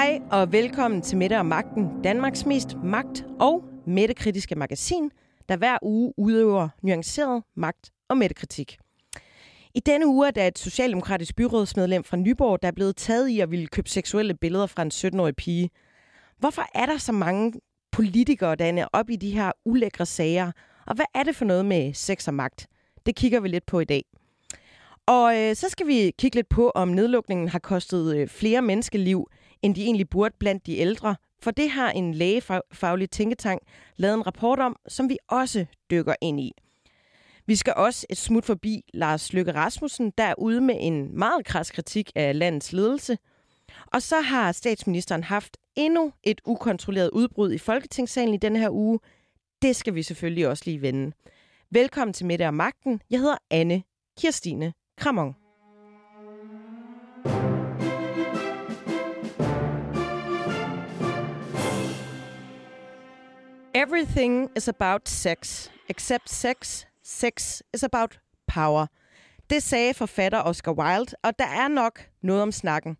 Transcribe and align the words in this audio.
Hej 0.00 0.20
og 0.30 0.52
velkommen 0.52 1.02
til 1.02 1.18
Mette 1.18 1.38
og 1.38 1.46
Magten, 1.46 2.02
Danmarks 2.04 2.46
mest 2.46 2.76
magt- 2.84 3.24
og 3.40 3.64
mættekritiske 3.86 4.54
magasin, 4.54 5.10
der 5.48 5.56
hver 5.56 5.78
uge 5.82 6.12
udøver 6.16 6.68
nuanceret 6.82 7.42
magt- 7.54 7.90
og 8.08 8.16
mættekritik. 8.16 8.78
I 9.74 9.80
denne 9.80 10.06
uge 10.06 10.26
er 10.26 10.30
der 10.30 10.46
et 10.46 10.58
socialdemokratisk 10.58 11.36
byrådsmedlem 11.36 12.04
fra 12.04 12.16
Nyborg, 12.16 12.62
der 12.62 12.68
er 12.68 12.72
blevet 12.72 12.96
taget 12.96 13.28
i 13.28 13.40
at 13.40 13.50
ville 13.50 13.66
købe 13.66 13.88
seksuelle 13.88 14.34
billeder 14.34 14.66
fra 14.66 14.82
en 14.82 14.90
17-årig 14.94 15.36
pige. 15.36 15.70
Hvorfor 16.38 16.62
er 16.74 16.86
der 16.86 16.98
så 16.98 17.12
mange 17.12 17.52
politikere, 17.92 18.54
der 18.56 18.64
er 18.64 18.86
op 18.92 19.10
i 19.10 19.16
de 19.16 19.30
her 19.30 19.52
ulækre 19.64 20.06
sager? 20.06 20.52
Og 20.86 20.94
hvad 20.94 21.06
er 21.14 21.22
det 21.22 21.36
for 21.36 21.44
noget 21.44 21.64
med 21.64 21.94
sex 21.94 22.28
og 22.28 22.34
magt? 22.34 22.66
Det 23.06 23.16
kigger 23.16 23.40
vi 23.40 23.48
lidt 23.48 23.66
på 23.66 23.80
i 23.80 23.84
dag. 23.84 24.04
Og 25.06 25.38
øh, 25.38 25.56
så 25.56 25.68
skal 25.68 25.86
vi 25.86 26.12
kigge 26.18 26.36
lidt 26.36 26.48
på, 26.48 26.70
om 26.70 26.88
nedlukningen 26.88 27.48
har 27.48 27.58
kostet 27.58 28.16
øh, 28.16 28.28
flere 28.28 28.62
menneskeliv, 28.62 29.26
end 29.62 29.74
de 29.74 29.84
egentlig 29.84 30.08
burde 30.08 30.34
blandt 30.38 30.66
de 30.66 30.76
ældre. 30.76 31.16
For 31.42 31.50
det 31.50 31.70
har 31.70 31.90
en 31.90 32.14
lægefaglig 32.14 33.10
tænketank 33.10 33.60
lavet 33.96 34.14
en 34.14 34.26
rapport 34.26 34.58
om, 34.58 34.76
som 34.88 35.08
vi 35.08 35.18
også 35.28 35.66
dykker 35.90 36.14
ind 36.20 36.40
i. 36.40 36.52
Vi 37.46 37.56
skal 37.56 37.74
også 37.76 38.06
et 38.10 38.16
smut 38.16 38.44
forbi 38.44 38.82
Lars 38.94 39.32
Løkke 39.32 39.54
Rasmussen, 39.54 40.12
der 40.18 40.24
er 40.24 40.34
ude 40.38 40.60
med 40.60 40.76
en 40.78 41.18
meget 41.18 41.44
kras 41.44 41.70
kritik 41.70 42.10
af 42.14 42.38
landets 42.38 42.72
ledelse. 42.72 43.18
Og 43.86 44.02
så 44.02 44.20
har 44.20 44.52
statsministeren 44.52 45.24
haft 45.24 45.56
endnu 45.76 46.12
et 46.22 46.40
ukontrolleret 46.44 47.10
udbrud 47.10 47.52
i 47.52 47.58
Folketingssalen 47.58 48.34
i 48.34 48.38
denne 48.38 48.58
her 48.58 48.70
uge. 48.70 48.98
Det 49.62 49.76
skal 49.76 49.94
vi 49.94 50.02
selvfølgelig 50.02 50.48
også 50.48 50.62
lige 50.66 50.82
vende. 50.82 51.12
Velkommen 51.70 52.12
til 52.12 52.26
Mette 52.26 52.46
og 52.46 52.54
Magten. 52.54 53.00
Jeg 53.10 53.20
hedder 53.20 53.36
Anne 53.50 53.82
Kirstine 54.18 54.72
Kramon. 54.96 55.34
Everything 63.74 64.50
is 64.56 64.68
about 64.68 65.08
sex, 65.08 65.70
except 65.88 66.30
sex. 66.30 66.86
Sex 67.04 67.62
is 67.74 67.82
about 67.82 68.18
power. 68.46 68.86
Det 69.50 69.62
sagde 69.62 69.94
forfatter 69.94 70.42
Oscar 70.42 70.72
Wilde, 70.72 71.16
og 71.22 71.38
der 71.38 71.46
er 71.46 71.68
nok 71.68 72.08
noget 72.22 72.42
om 72.42 72.52
snakken. 72.52 72.96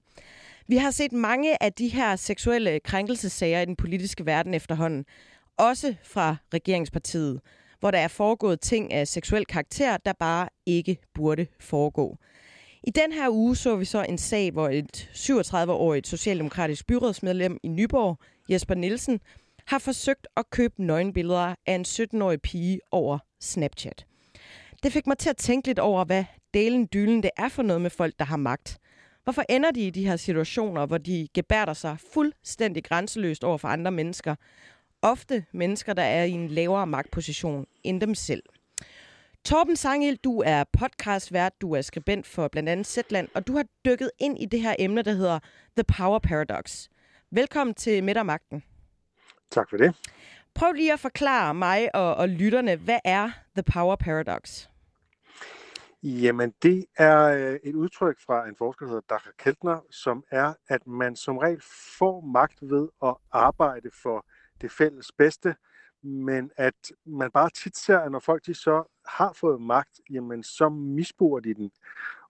Vi 0.69 0.77
har 0.77 0.91
set 0.91 1.12
mange 1.12 1.62
af 1.62 1.73
de 1.73 1.89
her 1.89 2.17
seksuelle 2.17 2.81
krænkelsesager 2.81 3.61
i 3.61 3.65
den 3.65 3.77
politiske 3.77 4.27
verden 4.27 4.55
efterhånden. 4.55 5.05
Også 5.57 5.95
fra 6.05 6.37
regeringspartiet, 6.55 7.41
hvor 7.81 7.91
der 7.91 7.99
er 7.99 8.09
foregået 8.09 8.61
ting 8.61 8.93
af 8.93 9.09
seksuel 9.09 9.45
karakter, 9.45 9.97
der 9.97 10.12
bare 10.12 10.49
ikke 10.67 10.99
burde 11.15 11.47
foregå. 11.61 12.17
I 12.83 12.91
den 12.91 13.12
her 13.12 13.29
uge 13.29 13.57
så 13.57 13.77
vi 13.77 13.84
så 13.84 14.03
en 14.09 14.19
sag, 14.19 14.51
hvor 14.51 14.69
et 14.69 15.11
37-årigt 15.15 16.11
socialdemokratisk 16.11 16.87
byrådsmedlem 16.87 17.59
i 17.62 17.69
Nyborg, 17.69 18.19
Jesper 18.49 18.75
Nielsen, 18.75 19.21
har 19.71 19.79
forsøgt 19.79 20.27
at 20.37 20.51
købe 20.51 20.75
nøgenbilleder 20.83 21.55
af 21.67 21.75
en 21.75 21.85
17-årig 21.89 22.43
pige 22.43 22.81
over 22.91 23.19
Snapchat. 23.41 24.07
Det 24.83 24.93
fik 24.93 25.07
mig 25.07 25.19
til 25.19 25.31
at 25.31 25.37
tænke 25.37 25.69
lidt 25.69 25.79
over, 25.79 26.05
hvad 26.05 26.25
delen 26.55 26.89
dylen 26.93 27.23
det 27.23 27.31
er 27.37 27.49
for 27.49 27.62
noget 27.62 27.83
med 27.83 27.91
folk, 27.91 28.15
der 28.19 28.25
har 28.25 28.37
magt. 28.37 28.79
Hvorfor 29.25 29.45
ender 29.49 29.71
de 29.71 29.87
i 29.87 29.91
de 29.91 30.07
her 30.07 30.17
situationer, 30.17 30.87
hvor 30.87 30.99
de 30.99 31.29
gebærder 31.35 31.73
sig 31.73 31.97
fuldstændig 32.12 32.85
grænseløst 32.85 33.45
over 33.45 33.59
for 33.59 33.69
andre 33.69 33.91
mennesker? 33.91 34.34
Ofte 35.03 35.44
mennesker, 35.53 35.93
der 35.93 36.03
er 36.03 36.25
i 36.25 36.31
en 36.31 36.49
lavere 36.49 36.87
magtposition 36.87 37.67
end 37.84 38.00
dem 38.00 38.15
selv. 38.15 38.43
Torben 39.44 39.77
Sangel, 39.77 40.17
du 40.17 40.43
er 40.47 40.65
podcastvært, 40.73 41.53
du 41.61 41.73
er 41.73 41.83
skribent 41.83 42.27
for 42.27 42.49
blandt 42.49 42.69
andet 42.69 42.87
Zetland, 42.87 43.28
og 43.34 43.47
du 43.47 43.56
har 43.56 43.65
dykket 43.84 44.11
ind 44.19 44.39
i 44.43 44.47
det 44.47 44.61
her 44.61 44.75
emne, 44.78 45.03
der 45.03 45.12
hedder 45.12 45.39
The 45.77 45.84
Power 45.84 46.19
Paradox. 46.19 46.89
Velkommen 47.31 47.75
til 47.75 48.05
Midt 48.05 48.27
Magten. 48.27 48.62
Tak 49.50 49.71
for 49.71 49.77
det. 49.77 49.94
Prøv 50.55 50.72
lige 50.72 50.93
at 50.93 51.00
forklare 51.00 51.55
mig 51.55 51.94
og, 51.94 52.15
og 52.15 52.28
lytterne, 52.28 52.77
hvad 52.77 52.99
er 53.05 53.31
The 53.55 53.62
Power 53.75 53.97
Paradox? 53.97 54.66
Jamen, 56.03 56.55
det 56.62 56.87
er 56.97 57.22
øh, 57.22 57.59
et 57.65 57.75
udtryk 57.75 58.21
fra 58.27 58.49
en 58.49 58.56
forsker, 58.56 58.87
der 58.87 58.93
hedder 58.93 59.16
Dr. 59.16 59.31
Keltner, 59.38 59.81
som 59.91 60.25
er, 60.31 60.55
at 60.69 60.87
man 60.87 61.16
som 61.16 61.38
regel 61.38 61.62
får 61.99 62.21
magt 62.21 62.59
ved 62.62 62.88
at 63.05 63.15
arbejde 63.33 63.91
for 64.03 64.27
det 64.61 64.71
fælles 64.71 65.12
bedste, 65.19 65.55
men 66.03 66.50
at 66.56 66.75
man 67.06 67.31
bare 67.31 67.50
tit 67.50 67.77
ser, 67.77 67.99
at 67.99 68.12
når 68.12 68.19
folk 68.19 68.47
de 68.47 68.55
så 68.55 68.82
har 69.06 69.32
fået 69.32 69.61
magt, 69.61 70.00
jamen 70.11 70.43
så 70.43 70.69
misbruger 70.69 71.41
de 71.41 71.55
den. 71.55 71.71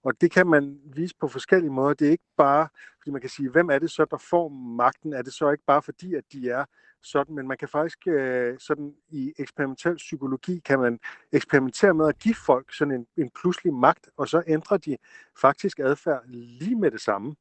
Og 0.02 0.20
det 0.20 0.30
kan 0.30 0.46
man 0.46 0.80
vise 0.84 1.14
på 1.20 1.28
forskellige 1.28 1.72
måder. 1.72 1.94
Det 1.94 2.06
er 2.06 2.12
ikke 2.12 2.32
bare, 2.36 2.68
fordi 2.98 3.10
man 3.10 3.20
kan 3.20 3.30
sige, 3.30 3.50
hvem 3.50 3.70
er 3.70 3.78
det 3.78 3.90
så, 3.90 4.04
der 4.10 4.18
får 4.18 4.48
magten? 4.48 5.12
Er 5.12 5.22
det 5.22 5.32
så 5.32 5.50
ikke 5.50 5.64
bare 5.64 5.82
fordi, 5.82 6.14
at 6.14 6.24
de 6.32 6.50
er 6.50 6.64
sådan, 7.02 7.34
men 7.34 7.48
man 7.48 7.56
kan 7.56 7.68
faktisk 7.68 7.98
øh, 8.06 8.58
sådan 8.58 8.94
i 9.08 9.32
eksperimentel 9.38 9.96
psykologi 9.96 10.60
kan 10.64 10.78
man 10.78 10.98
eksperimentere 11.32 11.94
med 11.94 12.08
at 12.08 12.18
give 12.18 12.34
folk 12.34 12.74
sådan 12.74 12.94
en, 12.94 13.06
en 13.16 13.30
pludselig 13.40 13.74
magt, 13.74 14.08
og 14.16 14.28
så 14.28 14.42
ændrer 14.46 14.76
de 14.76 14.96
faktisk 15.40 15.78
adfærd 15.78 16.22
lige 16.28 16.76
med 16.76 16.90
det 16.90 17.00
samme. 17.00 17.36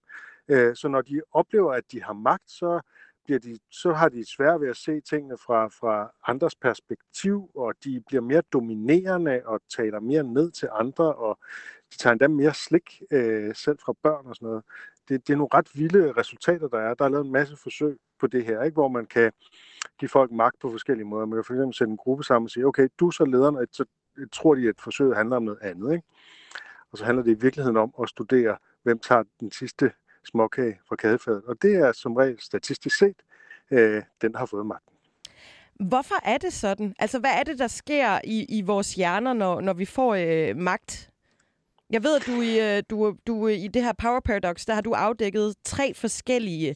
Øh, 0.48 0.76
så 0.76 0.88
når 0.88 1.02
de 1.02 1.22
oplever, 1.32 1.74
at 1.74 1.84
de 1.92 2.04
har 2.04 2.14
magt, 2.14 2.52
så 2.52 2.82
bliver 3.26 3.40
de, 3.40 3.60
så 3.72 3.94
har 3.94 4.10
de 4.10 4.26
svært 4.36 4.62
ved 4.62 4.70
at 4.70 4.78
se 4.78 5.02
tingene 5.02 5.38
fra, 5.38 5.68
fra 5.68 6.12
andres 6.28 6.56
perspektiv, 6.56 7.52
og 7.56 7.74
de 7.84 8.04
bliver 8.08 8.22
mere 8.22 8.42
dominerende 8.54 9.42
og 9.46 9.62
taler 9.76 10.00
mere 10.00 10.24
ned 10.24 10.52
til 10.52 10.70
andre, 10.72 11.16
og 11.16 11.40
de 11.92 11.98
tager 11.98 12.12
endda 12.12 12.28
mere 12.28 12.54
slik 12.54 13.02
øh, 13.12 13.56
selv 13.56 13.78
fra 13.86 13.94
børn 14.04 14.26
og 14.26 14.36
sådan 14.36 14.48
noget. 14.48 14.64
Det, 15.10 15.28
det 15.28 15.34
er 15.34 15.38
nogle 15.38 15.50
ret 15.54 15.70
vilde 15.74 16.12
resultater, 16.12 16.68
der 16.68 16.80
er. 16.80 16.94
Der 16.94 17.06
er 17.06 17.10
lavet 17.10 17.26
en 17.26 17.32
masse 17.32 17.56
forsøg 17.56 17.98
på 18.20 18.28
det 18.28 18.46
her, 18.46 18.64
ikke? 18.64 18.74
hvor 18.74 18.88
man 18.88 19.06
kan 19.06 19.32
give 20.00 20.10
folk 20.10 20.32
magt 20.32 20.60
på 20.60 20.72
forskellige 20.72 21.08
måder. 21.08 21.26
Man 21.26 21.38
kan 21.38 21.44
for 21.44 21.54
eksempel 21.54 21.76
sætte 21.76 21.92
en 21.92 21.98
gruppe 21.98 22.24
sammen 22.24 22.46
og 22.46 22.52
sige, 22.52 22.66
okay, 22.66 22.88
du 23.00 23.08
er 23.08 23.12
så 23.12 23.26
lederen, 23.26 23.56
og 23.56 23.66
så 23.72 23.86
tror 24.32 24.56
de, 24.56 24.70
at 24.70 24.76
forsøget 24.80 25.16
handler 25.16 25.36
om 25.36 25.44
noget 25.44 25.60
andet. 25.62 25.94
Ikke? 25.94 26.08
Og 26.92 26.98
så 26.98 27.06
handler 27.06 27.24
det 27.24 27.32
i 27.32 27.42
virkeligheden 27.42 27.78
om 27.78 27.94
at 28.02 28.10
studere, 28.10 28.58
hvem 28.84 29.00
tager 29.00 29.24
den 29.40 29.52
sidste 29.52 29.92
småkage 30.26 30.80
fra 30.88 30.96
kadefadet. 30.96 31.44
Og 31.44 31.62
det 31.62 31.76
er 31.76 31.92
som 31.92 32.16
regel 32.16 32.42
statistisk 32.42 32.98
set, 32.98 33.16
øh, 33.72 34.04
den 34.22 34.36
har 34.36 34.46
fået 34.46 34.66
magten. 34.66 34.96
Hvorfor 35.80 36.16
er 36.24 36.38
det 36.38 36.54
sådan? 36.54 36.96
Altså, 37.00 37.20
hvad 37.20 37.30
er 37.40 37.44
det, 37.44 37.60
der 37.60 37.68
sker 37.68 38.20
i, 38.24 38.46
i 38.50 38.62
vores 38.62 38.96
hjerner, 38.96 39.34
når, 39.34 39.62
når 39.62 39.74
vi 39.74 39.86
får 39.86 40.16
øh, 40.16 40.58
magt? 40.58 41.09
Jeg 41.90 42.04
ved, 42.04 42.16
at 42.16 42.28
du 42.28 42.42
i, 42.42 42.78
øh, 42.78 42.84
du, 42.90 43.16
du 43.28 43.48
øh, 43.48 43.54
i 43.54 43.68
det 43.68 43.84
her 43.84 43.94
Power 43.94 44.20
Paradox, 44.20 44.66
der 44.66 44.74
har 44.74 44.82
du 44.82 44.92
afdækket 44.92 45.56
tre 45.64 45.94
forskellige 45.94 46.70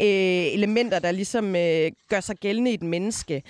øh, 0.00 0.54
elementer, 0.54 0.98
der 0.98 1.12
ligesom 1.12 1.56
øh, 1.56 1.90
gør 2.08 2.20
sig 2.20 2.36
gældende 2.36 2.70
i 2.70 2.74
et 2.74 2.82
menneske, 2.82 3.42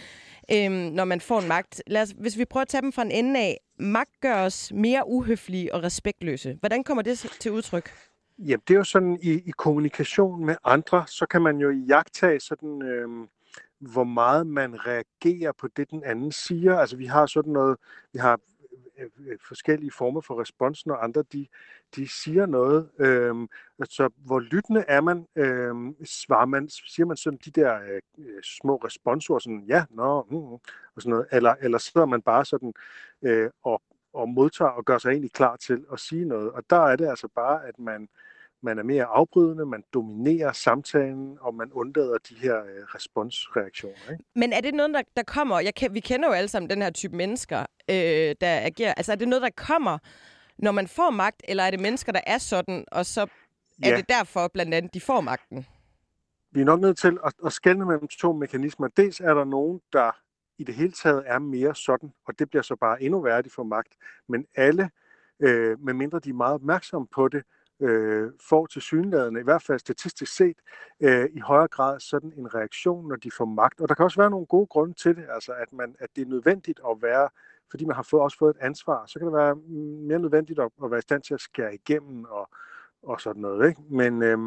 øh, 0.53 0.70
når 0.70 1.04
man 1.04 1.20
får 1.20 1.41
en 1.41 1.48
magt. 1.48 1.82
Lad 1.87 2.03
os, 2.03 2.14
hvis 2.19 2.38
vi 2.38 2.44
prøver 2.44 2.62
at 2.62 2.69
tage 2.69 2.82
dem 2.82 2.92
fra 2.92 3.03
en 3.03 3.10
ende 3.10 3.41
af. 3.41 3.60
Magt 3.78 4.20
gør 4.20 4.44
os 4.44 4.72
mere 4.75 5.03
uhøflige 5.06 5.75
og 5.75 5.82
respektløse. 5.82 6.56
Hvordan 6.60 6.84
kommer 6.84 7.03
det 7.03 7.19
til 7.41 7.53
udtryk? 7.53 7.91
Jamen, 8.38 8.62
det 8.69 8.75
er 8.75 8.78
jo 8.78 8.84
sådan, 8.84 9.19
i, 9.22 9.32
i 9.32 9.50
kommunikation 9.50 10.47
med 10.47 10.56
andre, 10.64 11.04
så 11.06 11.26
kan 11.26 11.42
man 11.42 11.58
jo 11.58 11.70
jagtage 11.70 12.41
sådan, 12.41 12.82
øh, 12.82 13.08
hvor 13.81 14.04
meget 14.04 14.47
man 14.47 14.87
reagerer 14.87 15.53
på 15.53 15.69
det, 15.76 15.91
den 15.91 16.04
anden 16.04 16.32
siger. 16.32 16.78
Altså, 16.78 16.97
vi 16.97 17.06
har 17.06 17.26
sådan 17.26 17.53
noget, 17.53 17.76
vi 18.12 18.19
har 18.19 18.41
Øh, 18.98 19.10
øh, 19.26 19.38
forskellige 19.48 19.91
former 19.91 20.20
for 20.20 20.41
respons, 20.41 20.86
når 20.86 20.94
andre 20.94 21.23
de, 21.32 21.46
de 21.96 22.08
siger 22.08 22.46
noget. 22.46 22.90
Øhm, 22.99 23.49
altså, 23.78 24.08
hvor 24.17 24.40
lyttende 24.40 24.84
er 24.88 25.00
man, 25.00 25.26
øhm, 25.37 26.05
svarer 26.05 26.46
man, 26.46 26.69
siger 26.69 27.06
man 27.06 27.17
sådan 27.17 27.38
de 27.44 27.50
der 27.50 27.81
øh, 27.81 28.00
øh 28.19 28.43
små 28.43 28.76
responsord, 28.76 29.40
sådan 29.40 29.64
ja, 29.69 29.84
nå, 29.90 30.26
mm, 30.31 30.37
mm, 30.37 30.52
og 30.94 31.02
sådan 31.02 31.11
noget, 31.11 31.26
eller, 31.32 31.55
eller 31.61 31.78
sidder 31.78 32.06
man 32.06 32.23
bare 32.23 32.44
sådan 32.44 32.73
øh, 33.23 33.50
og, 33.64 33.82
og 34.12 34.28
modtager 34.28 34.70
og 34.70 34.84
gør 34.84 34.99
sig 34.99 35.11
egentlig 35.11 35.32
klar 35.32 35.56
til 35.56 35.84
at 35.93 36.00
sige 36.00 36.25
noget. 36.25 36.52
Og 36.52 36.62
der 36.70 36.81
er 36.81 36.96
det 36.96 37.08
altså 37.08 37.28
bare, 37.34 37.67
at 37.67 37.78
man, 37.78 38.08
man 38.62 38.78
er 38.78 38.82
mere 38.82 39.05
afbrydende, 39.05 39.67
man 39.67 39.84
dominerer 39.94 40.52
samtalen, 40.52 41.38
og 41.40 41.55
man 41.55 41.73
undlader 41.73 42.19
de 42.28 42.34
her 42.34 42.56
øh, 42.56 42.84
responsreaktioner. 42.94 44.11
Ikke? 44.12 44.25
Men 44.34 44.52
er 44.52 44.61
det 44.61 44.75
noget, 44.75 44.94
der, 44.94 45.02
der 45.17 45.23
kommer? 45.23 45.61
Jeg 45.61 45.73
vi 45.90 46.00
kender 46.00 46.28
jo 46.28 46.32
alle 46.32 46.49
sammen 46.49 46.70
den 46.70 46.82
her 46.82 46.90
type 46.90 47.17
mennesker, 47.17 47.67
øh, 47.90 48.35
der 48.40 48.61
agerer. 48.61 48.94
Altså 48.94 49.12
er 49.12 49.17
det 49.17 49.29
noget, 49.29 49.43
der 49.43 49.50
kommer, 49.56 49.99
når 50.58 50.73
man 50.73 50.88
får 50.88 51.11
magt, 51.11 51.43
eller 51.49 51.62
er 51.62 51.70
det 51.70 51.81
mennesker, 51.81 52.12
der 52.12 52.20
er 52.26 52.38
sådan, 52.38 52.85
og 52.93 53.06
så 53.06 53.20
er 53.82 53.90
ja. 53.90 53.96
det 53.96 54.08
derfor 54.08 54.49
blandt 54.49 54.75
andet, 54.75 54.94
de 54.94 55.00
får 55.00 55.20
magten? 55.20 55.67
Vi 56.50 56.61
er 56.61 56.64
nok 56.64 56.81
nødt 56.81 56.99
til 56.99 57.19
at, 57.25 57.32
at 57.46 57.52
skelne 57.52 57.85
mellem 57.85 58.08
to 58.08 58.32
mekanismer. 58.32 58.88
Dels 58.88 59.20
er 59.20 59.35
der 59.35 59.44
nogen, 59.44 59.81
der 59.93 60.11
i 60.58 60.64
det 60.64 60.75
hele 60.75 60.93
taget 60.93 61.23
er 61.26 61.38
mere 61.38 61.75
sådan, 61.75 62.12
og 62.26 62.38
det 62.38 62.50
bliver 62.50 62.62
så 62.62 62.76
bare 62.76 63.02
endnu 63.02 63.20
værre, 63.20 63.43
de 63.43 63.50
får 63.50 63.62
magt. 63.62 63.93
Men 64.29 64.46
alle, 64.56 64.90
øh, 65.40 65.81
medmindre 65.81 66.19
de 66.19 66.31
er 66.31 66.35
meget 66.35 66.55
opmærksomme 66.55 67.06
på 67.14 67.29
det, 67.29 67.43
øh, 67.81 68.31
får 68.49 68.67
til 68.67 68.82
synlædende, 68.82 69.40
i 69.40 69.44
hvert 69.44 69.62
fald 69.62 69.79
statistisk 69.79 70.37
set, 70.37 70.56
øh, 71.00 71.29
i 71.32 71.38
højere 71.40 71.69
grad 71.69 72.00
sådan 72.00 72.32
en 72.37 72.55
reaktion, 72.55 73.08
når 73.08 73.17
de 73.17 73.31
får 73.31 73.44
magt. 73.44 73.81
Og 73.81 73.88
der 73.88 73.94
kan 73.94 74.05
også 74.05 74.20
være 74.20 74.31
nogle 74.31 74.46
gode 74.46 74.67
grunde 74.67 74.94
til 74.94 75.17
det, 75.17 75.26
altså 75.31 75.52
at, 75.52 75.73
man, 75.73 75.96
at 75.99 76.08
det 76.17 76.23
er 76.23 76.26
nødvendigt 76.26 76.81
at 76.90 77.02
være, 77.02 77.29
fordi 77.70 77.85
man 77.85 77.97
har 77.97 78.03
fået, 78.03 78.23
også 78.23 78.38
fået 78.38 78.56
et 78.56 78.62
ansvar, 78.62 79.06
så 79.06 79.19
kan 79.19 79.26
det 79.26 79.35
være 79.35 79.55
mere 80.09 80.19
nødvendigt 80.19 80.59
at, 80.59 80.70
at 80.85 80.91
være 80.91 80.99
i 80.99 81.03
stand 81.03 81.23
til 81.23 81.35
at 81.35 81.41
skære 81.41 81.75
igennem 81.75 82.25
og, 82.25 82.49
og 83.03 83.20
sådan 83.20 83.43
noget. 83.43 83.69
Ikke? 83.69 83.82
Men, 83.91 84.23
øh, 84.23 84.38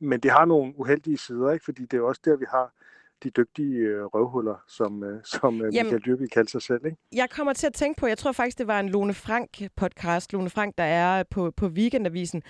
men 0.00 0.20
det 0.20 0.30
har 0.30 0.44
nogle 0.44 0.72
uheldige 0.76 1.18
sider, 1.18 1.50
ikke? 1.50 1.64
fordi 1.64 1.86
det 1.86 1.96
er 1.96 2.02
også 2.02 2.20
der, 2.24 2.36
vi 2.36 2.46
har 2.48 2.72
de 3.22 3.30
dygtige 3.30 3.76
øh, 3.76 4.04
røvhuller, 4.04 4.64
som, 4.68 5.04
øh, 5.04 5.20
som 5.24 5.62
øh, 5.62 5.66
Michael 5.66 6.02
Dyrby 6.06 6.26
kaldte 6.26 6.52
sig 6.52 6.62
selv. 6.62 6.86
Ikke? 6.86 6.96
Jeg 7.12 7.30
kommer 7.30 7.52
til 7.52 7.66
at 7.66 7.72
tænke 7.72 8.00
på, 8.00 8.06
jeg 8.06 8.18
tror 8.18 8.32
faktisk, 8.32 8.58
det 8.58 8.66
var 8.66 8.80
en 8.80 8.88
Lone 8.88 9.14
Frank-podcast, 9.14 10.26
Lone 10.32 10.50
Frank, 10.50 10.78
der 10.78 10.84
er 10.84 11.22
på, 11.30 11.50
på 11.50 11.66
Weekendavisen, 11.66 12.42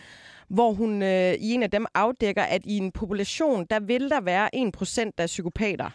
hvor 0.48 0.72
hun 0.72 1.02
øh, 1.02 1.32
i 1.32 1.52
en 1.52 1.62
af 1.62 1.70
dem 1.70 1.86
afdækker, 1.94 2.42
at 2.42 2.60
i 2.64 2.76
en 2.76 2.92
population, 2.92 3.66
der 3.70 3.80
vil 3.80 4.10
der 4.10 4.20
være 4.20 4.48
1% 5.08 5.10
af 5.18 5.26
psykopater 5.26 5.90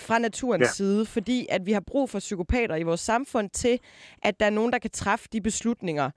fra 0.00 0.18
naturens 0.18 0.62
ja. 0.62 0.72
side, 0.72 1.06
fordi 1.06 1.46
at 1.50 1.66
vi 1.66 1.72
har 1.72 1.82
brug 1.86 2.10
for 2.10 2.18
psykopater 2.18 2.76
i 2.76 2.82
vores 2.82 3.00
samfund 3.00 3.50
til, 3.50 3.78
at 4.22 4.40
der 4.40 4.46
er 4.46 4.50
nogen, 4.50 4.72
der 4.72 4.78
kan 4.78 4.90
træffe 4.90 5.28
de 5.32 5.40
beslutninger, 5.40 6.10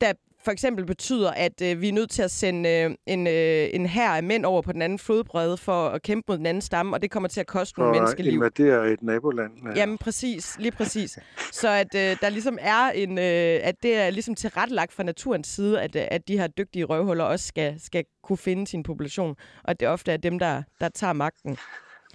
der 0.00 0.12
for 0.44 0.50
eksempel 0.50 0.86
betyder, 0.86 1.30
at 1.30 1.62
øh, 1.62 1.80
vi 1.80 1.88
er 1.88 1.92
nødt 1.92 2.10
til 2.10 2.22
at 2.22 2.30
sende 2.30 2.68
øh, 2.68 2.90
en, 3.06 3.26
øh, 3.26 3.68
en 3.72 3.86
hær 3.86 4.08
af 4.08 4.22
mænd 4.22 4.44
over 4.44 4.62
på 4.62 4.72
den 4.72 4.82
anden 4.82 4.98
flodbredde 4.98 5.56
for 5.56 5.88
at 5.88 6.02
kæmpe 6.02 6.24
mod 6.28 6.38
den 6.38 6.46
anden 6.46 6.60
stamme, 6.60 6.96
og 6.96 7.02
det 7.02 7.10
kommer 7.10 7.28
til 7.28 7.40
at 7.40 7.46
koste 7.46 7.74
for 7.74 7.82
nogle 7.82 8.00
menneskeliv. 8.00 8.40
For 8.40 8.48
det 8.48 8.68
er 8.68 8.82
et 8.82 9.02
naboland. 9.02 9.52
Ja. 9.64 9.80
Jamen 9.80 9.98
præcis, 9.98 10.56
lige 10.58 10.72
præcis. 10.72 11.18
Så 11.52 11.68
at 11.68 11.94
øh, 11.94 12.16
der 12.20 12.28
ligesom 12.28 12.58
er 12.60 12.90
en, 12.90 13.18
øh, 13.18 13.60
at 13.62 13.74
det 13.82 13.96
er 13.96 14.10
ligesom 14.10 14.34
tilrettelagt 14.34 14.92
fra 14.92 15.02
naturens 15.02 15.48
side, 15.48 15.80
at, 15.80 15.96
øh, 15.96 16.02
at 16.10 16.28
de 16.28 16.38
her 16.38 16.46
dygtige 16.46 16.84
røvhuller 16.84 17.24
også 17.24 17.46
skal, 17.46 17.80
skal 17.80 18.04
kunne 18.22 18.38
finde 18.38 18.66
sin 18.66 18.82
population, 18.82 19.36
og 19.64 19.70
at 19.70 19.80
det 19.80 19.88
ofte 19.88 20.12
er 20.12 20.16
dem, 20.16 20.38
der, 20.38 20.62
der 20.80 20.88
tager 20.88 21.12
magten. 21.12 21.56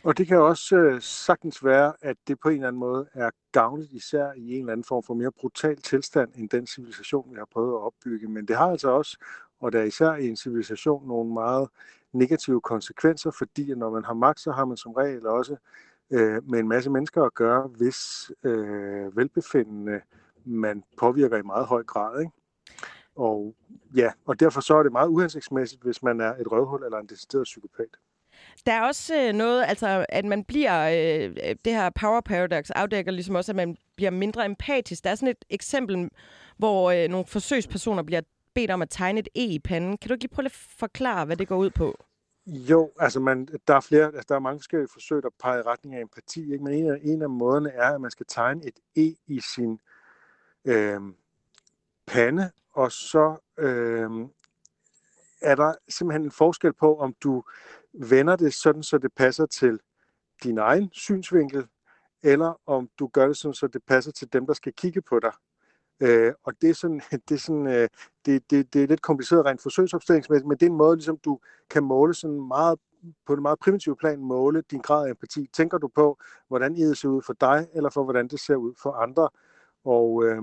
Og 0.03 0.17
det 0.17 0.27
kan 0.27 0.37
også 0.37 0.75
øh, 0.75 1.01
sagtens 1.01 1.65
være, 1.65 1.93
at 2.01 2.17
det 2.27 2.39
på 2.39 2.49
en 2.49 2.55
eller 2.55 2.67
anden 2.67 2.79
måde 2.79 3.07
er 3.13 3.29
gavnligt, 3.51 3.91
især 3.91 4.31
i 4.33 4.53
en 4.53 4.59
eller 4.59 4.71
anden 4.71 4.83
form 4.83 5.03
for 5.03 5.13
mere 5.13 5.31
brutal 5.31 5.77
tilstand, 5.77 6.31
end 6.35 6.49
den 6.49 6.67
civilisation, 6.67 7.31
vi 7.31 7.35
har 7.37 7.47
prøvet 7.51 7.73
at 7.73 7.81
opbygge. 7.81 8.27
Men 8.27 8.47
det 8.47 8.55
har 8.55 8.71
altså 8.71 8.89
også, 8.89 9.17
og 9.59 9.71
der 9.71 9.79
er 9.79 9.83
især 9.83 10.13
i 10.13 10.27
en 10.27 10.35
civilisation, 10.35 11.07
nogle 11.07 11.33
meget 11.33 11.69
negative 12.13 12.61
konsekvenser, 12.61 13.31
fordi 13.31 13.73
når 13.75 13.89
man 13.89 14.05
har 14.05 14.13
magt, 14.13 14.39
så 14.39 14.51
har 14.51 14.65
man 14.65 14.77
som 14.77 14.91
regel 14.91 15.27
også 15.27 15.55
øh, 16.11 16.49
med 16.49 16.59
en 16.59 16.67
masse 16.67 16.89
mennesker 16.89 17.23
at 17.23 17.33
gøre, 17.33 17.67
hvis 17.67 18.31
øh, 18.43 19.17
velbefindende 19.17 20.01
man 20.45 20.83
påvirker 20.97 21.37
i 21.37 21.41
meget 21.41 21.65
høj 21.65 21.83
grad. 21.83 22.19
Ikke? 22.19 22.31
Og 23.15 23.55
ja, 23.95 24.11
og 24.25 24.39
derfor 24.39 24.61
så 24.61 24.75
er 24.75 24.83
det 24.83 24.91
meget 24.91 25.07
uhensigtsmæssigt, 25.07 25.83
hvis 25.83 26.03
man 26.03 26.21
er 26.21 26.35
et 26.35 26.51
røvhul 26.51 26.83
eller 26.83 26.97
en 26.97 27.07
decideret 27.07 27.43
psykopat. 27.43 27.97
Der 28.65 28.73
er 28.73 28.81
også 28.81 29.27
øh, 29.27 29.33
noget, 29.33 29.65
altså 29.67 30.05
at 30.09 30.25
man 30.25 30.43
bliver, 30.43 30.87
øh, 30.89 31.35
det 31.65 31.73
her 31.73 31.89
power 31.89 32.21
paradox 32.21 32.69
afdækker 32.69 33.11
ligesom 33.11 33.35
også, 33.35 33.51
at 33.51 33.55
man 33.55 33.77
bliver 33.95 34.11
mindre 34.11 34.45
empatisk. 34.45 35.03
Der 35.03 35.09
er 35.09 35.15
sådan 35.15 35.29
et 35.29 35.45
eksempel, 35.49 36.09
hvor 36.57 36.91
øh, 36.91 37.09
nogle 37.09 37.25
forsøgspersoner 37.25 38.03
bliver 38.03 38.21
bedt 38.53 38.71
om 38.71 38.81
at 38.81 38.89
tegne 38.89 39.19
et 39.19 39.27
E 39.35 39.43
i 39.43 39.59
panden. 39.59 39.97
Kan 39.97 40.07
du 40.07 40.13
ikke 40.13 40.23
lige 40.23 40.35
prøve 40.35 40.45
at 40.45 40.51
forklare, 40.79 41.25
hvad 41.25 41.37
det 41.37 41.47
går 41.47 41.57
ud 41.57 41.69
på? 41.69 42.05
Jo, 42.47 42.91
altså 42.99 43.19
man, 43.19 43.47
der 43.67 43.75
er 43.75 43.79
flere, 43.79 44.05
altså 44.05 44.25
der 44.29 44.35
er 44.35 44.39
mange 44.39 44.59
forskellige 44.59 44.89
forsøg, 44.93 45.23
der 45.23 45.29
peger 45.43 45.59
i 45.59 45.61
retning 45.61 45.95
af 45.95 46.01
empati, 46.01 46.53
ikke? 46.53 46.63
men 46.63 46.73
en 46.73 46.91
af, 46.91 46.99
en 47.01 47.21
af 47.21 47.29
måderne 47.29 47.69
er, 47.69 47.89
at 47.95 48.01
man 48.01 48.11
skal 48.11 48.25
tegne 48.29 48.61
et 48.67 48.79
E 48.95 49.15
i 49.27 49.41
sin 49.55 49.79
øh, 50.65 51.01
pande, 52.07 52.51
og 52.73 52.91
så 52.91 53.37
øh, 53.57 54.09
er 55.41 55.55
der 55.55 55.73
simpelthen 55.89 56.25
en 56.25 56.31
forskel 56.31 56.73
på, 56.73 56.99
om 56.99 57.15
du 57.23 57.43
vender 57.97 58.35
det 58.35 58.53
sådan, 58.53 58.83
så 58.83 58.97
det 58.97 59.11
passer 59.13 59.45
til 59.45 59.79
din 60.43 60.57
egen 60.57 60.89
synsvinkel, 60.93 61.67
eller 62.23 62.61
om 62.65 62.89
du 62.99 63.07
gør 63.07 63.27
det 63.27 63.37
sådan, 63.37 63.53
så 63.53 63.67
det 63.67 63.81
passer 63.87 64.11
til 64.11 64.33
dem, 64.33 64.45
der 64.45 64.53
skal 64.53 64.73
kigge 64.73 65.01
på 65.01 65.19
dig. 65.19 65.31
Øh, 65.99 66.33
og 66.43 66.53
det 66.61 66.69
er 66.69 66.73
sådan, 66.73 67.01
det 67.29 67.35
er, 67.35 67.39
sådan 67.39 67.67
øh, 67.67 67.89
det, 68.25 68.51
det, 68.51 68.73
det 68.73 68.83
er 68.83 68.87
lidt 68.87 69.01
kompliceret 69.01 69.45
rent 69.45 69.61
forsøgsopstillingsmæssigt, 69.61 70.47
men 70.47 70.57
det 70.57 70.65
er 70.65 70.69
en 70.69 70.77
måde, 70.77 70.95
ligesom 70.95 71.17
du 71.17 71.39
kan 71.69 71.83
måle 71.83 72.13
sådan 72.13 72.47
meget 72.47 72.79
på 73.25 73.33
en 73.33 73.41
meget 73.41 73.59
primitiv 73.59 73.97
plan 73.97 74.19
måle 74.19 74.63
din 74.71 74.81
grad 74.81 75.05
af 75.05 75.09
empati. 75.09 75.49
Tænker 75.53 75.77
du 75.77 75.87
på, 75.87 76.17
hvordan 76.47 76.75
det 76.75 76.97
ser 76.97 77.09
ud 77.09 77.21
for 77.21 77.33
dig, 77.33 77.67
eller 77.73 77.89
for 77.89 78.03
hvordan 78.03 78.27
det 78.27 78.39
ser 78.39 78.55
ud 78.55 78.73
for 78.81 78.91
andre? 78.91 79.29
Og, 79.85 80.25
øh, 80.25 80.41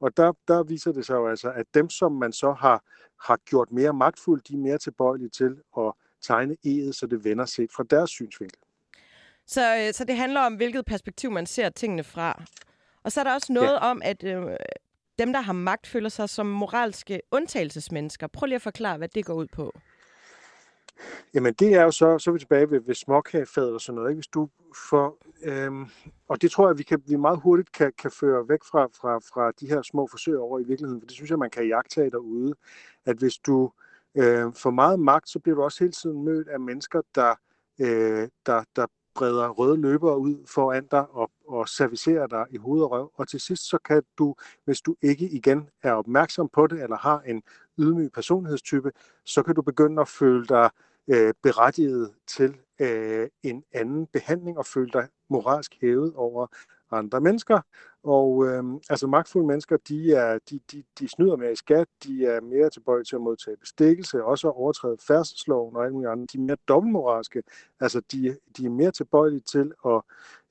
og 0.00 0.16
der, 0.16 0.32
der 0.48 0.62
viser 0.62 0.92
det 0.92 1.06
sig 1.06 1.14
jo 1.14 1.28
altså, 1.28 1.52
at 1.52 1.66
dem, 1.74 1.90
som 1.90 2.12
man 2.12 2.32
så 2.32 2.52
har, 2.52 2.82
har 3.20 3.36
gjort 3.36 3.72
mere 3.72 3.92
magtfulde, 3.92 4.42
de 4.48 4.54
er 4.54 4.58
mere 4.58 4.78
tilbøjelige 4.78 5.28
til 5.28 5.62
at 5.78 5.92
tegne 6.22 6.56
E'et, 6.66 6.92
så 6.92 7.06
det 7.06 7.24
vender 7.24 7.44
set 7.44 7.70
fra 7.72 7.84
deres 7.90 8.10
synsvinkel. 8.10 8.58
Så, 9.46 9.76
øh, 9.76 9.94
så 9.94 10.04
det 10.04 10.16
handler 10.16 10.40
om, 10.40 10.54
hvilket 10.54 10.84
perspektiv 10.84 11.30
man 11.30 11.46
ser 11.46 11.68
tingene 11.68 12.04
fra. 12.04 12.42
Og 13.02 13.12
så 13.12 13.20
er 13.20 13.24
der 13.24 13.34
også 13.34 13.52
noget 13.52 13.72
ja. 13.72 13.90
om, 13.90 14.02
at 14.04 14.24
øh, 14.24 14.56
dem, 15.18 15.32
der 15.32 15.40
har 15.40 15.52
magt, 15.52 15.86
føler 15.86 16.08
sig 16.08 16.28
som 16.28 16.46
moralske 16.46 17.20
undtagelsesmennesker. 17.30 18.26
Prøv 18.26 18.46
lige 18.46 18.56
at 18.56 18.62
forklare, 18.62 18.98
hvad 18.98 19.08
det 19.08 19.24
går 19.24 19.34
ud 19.34 19.46
på. 19.46 19.72
Jamen 21.34 21.54
det 21.54 21.74
er 21.74 21.82
jo 21.82 21.90
så, 21.90 22.18
så 22.18 22.30
er 22.30 22.32
vi 22.32 22.38
tilbage 22.38 22.70
ved, 22.70 22.80
ved 22.80 22.94
småkagefadet 22.94 23.74
og 23.74 23.80
sådan 23.80 23.96
noget. 23.96 24.10
Ikke? 24.10 24.16
Hvis 24.16 24.26
du 24.26 24.48
får, 24.90 25.18
øhm, 25.42 25.86
og 26.28 26.42
det 26.42 26.50
tror 26.50 26.68
jeg, 26.68 26.78
vi, 26.78 26.82
kan, 26.82 27.02
vi 27.06 27.16
meget 27.16 27.40
hurtigt 27.40 27.72
kan, 27.72 27.92
kan 27.98 28.10
føre 28.10 28.48
væk 28.48 28.58
fra, 28.70 28.88
fra, 29.00 29.18
fra 29.18 29.52
de 29.60 29.66
her 29.66 29.82
små 29.82 30.06
forsøg 30.06 30.38
over 30.38 30.58
i 30.58 30.64
virkeligheden, 30.64 31.00
for 31.00 31.06
det 31.06 31.14
synes 31.14 31.30
jeg, 31.30 31.38
man 31.38 31.50
kan 31.50 31.68
jagtage 31.68 32.10
derude, 32.10 32.54
at 33.04 33.16
hvis 33.16 33.38
du 33.38 33.64
øh, 33.64 33.89
Øh, 34.14 34.52
får 34.54 34.70
meget 34.70 35.00
magt, 35.00 35.28
så 35.28 35.38
bliver 35.38 35.56
du 35.56 35.62
også 35.62 35.84
hele 35.84 35.92
tiden 35.92 36.24
mødt 36.24 36.48
af 36.48 36.60
mennesker, 36.60 37.00
der, 37.14 37.34
øh, 37.80 38.28
der, 38.46 38.64
der 38.76 38.86
breder 39.14 39.48
røde 39.48 39.76
løbere 39.76 40.18
ud 40.18 40.46
foran 40.46 40.86
dig 40.90 41.10
og, 41.10 41.30
og 41.48 41.68
servicerer 41.68 42.26
dig 42.26 42.46
i 42.50 42.56
hoved 42.56 42.82
og 42.82 42.90
røv. 42.90 43.10
Og 43.14 43.28
til 43.28 43.40
sidst 43.40 43.68
så 43.68 43.78
kan 43.78 44.02
du, 44.18 44.34
hvis 44.64 44.80
du 44.80 44.96
ikke 45.02 45.28
igen 45.28 45.68
er 45.82 45.92
opmærksom 45.92 46.48
på 46.48 46.66
det, 46.66 46.82
eller 46.82 46.96
har 46.96 47.20
en 47.20 47.42
ydmyg 47.78 48.12
personlighedstype, 48.12 48.92
så 49.24 49.42
kan 49.42 49.54
du 49.54 49.62
begynde 49.62 50.00
at 50.00 50.08
føle 50.08 50.46
dig 50.46 50.70
øh, 51.08 51.34
berettiget 51.42 52.14
til 52.26 52.56
øh, 52.80 53.28
en 53.42 53.64
anden 53.72 54.06
behandling 54.06 54.58
og 54.58 54.66
føle 54.66 54.90
dig 54.92 55.08
moralsk 55.28 55.74
hævet 55.80 56.14
over 56.14 56.46
andre 56.92 57.20
mennesker. 57.20 57.60
Og 58.02 58.46
øh, 58.46 58.64
altså 58.90 59.06
magtfulde 59.06 59.46
mennesker, 59.46 59.76
de, 59.88 60.14
er, 60.14 60.38
de, 60.50 60.60
de, 60.72 60.82
de 60.98 61.08
snyder 61.08 61.36
mere 61.36 61.52
i 61.52 61.56
skat, 61.56 61.88
de 62.04 62.26
er 62.26 62.40
mere 62.40 62.70
tilbøjelige 62.70 63.04
til 63.04 63.16
at 63.16 63.22
modtage 63.22 63.56
bestikkelse, 63.56 64.24
også 64.24 64.48
at 64.48 64.54
overtræde 64.56 64.96
færdselsloven 65.06 65.76
og 65.76 65.84
alt 65.84 65.92
muligt 65.92 66.10
andet. 66.10 66.32
De 66.32 66.38
er 66.38 66.42
mere 66.42 66.56
dobbeltmoralske, 66.68 67.42
altså 67.80 68.00
de, 68.12 68.36
de 68.56 68.64
er 68.64 68.70
mere 68.70 68.90
tilbøjelige 68.90 69.40
til 69.40 69.72
at 69.86 70.00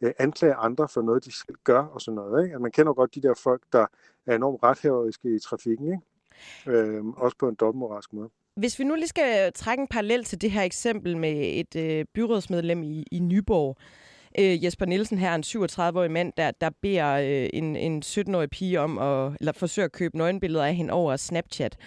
øh, 0.01 0.11
anklage 0.19 0.53
andre 0.53 0.87
for 0.87 1.01
noget, 1.01 1.25
de 1.25 1.31
selv 1.31 1.57
gør 1.63 1.81
og 1.81 2.01
sådan 2.01 2.15
noget. 2.15 2.43
Ikke? 2.43 2.53
Altså, 2.53 2.61
man 2.61 2.71
kender 2.71 2.93
godt 2.93 3.15
de 3.15 3.21
der 3.21 3.33
folk, 3.33 3.61
der 3.73 3.85
er 4.25 4.35
enormt 4.35 4.63
rethæveriske 4.63 5.35
i 5.35 5.39
trafikken, 5.39 5.85
ikke? 5.85 6.79
Øh, 6.79 7.05
også 7.05 7.37
på 7.37 7.47
en 7.49 7.55
dobbeltmoralsk 7.55 8.13
måde. 8.13 8.29
Hvis 8.55 8.79
vi 8.79 8.83
nu 8.83 8.95
lige 8.95 9.07
skal 9.07 9.53
trække 9.53 9.81
en 9.81 9.87
parallel 9.87 10.23
til 10.23 10.41
det 10.41 10.51
her 10.51 10.61
eksempel 10.61 11.17
med 11.17 11.59
et 11.59 11.75
øh, 11.75 12.05
byrådsmedlem 12.13 12.83
i, 12.83 13.05
i 13.11 13.19
Nyborg, 13.19 13.77
øh, 13.79 14.08
øh, 14.39 14.63
Jesper 14.63 14.85
Nielsen 14.85 15.17
her, 15.17 15.35
en 15.35 15.43
37-årig 15.47 16.11
mand, 16.11 16.33
der, 16.37 16.51
der 16.51 16.69
beder 16.81 17.13
øh, 17.13 17.49
en, 17.53 17.75
en 17.75 18.03
17-årig 18.05 18.49
pige 18.49 18.79
om 18.79 18.97
at 18.97 19.37
eller 19.39 19.51
forsøge 19.51 19.85
at 19.85 19.91
købe 19.91 20.17
nøgenbilleder 20.17 20.65
af 20.65 20.75
hende 20.75 20.93
over 20.93 21.15
Snapchat. 21.15 21.77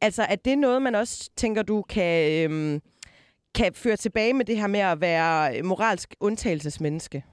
Altså, 0.00 0.22
er 0.22 0.36
det 0.36 0.58
noget, 0.58 0.82
man 0.82 0.94
også 0.94 1.30
tænker, 1.36 1.62
du 1.62 1.82
kan, 1.82 2.50
øh, 2.50 2.80
kan 3.54 3.74
føre 3.74 3.96
tilbage 3.96 4.32
med 4.32 4.44
det 4.44 4.56
her 4.56 4.66
med 4.66 4.80
at 4.80 5.00
være 5.00 5.62
moralsk 5.62 6.14
undtagelsesmenneske? 6.20 7.24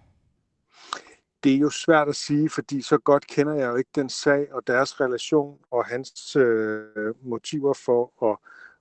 det 1.44 1.54
er 1.54 1.58
jo 1.58 1.70
svært 1.70 2.08
at 2.08 2.16
sige, 2.16 2.50
fordi 2.50 2.82
så 2.82 2.98
godt 2.98 3.28
kender 3.28 3.54
jeg 3.54 3.68
jo 3.68 3.76
ikke 3.76 3.90
den 3.96 4.10
sag 4.10 4.54
og 4.54 4.68
deres 4.68 5.02
relation 5.02 5.58
og 5.72 5.86
hans 5.86 6.36
øh, 6.36 6.86
motiver 7.22 7.74
for 7.74 8.32
at, 8.32 8.38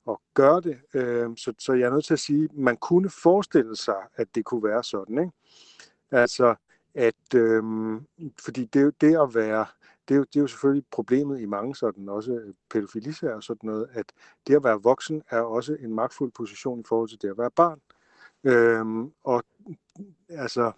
at 0.09 0.17
gøre 0.35 0.61
det. 0.61 0.79
Øh, 0.95 1.31
så, 1.37 1.55
så 1.59 1.73
jeg 1.73 1.87
er 1.87 1.91
nødt 1.91 2.05
til 2.05 2.13
at 2.13 2.21
sige, 2.21 2.45
at 2.45 2.57
man 2.57 2.77
kunne 2.77 3.11
forestille 3.11 3.77
sig, 3.77 3.97
at 4.17 4.35
det 4.35 4.45
kunne 4.45 4.63
være 4.63 4.85
sådan. 4.85 5.19
Ikke? 5.19 5.33
Altså, 6.11 6.55
at, 6.95 7.35
øh, 7.35 7.63
fordi 8.45 8.65
det, 8.65 9.01
det 9.01 9.17
at 9.17 9.35
være, 9.35 9.67
det 10.09 10.15
er, 10.15 10.19
jo, 10.19 10.25
det 10.25 10.37
er 10.37 10.41
jo 10.41 10.47
selvfølgelig 10.47 10.85
problemet 10.91 11.41
i 11.41 11.47
mange 11.47 11.75
sådan, 11.75 12.09
også 12.09 12.53
pædofilisager 12.71 13.35
og 13.35 13.43
sådan 13.43 13.71
noget, 13.71 13.89
at 13.93 14.13
det 14.47 14.57
at 14.57 14.65
være 14.65 14.83
voksen 14.83 15.23
er 15.31 15.41
også 15.41 15.77
en 15.81 15.95
magtfuld 15.95 16.33
position 16.33 16.81
i 16.81 16.85
forhold 16.89 17.09
til 17.09 17.23
det 17.23 17.29
at 17.29 17.39
være 17.39 17.51
barn. 17.51 17.81
Øh, 18.45 19.11
og 19.25 19.45
altså, 20.29 20.73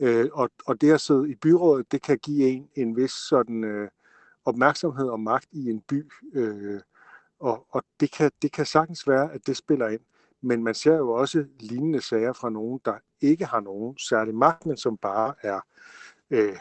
øh, 0.00 0.28
og, 0.32 0.50
og 0.66 0.80
det 0.80 0.92
at 0.92 1.00
sidde 1.00 1.30
i 1.30 1.34
byrådet, 1.34 1.92
det 1.92 2.02
kan 2.02 2.18
give 2.18 2.48
en 2.48 2.68
en 2.74 2.96
vis 2.96 3.10
sådan 3.10 3.64
øh, 3.64 3.88
opmærksomhed 4.44 5.08
og 5.08 5.20
magt 5.20 5.48
i 5.52 5.70
en 5.70 5.80
by, 5.80 6.10
øh, 6.34 6.80
og, 7.42 7.66
og 7.70 7.82
det, 8.00 8.12
kan, 8.12 8.30
det 8.42 8.52
kan 8.52 8.66
sagtens 8.66 9.08
være, 9.08 9.32
at 9.32 9.46
det 9.46 9.56
spiller 9.56 9.88
ind. 9.88 10.00
Men 10.40 10.64
man 10.64 10.74
ser 10.74 10.96
jo 10.96 11.12
også 11.12 11.44
lignende 11.60 12.00
sager 12.00 12.32
fra 12.32 12.50
nogen, 12.50 12.80
der 12.84 12.94
ikke 13.20 13.44
har 13.44 13.60
nogen 13.60 13.98
særlig 13.98 14.34
magt, 14.34 14.66
men 14.66 14.76
som 14.76 14.96
bare 14.96 15.34
er 15.42 15.60
øh, 16.30 16.56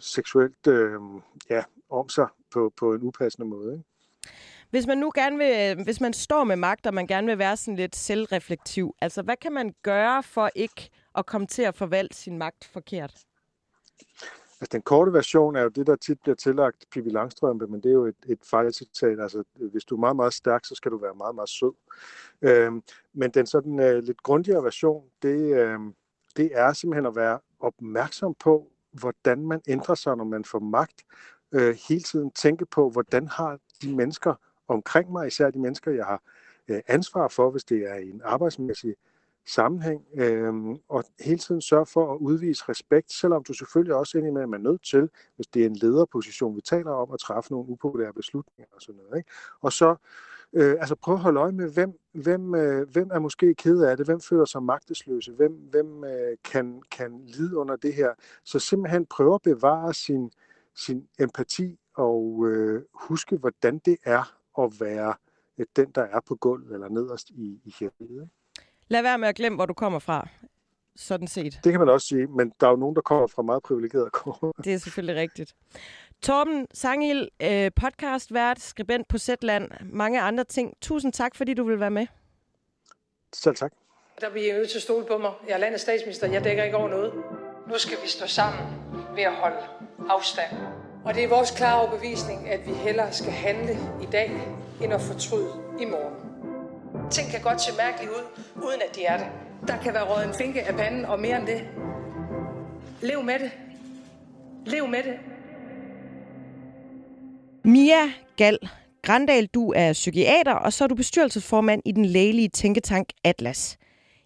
seksuelt 0.00 0.66
øh, 0.66 1.00
ja, 1.50 1.62
om 1.90 2.08
sig 2.08 2.26
på, 2.50 2.72
på 2.76 2.94
en 2.94 3.02
upassende 3.02 3.48
måde. 3.48 3.72
Ikke? 3.72 3.84
Hvis 4.70 4.86
man 4.86 4.98
nu 4.98 5.12
gerne 5.14 5.38
vil, 5.38 5.84
hvis 5.84 6.00
man 6.00 6.12
står 6.12 6.44
med 6.44 6.56
magt, 6.56 6.86
og 6.86 6.94
man 6.94 7.06
gerne 7.06 7.26
vil 7.26 7.38
være 7.38 7.56
sådan 7.56 7.76
lidt 7.76 7.96
selvreflektiv, 7.96 8.94
altså 9.00 9.22
hvad 9.22 9.36
kan 9.36 9.52
man 9.52 9.74
gøre 9.82 10.22
for 10.22 10.50
ikke 10.54 10.90
at 11.14 11.26
komme 11.26 11.46
til 11.46 11.62
at 11.62 11.74
forvalte 11.74 12.16
sin 12.16 12.38
magt 12.38 12.64
forkert? 12.64 13.24
Altså 14.60 14.72
den 14.72 14.82
korte 14.82 15.12
version 15.12 15.56
er 15.56 15.62
jo 15.62 15.68
det, 15.68 15.86
der 15.86 15.96
tit 15.96 16.20
bliver 16.20 16.34
tillagt 16.34 16.84
Pippi 16.90 17.10
Langstrømpe, 17.10 17.66
men 17.66 17.80
det 17.80 17.88
er 17.88 17.94
jo 17.94 18.06
et, 18.06 18.16
et 18.28 18.38
fejlcitat. 18.50 19.20
Altså 19.20 19.44
hvis 19.54 19.84
du 19.84 19.96
er 19.96 20.00
meget, 20.00 20.16
meget 20.16 20.34
stærk, 20.34 20.64
så 20.64 20.74
skal 20.74 20.90
du 20.90 20.98
være 20.98 21.14
meget, 21.14 21.34
meget 21.34 21.48
sød. 21.48 21.72
Øhm, 22.42 22.82
men 23.12 23.30
den 23.30 23.46
sådan 23.46 23.80
øh, 23.80 24.02
lidt 24.02 24.22
grundigere 24.22 24.64
version, 24.64 25.04
det, 25.22 25.56
øh, 25.56 25.78
det 26.36 26.50
er 26.52 26.72
simpelthen 26.72 27.06
at 27.06 27.16
være 27.16 27.38
opmærksom 27.60 28.34
på, 28.34 28.70
hvordan 28.92 29.46
man 29.46 29.60
ændrer 29.68 29.94
sig, 29.94 30.16
når 30.16 30.24
man 30.24 30.44
får 30.44 30.58
magt. 30.58 31.04
Øh, 31.52 31.76
hele 31.88 32.02
tiden 32.02 32.30
tænke 32.30 32.66
på, 32.66 32.90
hvordan 32.90 33.28
har 33.28 33.58
de 33.82 33.96
mennesker 33.96 34.34
omkring 34.68 35.12
mig, 35.12 35.26
især 35.26 35.50
de 35.50 35.58
mennesker, 35.58 35.90
jeg 35.90 36.04
har 36.04 36.22
øh, 36.68 36.80
ansvar 36.86 37.28
for, 37.28 37.50
hvis 37.50 37.64
det 37.64 37.90
er 37.90 37.94
en 37.94 38.20
arbejdsmæssig 38.24 38.94
sammenhæng, 39.46 40.04
øh, 40.18 40.54
og 40.88 41.04
hele 41.20 41.38
tiden 41.38 41.60
sørge 41.60 41.86
for 41.86 42.12
at 42.12 42.18
udvise 42.18 42.64
respekt, 42.68 43.12
selvom 43.12 43.44
du 43.44 43.52
selvfølgelig 43.52 43.94
også 43.94 44.18
indimellem 44.18 44.52
er 44.52 44.58
nødt 44.58 44.84
til, 44.84 45.08
hvis 45.36 45.46
det 45.46 45.62
er 45.62 45.66
en 45.66 45.76
lederposition, 45.76 46.56
vi 46.56 46.60
taler 46.60 46.90
om, 46.90 47.12
at 47.12 47.20
træffe 47.20 47.52
nogle 47.52 47.68
upopulære 47.68 48.12
beslutninger 48.12 48.74
og 48.74 48.82
sådan 48.82 49.00
noget. 49.02 49.18
Ikke? 49.18 49.30
Og 49.60 49.72
så 49.72 49.96
øh, 50.52 50.76
altså 50.80 50.94
prøv 50.94 51.14
at 51.14 51.20
holde 51.20 51.40
øje 51.40 51.52
med, 51.52 51.70
hvem, 51.72 51.98
hvem, 52.12 52.54
øh, 52.54 52.88
hvem 52.88 53.10
er 53.12 53.18
måske 53.18 53.54
ked 53.54 53.82
af 53.82 53.96
det, 53.96 54.06
hvem 54.06 54.20
føler 54.20 54.44
sig 54.44 54.62
magtesløse, 54.62 55.32
hvem, 55.32 55.52
hvem 55.52 56.04
øh, 56.04 56.36
kan, 56.44 56.82
kan 56.90 57.20
lide 57.26 57.56
under 57.56 57.76
det 57.76 57.94
her. 57.94 58.14
Så 58.44 58.58
simpelthen 58.58 59.06
prøve 59.06 59.34
at 59.34 59.42
bevare 59.42 59.94
sin, 59.94 60.30
sin 60.74 61.08
empati 61.18 61.78
og 61.94 62.46
øh, 62.48 62.82
huske, 62.94 63.36
hvordan 63.36 63.78
det 63.78 63.96
er 64.04 64.38
at 64.58 64.80
være 64.80 65.14
øh, 65.58 65.66
den, 65.76 65.90
der 65.94 66.02
er 66.02 66.20
på 66.20 66.34
gulvet 66.34 66.72
eller 66.74 66.88
nederst 66.88 67.30
i, 67.30 67.60
i 67.64 67.74
hierarkiet. 67.78 68.28
Lad 68.88 69.02
være 69.02 69.18
med 69.18 69.28
at 69.28 69.34
glemme, 69.34 69.56
hvor 69.56 69.66
du 69.66 69.74
kommer 69.74 69.98
fra, 69.98 70.28
sådan 70.96 71.28
set. 71.28 71.60
Det 71.64 71.72
kan 71.72 71.80
man 71.80 71.88
også 71.88 72.06
sige, 72.06 72.26
men 72.26 72.52
der 72.60 72.66
er 72.66 72.70
jo 72.70 72.76
nogen, 72.76 72.96
der 72.96 73.02
kommer 73.02 73.26
fra 73.26 73.42
meget 73.42 73.62
privilegerede 73.62 74.10
kår. 74.10 74.54
Det 74.64 74.74
er 74.74 74.78
selvfølgelig 74.78 75.16
rigtigt. 75.16 75.54
Torben 76.22 76.66
Sangil, 76.74 77.28
øh, 77.42 77.70
podcastvært, 77.76 78.60
skribent 78.60 79.08
på 79.08 79.18
Zetland, 79.18 79.70
mange 79.92 80.20
andre 80.20 80.44
ting. 80.44 80.74
Tusind 80.80 81.12
tak, 81.12 81.34
fordi 81.34 81.54
du 81.54 81.64
vil 81.64 81.80
være 81.80 81.90
med. 81.90 82.06
Selv 83.32 83.56
tak. 83.56 83.72
Der 84.20 84.30
bliver 84.30 84.54
nødt 84.54 84.70
til 84.70 84.78
at 84.78 84.82
stole 84.82 85.06
på 85.06 85.18
mig. 85.18 85.32
Jeg 85.48 85.54
er 85.54 85.58
landets 85.58 85.82
statsminister. 85.82 86.26
Jeg 86.26 86.44
dækker 86.44 86.64
ikke 86.64 86.76
over 86.76 86.88
noget. 86.88 87.12
Nu 87.68 87.78
skal 87.78 87.96
vi 88.02 88.08
stå 88.08 88.26
sammen 88.26 88.66
ved 89.14 89.22
at 89.22 89.34
holde 89.34 89.56
afstand. 90.10 90.56
Og 91.04 91.14
det 91.14 91.24
er 91.24 91.28
vores 91.28 91.50
klare 91.50 91.80
overbevisning, 91.80 92.48
at 92.48 92.66
vi 92.66 92.72
hellere 92.72 93.12
skal 93.12 93.32
handle 93.32 93.72
i 94.02 94.06
dag, 94.12 94.30
end 94.82 94.92
at 94.92 95.00
fortryde 95.00 95.50
i 95.80 95.84
morgen. 95.84 96.25
Ting 97.10 97.30
kan 97.30 97.40
godt 97.42 97.62
se 97.62 97.72
mærkeligt 97.76 98.10
ud, 98.10 98.42
uden 98.56 98.82
at 98.88 98.96
de 98.96 99.04
er 99.04 99.16
det. 99.16 99.26
Der 99.68 99.82
kan 99.82 99.94
være 99.94 100.04
råd 100.04 100.24
en 100.24 100.34
finke 100.38 100.62
af 100.62 100.74
panden, 100.74 101.04
og 101.04 101.20
mere 101.20 101.38
end 101.38 101.46
det. 101.46 101.60
Lev 103.02 103.22
med 103.22 103.38
det. 103.38 103.50
Lev 104.66 104.88
med 104.88 105.02
det. 105.02 105.14
Mia 107.64 108.12
Gal 108.36 108.58
Grandal, 109.02 109.46
du 109.46 109.72
er 109.76 109.92
psykiater, 109.92 110.52
og 110.52 110.72
så 110.72 110.84
er 110.84 110.88
du 110.88 110.94
bestyrelsesformand 110.94 111.82
i 111.84 111.92
den 111.92 112.04
lægelige 112.04 112.48
tænketank 112.48 113.08
Atlas. 113.24 113.78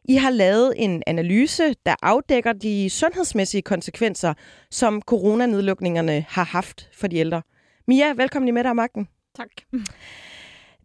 I 0.04 0.14
har 0.14 0.30
lavet 0.30 0.74
en 0.76 1.02
analyse, 1.06 1.74
der 1.86 1.94
afdækker 2.02 2.52
de 2.52 2.90
sundhedsmæssige 2.90 3.62
konsekvenser, 3.62 4.34
som 4.70 5.02
coronanedlukningerne 5.02 6.24
har 6.28 6.44
haft 6.44 6.88
for 6.92 7.06
de 7.06 7.16
ældre. 7.16 7.42
Mia, 7.86 8.12
velkommen 8.12 8.48
i 8.48 8.50
med 8.50 8.64
dig 8.64 8.76
magten. 8.76 9.08
Tak. 9.36 9.48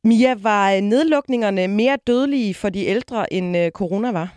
Mia, 0.05 0.35
var 0.35 0.73
øh, 0.73 0.81
nedlukningerne 0.81 1.67
mere 1.67 1.97
dødelige 2.07 2.53
for 2.53 2.69
de 2.69 2.85
ældre, 2.85 3.33
end 3.33 3.57
øh, 3.57 3.71
corona 3.71 4.11
var? 4.11 4.35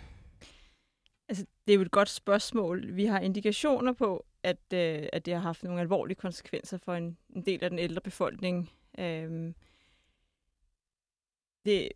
Altså, 1.29 1.45
det 1.67 1.73
er 1.73 1.77
jo 1.77 1.83
et 1.83 1.91
godt 1.91 2.09
spørgsmål. 2.09 2.97
Vi 2.97 3.05
har 3.05 3.21
indikationer 3.21 3.93
på, 3.93 4.25
at, 4.43 4.57
øh, 4.75 5.03
at 5.13 5.27
det 5.27 5.35
har 5.35 5.41
haft 5.41 5.65
nogle 5.65 5.81
alvorlige 5.81 6.17
konsekvenser 6.17 6.79
for 6.79 6.95
en, 6.95 7.17
en 7.37 7.43
del 7.43 7.65
af 7.65 7.71
den 7.71 7.79
ældre 7.79 8.01
befolkning. 8.01 8.71
Øhm, 8.99 9.55
det, 11.65 11.89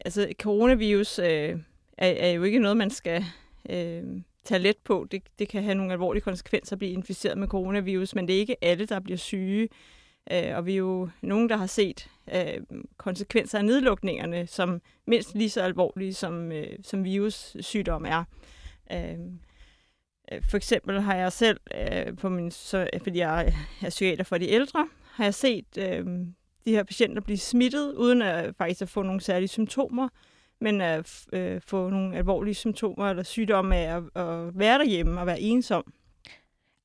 altså, 0.00 0.32
coronavirus 0.42 1.18
øh, 1.18 1.58
er, 1.98 2.08
er 2.08 2.30
jo 2.30 2.42
ikke 2.42 2.58
noget, 2.58 2.76
man 2.76 2.90
skal 2.90 3.24
øh, 3.70 4.04
tage 4.44 4.58
let 4.58 4.76
på. 4.84 5.06
Det, 5.10 5.22
det 5.38 5.48
kan 5.48 5.62
have 5.62 5.74
nogle 5.74 5.92
alvorlige 5.92 6.22
konsekvenser 6.22 6.74
at 6.74 6.78
blive 6.78 6.92
inficeret 6.92 7.38
med 7.38 7.48
coronavirus, 7.48 8.14
men 8.14 8.28
det 8.28 8.36
er 8.36 8.40
ikke 8.40 8.64
alle, 8.64 8.86
der 8.86 9.00
bliver 9.00 9.18
syge. 9.18 9.68
Øh, 10.32 10.56
og 10.56 10.66
vi 10.66 10.72
er 10.72 10.76
jo 10.76 11.08
nogen, 11.22 11.48
der 11.48 11.56
har 11.56 11.66
set 11.66 12.10
øh, 12.34 12.60
konsekvenser 12.96 13.58
af 13.58 13.64
nedlukningerne, 13.64 14.46
som 14.46 14.80
mindst 15.06 15.34
lige 15.34 15.50
så 15.50 15.60
alvorlige, 15.60 16.14
som, 16.14 16.52
øh, 16.52 16.78
som 16.82 17.04
virussygdom 17.04 18.04
er. 18.04 18.24
Øh, 18.92 19.18
øh 20.32 20.42
for 20.50 20.56
eksempel 20.56 21.00
har 21.00 21.14
jeg 21.14 21.32
selv, 21.32 21.60
øh, 21.74 22.16
på 22.16 22.28
min, 22.28 22.50
så, 22.50 22.88
fordi 23.02 23.18
jeg 23.18 23.54
er 23.82 23.88
psykiater 23.88 24.24
for 24.24 24.38
de 24.38 24.48
ældre, 24.48 24.88
har 25.12 25.24
jeg 25.24 25.34
set 25.34 25.78
øh, 25.78 26.06
de 26.64 26.72
her 26.72 26.82
patienter 26.82 27.22
blive 27.22 27.38
smittet, 27.38 27.94
uden 27.94 28.22
at 28.22 28.54
faktisk 28.58 28.82
at 28.82 28.88
få 28.88 29.02
nogle 29.02 29.20
særlige 29.20 29.48
symptomer, 29.48 30.08
men 30.60 30.80
at 30.80 31.26
øh, 31.32 31.60
få 31.66 31.90
nogle 31.90 32.16
alvorlige 32.16 32.54
symptomer 32.54 33.10
eller 33.10 33.22
sygdomme 33.22 33.76
af 33.76 33.96
at, 33.96 34.02
at 34.22 34.58
være 34.58 34.78
derhjemme 34.78 35.20
og 35.20 35.26
være 35.26 35.40
ensom. 35.40 35.92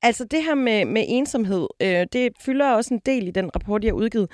Altså 0.04 0.24
det 0.24 0.44
her 0.44 0.54
med, 0.54 0.84
med 0.84 1.04
ensomhed, 1.08 1.66
øh, 1.82 2.06
det 2.12 2.32
fylder 2.40 2.72
også 2.72 2.94
en 2.94 3.00
del 3.06 3.28
i 3.28 3.30
den 3.30 3.50
rapport, 3.54 3.84
jeg 3.84 3.90
har 3.90 3.96
udgivet. 3.96 4.30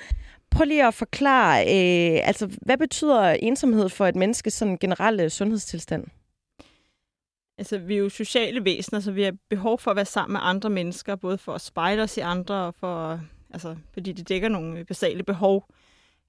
Prøv 0.49 0.65
lige 0.65 0.87
at 0.87 0.93
forklare, 0.93 1.61
øh, 1.61 2.27
altså 2.27 2.57
hvad 2.61 2.77
betyder 2.77 3.29
ensomhed 3.29 3.89
for 3.89 4.07
et 4.07 4.15
menneskes 4.15 4.53
sådan 4.53 4.77
generelle 4.77 5.23
øh, 5.23 5.29
sundhedstilstand? 5.29 6.03
Altså, 7.57 7.77
vi 7.77 7.93
er 7.93 7.99
jo 7.99 8.09
sociale 8.09 8.65
væsener, 8.65 8.99
så 8.99 9.11
vi 9.11 9.23
har 9.23 9.33
behov 9.49 9.79
for 9.79 9.91
at 9.91 9.95
være 9.95 10.05
sammen 10.05 10.33
med 10.33 10.41
andre 10.43 10.69
mennesker, 10.69 11.15
både 11.15 11.37
for 11.37 11.53
at 11.53 11.61
spejle 11.61 12.03
os 12.03 12.17
i 12.17 12.19
andre, 12.19 12.55
og 12.55 12.75
for, 12.75 13.19
altså, 13.53 13.75
fordi 13.93 14.11
det 14.11 14.29
dækker 14.29 14.49
nogle 14.49 14.85
basale 14.85 15.23
behov. 15.23 15.65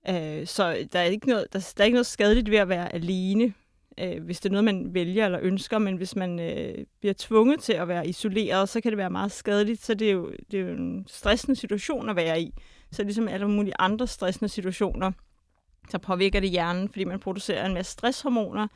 Øh, 0.08 0.46
så 0.46 0.86
der 0.92 0.98
er, 0.98 1.04
ikke 1.04 1.28
noget, 1.28 1.46
der, 1.52 1.72
der 1.76 1.82
er 1.82 1.84
ikke 1.84 1.94
noget 1.94 2.06
skadeligt 2.06 2.50
ved 2.50 2.58
at 2.58 2.68
være 2.68 2.94
alene, 2.94 3.54
øh, 3.98 4.24
hvis 4.24 4.40
det 4.40 4.48
er 4.48 4.52
noget, 4.52 4.64
man 4.64 4.94
vælger 4.94 5.24
eller 5.26 5.38
ønsker, 5.42 5.78
men 5.78 5.96
hvis 5.96 6.16
man 6.16 6.40
øh, 6.40 6.84
bliver 7.00 7.14
tvunget 7.18 7.60
til 7.60 7.72
at 7.72 7.88
være 7.88 8.08
isoleret, 8.08 8.68
så 8.68 8.80
kan 8.80 8.92
det 8.92 8.98
være 8.98 9.10
meget 9.10 9.32
skadeligt, 9.32 9.84
så 9.84 9.94
det 9.94 10.08
er 10.08 10.12
jo, 10.12 10.32
det 10.50 10.60
er 10.60 10.64
jo 10.64 10.72
en 10.72 11.04
stressende 11.08 11.56
situation 11.56 12.08
at 12.08 12.16
være 12.16 12.42
i. 12.42 12.54
Så 12.92 13.02
ligesom 13.02 13.28
alle 13.28 13.48
mulige 13.48 13.74
andre 13.78 14.06
stressende 14.06 14.48
situationer, 14.48 15.12
så 15.90 15.98
påvirker 15.98 16.40
det 16.40 16.50
hjernen, 16.50 16.88
fordi 16.88 17.04
man 17.04 17.20
producerer 17.20 17.66
en 17.66 17.74
masse 17.74 17.92
stresshormoner, 17.92 18.68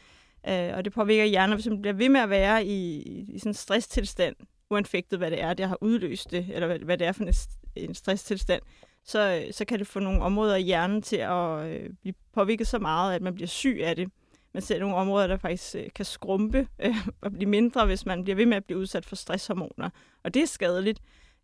øh, 0.49 0.71
og 0.75 0.85
det 0.85 0.93
påvirker 0.93 1.25
hjernen, 1.25 1.55
hvis 1.55 1.67
man 1.67 1.83
bliver 1.83 1.95
ved 1.95 2.09
med 2.09 2.21
at 2.21 2.31
være 2.31 2.65
i, 2.65 3.03
i 3.29 3.39
sådan 3.39 3.51
en 3.51 3.55
stresstilstand, 3.55 4.37
uanfægtet 4.71 5.19
hvad 5.19 5.31
det 5.31 5.43
er, 5.43 5.55
der 5.55 5.67
har 5.67 5.79
udløst 5.81 6.31
det, 6.31 6.47
eller 6.49 6.67
hvad, 6.67 6.79
hvad 6.79 6.99
det 6.99 7.07
er 7.07 7.13
for 7.13 7.25
en, 7.25 7.35
en 7.77 7.95
stresstilstand, 7.95 8.63
så, 9.05 9.43
øh, 9.47 9.53
så 9.53 9.65
kan 9.65 9.79
det 9.79 9.87
få 9.87 10.01
nogle 10.01 10.23
områder 10.23 10.57
i 10.57 10.63
hjernen 10.63 11.03
til 11.03 11.17
at 11.17 11.67
øh, 11.67 11.91
blive 12.03 12.15
påvirket 12.35 12.67
så 12.67 12.79
meget, 12.79 13.15
at 13.15 13.23
man 13.23 13.35
bliver 13.35 13.49
syg 13.49 13.81
af 13.83 13.97
det. 13.97 14.11
Man 14.57 14.63
ser 14.63 14.79
nogle 14.79 14.97
områder, 14.97 15.27
der 15.27 15.37
faktisk 15.37 15.75
øh, 15.75 15.85
kan 15.95 16.05
skrumpe 16.05 16.69
øh, 16.79 16.95
og 17.23 17.33
blive 17.33 17.51
mindre, 17.51 17.87
hvis 17.87 18.07
man 18.07 18.25
bliver 18.25 18.37
ved 18.37 18.47
med 18.47 18.57
at 18.57 18.65
blive 18.65 18.79
udsat 18.79 19.07
for 19.07 19.17
stresshormoner. 19.17 19.91
Og 20.25 20.35
det 20.35 20.43
er 20.43 20.47
skadeligt. 20.47 21.01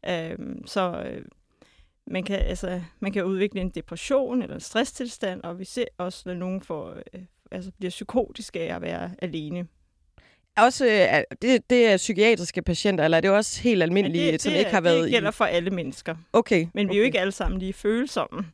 Øh, 0.08 0.38
så 0.66 1.02
øh, 1.06 1.24
man, 2.06 2.24
kan, 2.24 2.38
altså, 2.38 2.80
man 3.00 3.12
kan 3.12 3.24
udvikle 3.24 3.60
en 3.60 3.70
depression 3.70 4.42
eller 4.42 4.54
en 4.54 4.60
stresstilstand, 4.60 5.42
og 5.42 5.58
vi 5.58 5.64
ser 5.64 5.84
også, 5.98 6.22
når 6.26 6.34
nogen 6.34 6.60
får, 6.60 6.94
øh, 7.14 7.20
altså, 7.50 7.70
bliver 7.78 7.90
psykotiske 7.90 8.60
af 8.60 8.74
at 8.74 8.82
være 8.82 9.10
alene. 9.22 9.66
Også, 10.56 10.84
det, 11.42 11.70
det 11.70 11.86
er 11.86 11.96
psykiatriske 11.96 12.62
patienter, 12.62 13.04
eller 13.04 13.16
er 13.16 13.20
det 13.20 13.30
også 13.30 13.62
helt 13.62 13.82
almindelige, 13.82 14.32
det, 14.32 14.42
som 14.42 14.52
det, 14.52 14.58
ikke 14.58 14.70
har 14.70 14.80
været 14.80 15.02
Det 15.02 15.12
gælder 15.12 15.30
for 15.30 15.44
alle 15.44 15.70
mennesker. 15.70 16.16
Okay. 16.32 16.66
Men 16.74 16.86
vi 16.86 16.90
okay. 16.90 16.94
er 16.94 16.98
jo 16.98 17.04
ikke 17.04 17.20
alle 17.20 17.32
sammen 17.32 17.58
lige 17.60 17.72
følsomme. 17.72 18.44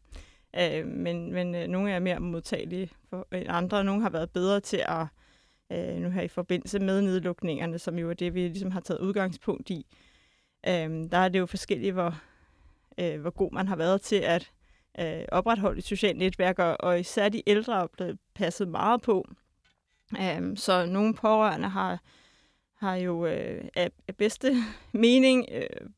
Øh, 0.57 0.87
men 0.87 1.33
men 1.33 1.55
øh, 1.55 1.67
nogle 1.67 1.91
er 1.91 1.99
mere 1.99 2.21
modtagelige 2.21 2.91
for, 3.11 3.27
end 3.33 3.47
andre. 3.49 3.85
Nogle 3.85 4.03
har 4.03 4.11
været 4.11 4.31
bedre 4.31 4.61
til 4.61 4.83
at, 4.87 5.07
øh, 5.73 5.97
nu 5.97 6.11
her 6.11 6.23
i 6.23 6.29
forbindelse 6.29 6.79
med 6.79 7.03
nedlukningerne, 7.03 7.79
som 7.79 7.99
jo 7.99 8.11
er 8.11 8.15
det, 8.15 8.35
vi 8.35 8.41
ligesom 8.41 8.71
har 8.71 8.81
taget 8.81 9.01
udgangspunkt 9.01 9.71
i. 9.71 9.87
Øh, 10.69 11.11
der 11.11 11.19
er 11.19 11.29
det 11.29 11.39
jo 11.39 11.47
forskelligt, 11.47 11.95
hvor, 11.95 12.21
øh, 12.99 13.21
hvor 13.21 13.31
god 13.31 13.53
man 13.53 13.69
har 13.69 13.77
været 13.77 14.03
til 14.03 14.17
at 14.17 14.51
øh, 15.01 15.25
opretholde 15.33 15.79
et 15.79 15.85
socialt 15.85 16.19
netværk, 16.19 16.59
og, 16.59 16.77
og 16.81 17.01
især 17.01 17.29
de 17.29 17.43
ældre 17.47 17.83
er 17.83 17.87
blevet 17.87 18.19
passet 18.35 18.69
meget 18.69 19.03
på. 19.03 19.29
Øh, 20.21 20.57
så 20.57 20.87
nogle 20.87 21.15
pårørende 21.15 21.69
har, 21.69 21.99
har 22.75 22.95
jo 22.95 23.27
øh, 23.27 23.65
af, 23.77 23.91
af 24.09 24.17
bedste 24.17 24.55
mening 24.93 25.47
øh, 25.53 25.89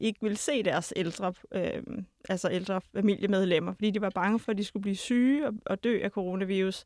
ikke 0.00 0.18
vil 0.22 0.36
se 0.36 0.62
deres 0.62 0.92
ældre, 0.96 1.32
øh, 1.52 1.82
altså 2.28 2.50
ældre 2.50 2.80
familiemedlemmer, 2.94 3.74
fordi 3.74 3.90
de 3.90 4.00
var 4.00 4.10
bange 4.10 4.38
for, 4.38 4.52
at 4.52 4.58
de 4.58 4.64
skulle 4.64 4.82
blive 4.82 4.96
syge 4.96 5.46
og, 5.46 5.54
og 5.66 5.84
dø 5.84 6.00
af 6.02 6.10
coronavirus. 6.10 6.84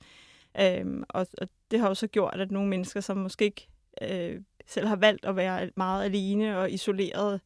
Øh, 0.60 1.02
og, 1.08 1.26
og 1.38 1.48
det 1.70 1.80
har 1.80 1.88
også 1.88 2.06
gjort, 2.06 2.40
at 2.40 2.50
nogle 2.50 2.68
mennesker, 2.68 3.00
som 3.00 3.16
måske 3.16 3.44
ikke 3.44 3.68
øh, 4.02 4.40
selv 4.66 4.86
har 4.86 4.96
valgt 4.96 5.24
at 5.24 5.36
være 5.36 5.70
meget 5.76 6.04
alene 6.04 6.58
og 6.58 6.70
isoleret, 6.70 7.40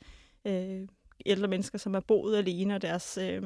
øh, 0.44 0.88
ældre 1.26 1.49
mennesker, 1.49 1.78
som 1.78 1.94
har 1.94 2.00
boet 2.00 2.37
alene, 2.37 2.75
og 2.75 2.83
deres, 2.83 3.18
øh, 3.18 3.42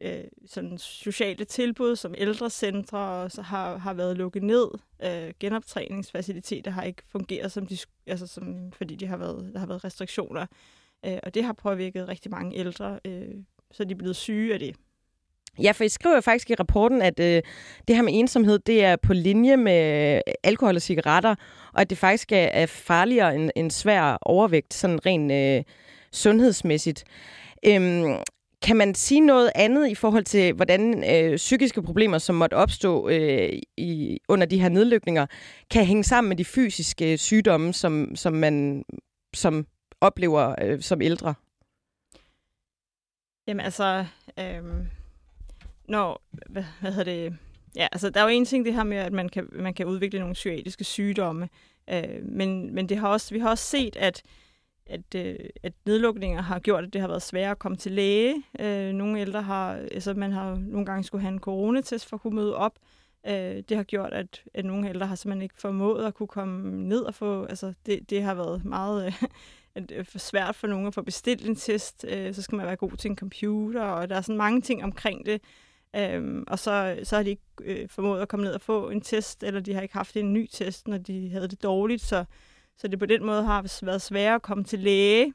øh, 0.00 0.24
sådan 0.46 0.78
sociale 0.78 1.44
tilbud 1.44 1.96
som 1.96 2.14
ældrecentre 2.18 2.98
og 2.98 3.32
så 3.32 3.42
har, 3.42 3.76
har 3.76 3.94
været 3.94 4.16
lukket 4.16 4.42
ned. 4.42 4.68
Øh, 5.02 5.32
genoptræningsfaciliteter 5.40 6.70
har 6.70 6.82
ikke 6.82 7.02
fungeret, 7.06 7.52
som 7.52 7.66
de, 7.66 7.78
altså 8.06 8.26
som, 8.26 8.72
fordi 8.72 8.94
de 8.94 9.06
har 9.06 9.16
været, 9.16 9.50
der 9.52 9.58
har 9.58 9.66
været 9.66 9.84
restriktioner. 9.84 10.46
Øh, 11.06 11.18
og 11.22 11.34
det 11.34 11.44
har 11.44 11.52
påvirket 11.52 12.08
rigtig 12.08 12.30
mange 12.30 12.56
ældre, 12.56 12.98
øh, 13.04 13.34
så 13.72 13.84
de 13.84 13.92
er 13.92 13.98
blevet 13.98 14.16
syge 14.16 14.54
af 14.54 14.58
det. 14.58 14.76
Ja, 15.62 15.72
for 15.72 15.84
I 15.84 15.88
skriver 15.88 16.20
faktisk 16.20 16.50
i 16.50 16.54
rapporten, 16.54 17.02
at 17.02 17.20
øh, 17.20 17.42
det 17.88 17.96
her 17.96 18.02
med 18.02 18.12
ensomhed, 18.14 18.58
det 18.58 18.84
er 18.84 18.96
på 18.96 19.12
linje 19.12 19.56
med 19.56 20.20
alkohol 20.44 20.74
og 20.74 20.82
cigaretter, 20.82 21.34
og 21.72 21.80
at 21.80 21.90
det 21.90 21.98
faktisk 21.98 22.32
er, 22.32 22.36
er 22.36 22.66
farligere 22.66 23.34
end, 23.34 23.50
end 23.56 23.70
svær 23.70 24.18
overvægt, 24.22 24.74
sådan 24.74 25.06
rent 25.06 25.32
øh, 25.32 25.64
sundhedsmæssigt. 26.12 27.04
Øhm, 27.66 28.16
kan 28.62 28.76
man 28.76 28.94
sige 28.94 29.20
noget 29.20 29.50
andet 29.54 29.88
i 29.88 29.94
forhold 29.94 30.24
til, 30.24 30.52
hvordan 30.52 31.04
øh, 31.14 31.36
psykiske 31.36 31.82
problemer, 31.82 32.18
som 32.18 32.34
måtte 32.34 32.54
opstå 32.54 33.08
øh, 33.08 33.52
i, 33.76 34.18
under 34.28 34.46
de 34.46 34.60
her 34.60 34.68
nedlykninger, 34.68 35.26
kan 35.70 35.84
hænge 35.84 36.04
sammen 36.04 36.28
med 36.28 36.36
de 36.36 36.44
fysiske 36.44 37.12
øh, 37.12 37.18
sygdomme, 37.18 37.72
som, 37.72 38.16
som 38.16 38.32
man 38.32 38.84
som 39.34 39.66
oplever 40.00 40.54
øh, 40.62 40.80
som 40.80 41.02
ældre? 41.02 41.34
Jamen 43.46 43.64
altså, 43.64 44.06
øh, 44.38 44.62
når, 45.88 46.22
hvad, 46.30 46.64
hvad 46.80 46.92
hedder 46.92 47.12
det, 47.12 47.38
ja, 47.76 47.88
altså 47.92 48.10
der 48.10 48.20
er 48.20 48.24
jo 48.24 48.30
en 48.30 48.44
ting 48.44 48.64
det 48.64 48.74
her 48.74 48.84
med, 48.84 48.96
at 48.96 49.12
man 49.12 49.28
kan, 49.28 49.48
man 49.52 49.74
kan 49.74 49.86
udvikle 49.86 50.20
nogle 50.20 50.34
psykiatriske 50.34 50.84
sygdomme, 50.84 51.48
øh, 51.90 52.22
men, 52.22 52.74
men 52.74 52.88
det 52.88 52.96
har 52.96 53.08
også, 53.08 53.34
vi 53.34 53.40
har 53.40 53.50
også 53.50 53.64
set, 53.64 53.96
at 53.96 54.22
at, 54.88 55.14
øh, 55.16 55.36
at 55.62 55.72
nedlukninger 55.86 56.42
har 56.42 56.58
gjort, 56.58 56.84
at 56.84 56.92
det 56.92 57.00
har 57.00 57.08
været 57.08 57.22
sværere 57.22 57.50
at 57.50 57.58
komme 57.58 57.76
til 57.76 57.92
læge. 57.92 58.42
Øh, 58.60 58.92
nogle 58.92 59.20
ældre 59.20 59.42
har, 59.42 59.72
altså 59.74 60.14
man 60.14 60.32
har 60.32 60.54
nogle 60.54 60.86
gange 60.86 61.04
skulle 61.04 61.22
have 61.22 61.32
en 61.32 61.40
coronatest 61.40 62.06
for 62.08 62.16
at 62.16 62.20
kunne 62.20 62.34
møde 62.34 62.56
op. 62.56 62.78
Øh, 63.26 63.62
det 63.68 63.76
har 63.76 63.84
gjort, 63.84 64.12
at, 64.12 64.42
at 64.54 64.64
nogle 64.64 64.88
ældre 64.88 65.06
har 65.06 65.14
simpelthen 65.14 65.42
ikke 65.42 65.60
formået 65.60 66.04
at 66.04 66.14
kunne 66.14 66.26
komme 66.26 66.70
ned 66.88 67.00
og 67.00 67.14
få, 67.14 67.44
altså 67.44 67.72
det, 67.86 68.10
det 68.10 68.22
har 68.22 68.34
været 68.34 68.64
meget 68.64 69.06
øh, 69.06 69.22
Øh, 69.92 70.04
for 70.04 70.18
svært 70.18 70.56
for 70.56 70.66
nogen 70.66 70.86
at 70.86 70.94
få 70.94 71.02
bestilt 71.02 71.46
en 71.46 71.56
test. 71.56 72.04
Øh, 72.08 72.34
så 72.34 72.42
skal 72.42 72.56
man 72.56 72.66
være 72.66 72.76
god 72.76 72.96
til 72.96 73.10
en 73.10 73.16
computer, 73.16 73.82
og 73.82 74.08
der 74.10 74.16
er 74.16 74.20
sådan 74.20 74.36
mange 74.36 74.60
ting 74.60 74.84
omkring 74.84 75.26
det. 75.26 75.40
Øhm, 75.96 76.44
og 76.48 76.58
så, 76.58 76.98
så 77.02 77.16
har 77.16 77.22
de 77.22 77.30
ikke 77.30 77.42
øh, 77.60 77.88
formået 77.88 78.20
at 78.20 78.28
komme 78.28 78.44
ned 78.44 78.54
og 78.54 78.60
få 78.60 78.90
en 78.90 79.00
test, 79.00 79.42
eller 79.42 79.60
de 79.60 79.74
har 79.74 79.80
ikke 79.80 79.94
haft 79.94 80.16
en 80.16 80.32
ny 80.32 80.46
test, 80.52 80.88
når 80.88 80.98
de 80.98 81.30
havde 81.30 81.48
det 81.48 81.62
dårligt. 81.62 82.02
Så, 82.02 82.24
så 82.76 82.88
det 82.88 82.98
på 82.98 83.06
den 83.06 83.26
måde 83.26 83.44
har 83.44 83.84
været 83.84 84.02
sværere 84.02 84.34
at 84.34 84.42
komme 84.42 84.64
til 84.64 84.78
læge. 84.78 85.32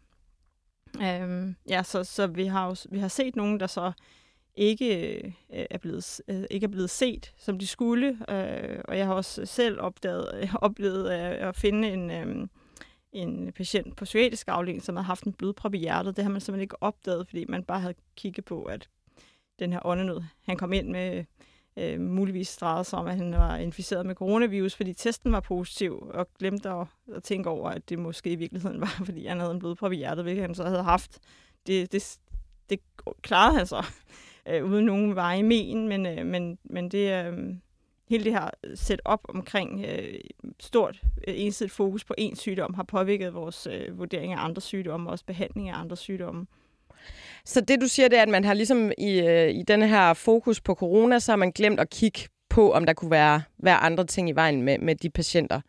Øhm, 1.01 1.55
ja, 1.69 1.83
så, 1.83 2.03
så 2.03 2.27
vi 2.27 2.45
har 2.45 2.67
jo, 2.67 2.75
vi 2.89 2.99
har 2.99 3.07
set 3.07 3.35
nogen, 3.35 3.59
der 3.59 3.67
så 3.67 3.91
ikke 4.55 5.17
øh, 5.23 5.31
er 5.49 5.77
blevet 5.77 6.21
øh, 6.27 6.43
ikke 6.51 6.63
er 6.63 6.69
blevet 6.69 6.89
set, 6.89 7.33
som 7.37 7.59
de 7.59 7.67
skulle. 7.67 8.17
Øh, 8.29 8.79
og 8.85 8.97
jeg 8.97 9.05
har 9.05 9.13
også 9.13 9.45
selv 9.45 9.81
opdaget, 9.81 10.49
oplevet 10.61 11.05
øh, 11.05 11.47
at 11.47 11.55
finde 11.55 11.87
en, 11.87 12.11
øh, 12.11 12.47
en 13.13 13.51
patient 13.51 13.95
på 13.95 14.05
psykiatrisk 14.05 14.47
afdeling, 14.47 14.83
som 14.83 14.95
havde 14.95 15.05
haft 15.05 15.23
en 15.23 15.33
blodprop 15.33 15.73
i 15.73 15.77
hjertet. 15.77 16.15
Det 16.15 16.23
har 16.23 16.31
man 16.31 16.41
simpelthen 16.41 16.63
ikke 16.63 16.83
opdaget, 16.83 17.27
fordi 17.27 17.45
man 17.45 17.63
bare 17.63 17.79
havde 17.79 17.93
kigget 18.15 18.45
på, 18.45 18.63
at 18.63 18.89
den 19.59 19.73
her 19.73 19.85
åndenød, 19.85 20.21
han 20.45 20.57
kom 20.57 20.73
ind 20.73 20.89
med 20.89 21.25
øh, 21.77 21.99
muligvis 21.99 22.57
drejede 22.57 22.83
sig 22.83 22.99
om, 22.99 23.07
at 23.07 23.15
han 23.15 23.31
var 23.31 23.57
inficeret 23.57 24.05
med 24.05 24.15
coronavirus, 24.15 24.75
fordi 24.75 24.93
testen 24.93 25.31
var 25.31 25.39
positiv, 25.39 26.09
og 26.13 26.27
glemte 26.39 26.69
at, 26.69 26.87
at 27.15 27.23
tænke 27.23 27.49
over, 27.49 27.69
at 27.69 27.89
det 27.89 27.99
måske 27.99 28.31
i 28.31 28.35
virkeligheden 28.35 28.81
var, 28.81 29.01
fordi 29.05 29.25
han 29.25 29.39
havde 29.39 29.51
en 29.51 29.59
blodprop 29.59 29.91
i 29.91 29.95
hjertet, 29.95 30.25
hvilket 30.25 30.41
han 30.41 30.55
så 30.55 30.63
havde 30.63 30.83
haft. 30.83 31.19
Det, 31.67 31.91
det, 31.91 32.17
det 32.69 32.79
klarede 33.21 33.57
han 33.57 33.67
så, 33.67 33.85
øh, 34.49 34.65
uden 34.65 34.85
nogen 34.85 35.15
vej 35.15 35.41
men, 35.41 36.05
øh, 36.05 36.25
men, 36.25 36.57
men 36.63 36.89
det, 36.89 37.25
øh, 37.25 37.55
hele 38.13 38.23
det 38.23 38.33
her 38.33 38.49
set 38.75 39.01
op 39.05 39.19
omkring 39.29 39.85
øh, 39.85 40.19
stort 40.59 41.01
øh, 41.27 41.33
ensidigt 41.37 41.73
fokus 41.73 42.03
på 42.03 42.13
én 42.19 42.35
sygdom 42.35 42.73
har 42.73 42.83
påvirket 42.83 43.33
vores 43.33 43.67
øh, 43.71 43.97
vurdering 43.97 44.33
af 44.33 44.45
andre 44.45 44.61
sygdomme, 44.61 45.09
og 45.09 45.11
også 45.11 45.25
behandling 45.25 45.69
af 45.69 45.79
andre 45.79 45.97
sygdomme. 45.97 46.45
Så 47.45 47.61
det, 47.61 47.81
du 47.81 47.87
siger, 47.87 48.07
det 48.07 48.17
er, 48.17 48.21
at 48.21 48.29
man 48.29 48.43
har 48.43 48.53
ligesom 48.53 48.91
i, 48.97 49.19
øh, 49.19 49.49
i 49.49 49.63
denne 49.63 49.87
her 49.87 50.13
fokus 50.13 50.61
på 50.61 50.75
corona, 50.75 51.19
så 51.19 51.31
har 51.31 51.37
man 51.37 51.51
glemt 51.51 51.79
at 51.79 51.89
kigge 51.89 52.19
på, 52.49 52.71
om 52.71 52.85
der 52.85 52.93
kunne 52.93 53.11
være, 53.11 53.43
være 53.57 53.77
andre 53.77 54.05
ting 54.05 54.29
i 54.29 54.31
vejen 54.31 54.61
med, 54.61 54.77
med 54.77 54.95
de 54.95 55.09
patienter, 55.09 55.61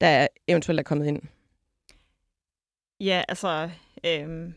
der 0.00 0.26
eventuelt 0.48 0.80
er 0.80 0.84
kommet 0.84 1.06
ind. 1.06 1.22
Ja, 3.00 3.22
altså, 3.28 3.70
øhm, 4.04 4.54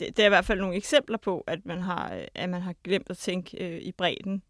det, 0.00 0.16
det 0.16 0.18
er 0.18 0.26
i 0.26 0.28
hvert 0.28 0.44
fald 0.44 0.60
nogle 0.60 0.76
eksempler 0.76 1.18
på, 1.18 1.44
at 1.46 1.66
man 1.66 1.78
har, 1.78 2.26
at 2.34 2.48
man 2.48 2.60
har 2.60 2.74
glemt 2.84 3.10
at 3.10 3.16
tænke 3.16 3.64
øh, 3.64 3.80
i 3.80 3.92
bredden. 3.92 4.42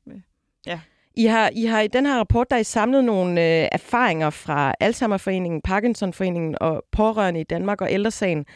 Ja. 0.66 0.80
I 1.16 1.26
har, 1.26 1.50
I 1.54 1.64
har 1.64 1.80
i 1.80 1.88
den 1.88 2.06
her 2.06 2.18
rapport, 2.18 2.50
der 2.50 2.56
er 2.56 2.60
I 2.60 2.64
samlet 2.64 3.04
nogle 3.04 3.30
øh, 3.30 3.68
erfaringer 3.72 4.30
fra 4.30 4.74
Alzheimerforeningen, 4.80 5.60
Parkinsonforeningen 5.60 6.56
og 6.60 6.84
pårørende 6.92 7.40
i 7.40 7.44
Danmark 7.44 7.80
og 7.80 7.92
Ældresagen, 7.92 8.46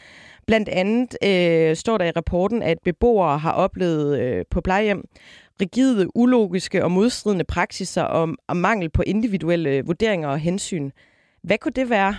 Blandt 0.49 0.69
andet 0.69 1.17
øh, 1.23 1.75
står 1.75 1.97
der 1.97 2.05
i 2.05 2.11
rapporten, 2.11 2.61
at 2.61 2.77
beboere 2.83 3.37
har 3.37 3.51
oplevet 3.51 4.19
øh, 4.19 4.45
på 4.51 4.61
plejehjem 4.61 5.07
rigide, 5.61 6.17
ulogiske 6.17 6.83
og 6.83 6.91
modstridende 6.91 7.43
praksiser 7.43 8.03
om, 8.03 8.37
om 8.47 8.57
mangel 8.57 8.89
på 8.89 9.01
individuelle 9.01 9.81
vurderinger 9.85 10.29
og 10.29 10.39
hensyn. 10.39 10.91
Hvad 11.41 11.57
kunne 11.57 11.71
det 11.71 11.89
være? 11.89 12.15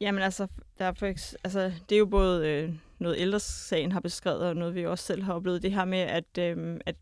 Jamen 0.00 0.22
altså, 0.22 0.46
der 0.78 0.84
er 0.84 0.92
for, 0.92 1.06
altså 1.44 1.72
det 1.88 1.94
er 1.94 1.98
jo 1.98 2.06
både 2.06 2.48
øh, 2.48 2.70
noget 2.98 3.16
ældresagen 3.18 3.92
har 3.92 4.00
beskrevet, 4.00 4.40
og 4.40 4.56
noget 4.56 4.74
vi 4.74 4.86
også 4.86 5.04
selv 5.04 5.22
har 5.22 5.34
oplevet, 5.34 5.62
det 5.62 5.72
her 5.72 5.84
med, 5.84 5.98
at, 5.98 6.38
øh, 6.38 6.80
at 6.86 6.94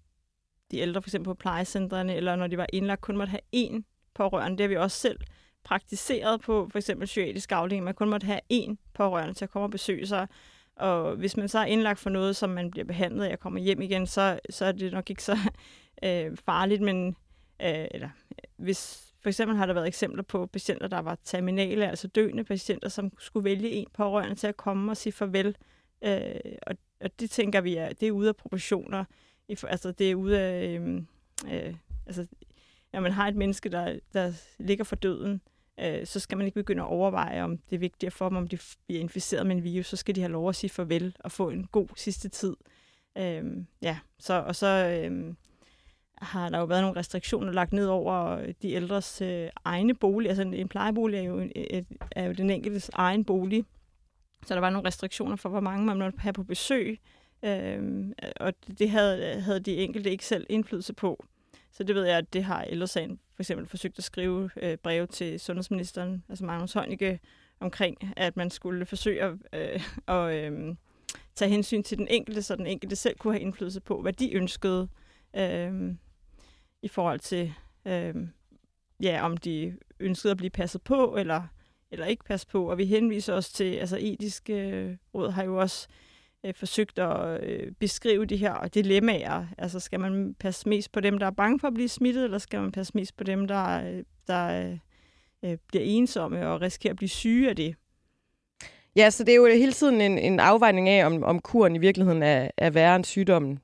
de 0.71 0.79
ældre 0.79 1.03
for 1.03 1.09
eksempel 1.09 1.25
på 1.25 1.35
plejecentrene, 1.35 2.15
eller 2.15 2.37
når 2.37 2.47
de 2.47 2.57
var 2.57 2.67
indlagt, 2.73 3.01
kun 3.01 3.17
måtte 3.17 3.31
have 3.31 3.41
én 3.57 3.83
pårørende. 4.15 4.59
Det 4.59 4.65
har 4.65 4.69
vi 4.69 4.77
også 4.77 4.97
selv 4.97 5.19
praktiseret 5.65 6.41
på 6.41 6.69
for 6.73 6.79
eksempel 6.79 7.07
psykiatrisk 7.07 7.53
afdeling. 7.53 7.85
Man 7.85 7.95
kun 7.95 8.11
måtte 8.11 8.27
have 8.27 8.41
én 8.53 8.77
pårørende 8.95 9.35
til 9.35 9.45
at 9.45 9.51
komme 9.51 9.67
og 9.67 9.71
besøge 9.71 10.07
sig. 10.07 10.27
Og 10.77 11.17
hvis 11.17 11.37
man 11.37 11.49
så 11.49 11.59
er 11.59 11.65
indlagt 11.65 11.99
for 11.99 12.11
noget, 12.11 12.37
som 12.37 12.51
man 12.51 12.71
bliver 12.71 12.85
behandlet 12.85 13.25
af 13.25 13.33
og 13.33 13.39
kommer 13.39 13.61
hjem 13.61 13.83
igen, 13.83 14.07
så, 14.07 14.41
så 14.51 14.65
er 14.65 14.73
det 14.73 14.93
nok 14.93 15.11
ikke 15.11 15.23
så 15.23 15.37
øh, 16.05 16.37
farligt, 16.37 16.83
men 16.83 17.17
øh, 17.63 17.87
eller, 17.91 18.09
hvis 18.57 19.09
for 19.23 19.29
eksempel 19.29 19.57
har 19.57 19.67
der 19.67 19.75
været 19.75 19.87
eksempler 19.87 20.23
på 20.23 20.47
patienter, 20.47 20.87
der 20.87 20.99
var 20.99 21.19
terminale, 21.25 21.89
altså 21.89 22.09
døende 22.09 22.45
patienter, 22.45 22.89
som 22.89 23.13
skulle 23.19 23.45
vælge 23.45 23.71
en 23.71 23.87
pårørende 23.95 24.35
til 24.35 24.47
at 24.47 24.57
komme 24.57 24.93
og 24.93 24.97
sige 24.97 25.13
farvel. 25.13 25.57
Øh, 26.05 26.35
og, 26.63 26.75
og 27.01 27.21
det 27.21 27.31
tænker 27.31 27.61
vi, 27.61 27.77
er, 27.77 27.89
det 27.93 28.09
er 28.09 28.13
ude 28.13 28.29
af 28.29 28.37
proportioner. 28.37 29.05
Altså 29.49 29.93
det 29.93 30.11
er 30.11 30.15
ude 30.15 30.41
af, 30.41 30.79
øh, 30.79 31.03
øh, 31.53 31.75
altså, 32.07 32.27
når 32.93 33.01
man 33.01 33.13
har 33.13 33.29
et 33.29 33.37
menneske, 33.37 33.69
der, 33.69 33.99
der 34.13 34.33
ligger 34.59 34.85
for 34.85 34.97
døden, 34.97 35.41
øh, 35.81 36.07
så 36.07 36.21
skal 36.21 36.39
man 36.39 36.47
ikke 36.47 36.61
begynde 36.61 36.83
at 36.83 36.89
overveje, 36.89 37.43
om 37.43 37.59
det 37.59 37.77
er 37.77 37.81
vigtigt 37.81 38.13
for 38.13 38.29
dem, 38.29 38.37
om 38.37 38.49
de 38.49 38.59
bliver 38.87 39.01
inficeret 39.01 39.47
med 39.47 39.57
en 39.57 39.65
virus, 39.65 39.87
så 39.87 39.97
skal 39.97 40.15
de 40.15 40.21
have 40.21 40.33
lov 40.33 40.49
at 40.49 40.57
sige 40.57 40.71
farvel 40.71 41.17
og 41.21 41.33
få 41.33 41.51
en 41.51 41.67
god 41.73 41.89
sidste 41.97 42.29
tid. 42.29 42.57
Øh, 43.19 43.45
ja, 43.83 43.99
så, 44.19 44.35
og 44.35 44.57
så 44.57 44.67
øh, 44.67 45.35
har 46.23 46.49
der 46.49 46.59
jo 46.59 46.65
været 46.65 46.83
nogle 46.83 47.01
restriktioner 47.01 47.53
lagt 47.53 47.73
ned 47.73 47.87
over 47.87 48.47
de 48.63 48.73
ældres 48.73 49.23
øh, 49.23 49.49
egne 49.65 49.95
bolig. 49.95 50.29
Altså 50.29 50.43
en, 50.43 50.55
en 50.55 50.69
plejebolig 50.69 51.19
er 51.19 51.23
jo, 51.23 51.39
en, 51.39 51.53
et, 51.55 51.87
er 52.11 52.25
jo 52.25 52.33
den 52.33 52.51
enkeltes 52.51 52.91
egen 52.95 53.25
bolig, 53.25 53.65
så 54.47 54.55
der 54.55 54.61
var 54.61 54.71
nogle 54.71 54.89
restriktioner 54.89 55.37
for, 55.37 55.49
hvor 55.49 55.61
mange 55.61 55.87
man 55.87 55.99
måtte 55.99 56.19
have 56.19 56.33
på 56.33 56.43
besøg, 56.43 57.01
øh, 57.43 58.05
og 58.37 58.53
det 58.79 58.91
havde, 58.91 59.41
havde 59.41 59.61
de 59.61 59.77
enkelte 59.77 60.11
ikke 60.11 60.27
selv 60.27 60.47
indflydelse 60.49 60.93
på. 60.93 61.25
Så 61.73 61.85
det 61.85 61.95
ved 61.95 62.05
jeg, 62.05 62.19
at 62.19 62.33
det 62.33 62.45
har 62.45 62.63
ældresagen 62.63 63.21
for 63.35 63.43
eksempel 63.43 63.67
forsøgt 63.67 63.99
at 63.99 64.05
skrive 64.05 64.51
øh, 64.57 64.77
breve 64.77 65.07
til 65.07 65.41
sundhedsministeren, 65.41 66.25
altså 66.29 66.45
Magnus 66.45 66.73
Heunicke, 66.73 67.21
omkring, 67.61 67.97
at 68.17 68.37
man 68.37 68.51
skulle 68.51 68.87
forsøge 68.87 69.23
at, 69.23 69.35
øh, 69.53 69.81
at 70.07 70.35
øh, 70.35 70.75
tage 71.35 71.51
hensyn 71.51 71.83
til 71.83 71.99
den 71.99 72.09
enkelte, 72.09 72.43
så 72.43 72.57
den 72.57 72.67
enkelte 72.67 72.97
selv 72.97 73.17
kunne 73.17 73.35
have 73.35 73.41
indflydelse 73.41 73.81
på, 73.81 74.03
hvad 74.03 74.13
de 74.13 74.35
ønskede 74.35 74.89
øh, 75.37 75.95
i 76.83 76.89
forhold 76.89 77.21
til, 77.21 77.53
øh, 77.85 78.15
ja, 79.03 79.25
om 79.25 79.37
de 79.37 79.77
ønskede 80.01 80.31
at 80.31 80.37
blive 80.37 80.51
passet 80.51 80.83
på, 80.83 81.17
eller, 81.17 81.43
eller 81.91 82.07
ikke 82.07 82.25
passet 82.25 82.49
på. 82.49 82.71
Og 82.71 82.79
vi 82.79 82.85
henviser 82.85 83.35
også 83.35 83.53
til, 83.53 83.75
altså 83.75 83.99
etiske 84.01 84.71
øh, 84.71 84.97
råd 85.15 85.31
har 85.31 85.45
jo 85.45 85.61
også 85.61 85.89
øh, 85.91 86.08
Øh, 86.47 86.55
forsøgt 86.55 86.99
at 86.99 87.45
øh, 87.45 87.73
beskrive 87.73 88.25
de 88.25 88.37
her 88.37 88.69
dilemmaer. 88.69 89.47
Altså 89.59 89.81
skal 89.81 90.01
man 90.01 90.35
passe 90.41 90.69
mest 90.69 90.93
på 90.93 91.01
dem, 91.01 91.19
der 91.19 91.27
er 91.27 91.31
bange 91.31 91.61
for 91.61 91.69
at 91.69 91.75
blive 91.75 91.89
smittet, 91.89 92.25
eller 92.25 92.39
skal 92.39 92.61
man 92.61 92.73
passe 92.73 92.93
mest 92.95 93.17
på 93.17 93.25
dem, 93.25 93.49
der, 93.49 93.89
øh, 93.89 94.05
der 94.27 94.77
øh, 95.45 95.59
bliver 95.69 95.85
ensomme 95.85 96.49
og 96.49 96.61
risikerer 96.61 96.93
at 96.93 96.97
blive 96.97 97.09
syge 97.09 97.49
af 97.49 97.57
det? 97.57 97.75
Ja, 98.97 99.11
så 99.11 99.25
det 99.25 99.33
er 99.33 99.37
jo 99.37 99.47
hele 99.47 99.73
tiden 99.73 100.01
en, 100.01 100.19
en 100.19 100.41
afvejning 100.41 100.89
af, 100.89 101.07
om, 101.07 101.23
om 101.25 101.39
kuren 101.39 101.77
i 101.77 101.79
virkeligheden 101.79 102.23
er, 102.23 102.51
er 102.57 102.71
værre 102.71 102.97
end 102.97 103.05
sygdommen. 103.05 103.59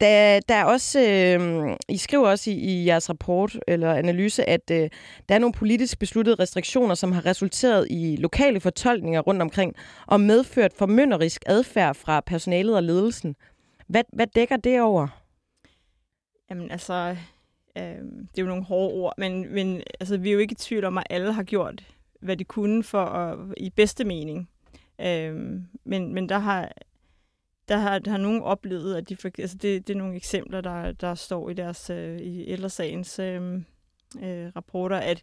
Der, 0.00 0.40
der 0.48 0.54
er 0.54 0.64
også, 0.64 1.00
øh, 1.00 1.76
I 1.88 1.96
skriver 1.96 2.28
også 2.28 2.50
i, 2.50 2.54
i 2.54 2.86
jeres 2.86 3.08
rapport 3.08 3.58
eller 3.68 3.94
analyse, 3.94 4.48
at 4.48 4.70
øh, 4.70 4.90
der 5.28 5.34
er 5.34 5.38
nogle 5.38 5.52
politisk 5.52 5.98
besluttede 5.98 6.36
restriktioner, 6.36 6.94
som 6.94 7.12
har 7.12 7.26
resulteret 7.26 7.86
i 7.90 8.16
lokale 8.16 8.60
fortolkninger 8.60 9.20
rundt 9.20 9.42
omkring 9.42 9.74
og 10.06 10.20
medført 10.20 10.72
formynderisk 10.72 11.42
adfærd 11.46 11.94
fra 11.94 12.20
personalet 12.20 12.76
og 12.76 12.82
ledelsen. 12.82 13.36
Hvad, 13.86 14.04
hvad 14.12 14.26
dækker 14.26 14.56
det 14.56 14.80
over? 14.80 15.08
Jamen 16.50 16.70
altså, 16.70 17.16
øh, 17.78 17.82
det 17.82 18.38
er 18.38 18.42
jo 18.42 18.46
nogle 18.46 18.64
hårde 18.64 18.94
ord, 18.94 19.14
men, 19.18 19.54
men 19.54 19.82
altså, 20.00 20.16
vi 20.16 20.28
er 20.28 20.32
jo 20.32 20.38
ikke 20.38 20.52
i 20.52 20.54
tvivl 20.54 20.84
om, 20.84 20.98
at 20.98 21.06
alle 21.10 21.32
har 21.32 21.42
gjort, 21.42 21.84
hvad 22.20 22.36
de 22.36 22.44
kunne 22.44 22.84
for 22.84 23.04
at, 23.04 23.38
i 23.56 23.70
bedste 23.70 24.04
mening. 24.04 24.48
Øh, 25.00 25.34
men, 25.84 26.14
men 26.14 26.28
der 26.28 26.38
har, 26.38 26.72
der 27.70 27.76
har, 27.76 27.98
der 27.98 28.10
har 28.10 28.18
nogen 28.18 28.42
oplevet, 28.42 28.96
at 28.96 29.08
de 29.08 29.16
for, 29.16 29.30
altså 29.38 29.56
det, 29.56 29.88
det 29.88 29.94
er 29.94 29.98
nogle 29.98 30.16
eksempler, 30.16 30.60
der, 30.60 30.92
der 30.92 31.14
står 31.14 31.50
i 31.50 31.54
deres 31.54 31.90
øh, 31.90 32.18
i 32.18 32.46
ældresagens 32.46 33.18
øh, 33.18 33.54
øh, 34.22 34.52
rapporter, 34.56 34.96
at 34.96 35.22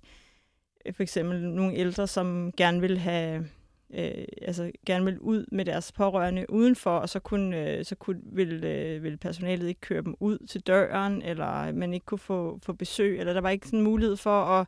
øh, 0.86 0.94
for 0.94 1.04
eksempel 1.04 1.50
nogle 1.50 1.76
ældre, 1.76 2.08
som 2.08 2.52
gerne 2.58 2.82
vil 2.82 2.98
have 2.98 3.48
øh, 3.94 4.26
altså 4.42 4.72
gerne 4.86 5.06
vil 5.06 5.20
ud 5.20 5.46
med 5.52 5.66
deres 5.66 5.92
pårørende 5.92 6.46
udenfor, 6.50 6.92
og 6.92 7.10
så 7.10 7.20
kunne, 7.20 7.72
øh, 7.72 7.86
så 7.86 7.96
kunne 7.96 8.22
vil, 8.24 8.64
øh, 8.64 9.04
vil 9.04 9.18
personalet 9.18 9.68
ikke 9.68 9.82
køre 9.82 10.02
dem 10.02 10.16
ud 10.20 10.48
til 10.48 10.62
døren, 10.62 11.22
eller 11.22 11.72
man 11.72 11.94
ikke 11.94 12.06
kunne 12.06 12.20
få, 12.20 12.60
få 12.64 12.74
besøg, 12.74 13.20
eller 13.20 13.34
der 13.34 13.42
var 13.42 13.50
ikke 13.50 13.68
sådan 13.68 13.82
mulighed 13.82 14.16
for 14.16 14.42
at 14.42 14.68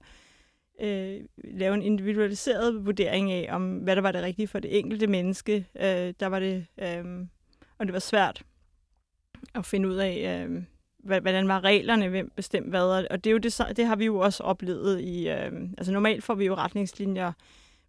øh, 0.81 1.21
lave 1.37 1.75
en 1.75 1.81
individualiseret 1.81 2.85
vurdering 2.85 3.31
af, 3.31 3.47
om 3.51 3.77
hvad 3.77 3.95
der 3.95 4.01
var 4.01 4.11
det 4.11 4.23
rigtige 4.23 4.47
for 4.47 4.59
det 4.59 4.79
enkelte 4.79 5.07
menneske. 5.07 5.65
Øh, 5.75 6.13
der 6.19 6.25
var 6.25 6.39
det, 6.39 6.65
øh, 6.81 7.05
og 7.79 7.85
det 7.85 7.93
var 7.93 7.99
svært 7.99 8.43
at 9.55 9.65
finde 9.65 9.89
ud 9.89 9.95
af, 9.95 10.45
øh, 10.45 10.63
hvordan 11.21 11.47
var 11.47 11.63
reglerne, 11.63 12.09
hvem 12.09 12.31
bestemte 12.35 12.69
hvad, 12.69 13.05
og 13.11 13.23
det, 13.23 13.29
er 13.29 13.31
jo 13.31 13.37
det, 13.37 13.77
det 13.77 13.85
har 13.85 13.95
vi 13.95 14.05
jo 14.05 14.19
også 14.19 14.43
oplevet 14.43 15.01
i, 15.01 15.29
øh, 15.29 15.51
altså 15.77 15.91
normalt 15.93 16.23
får 16.23 16.35
vi 16.35 16.45
jo 16.45 16.55
retningslinjer 16.55 17.31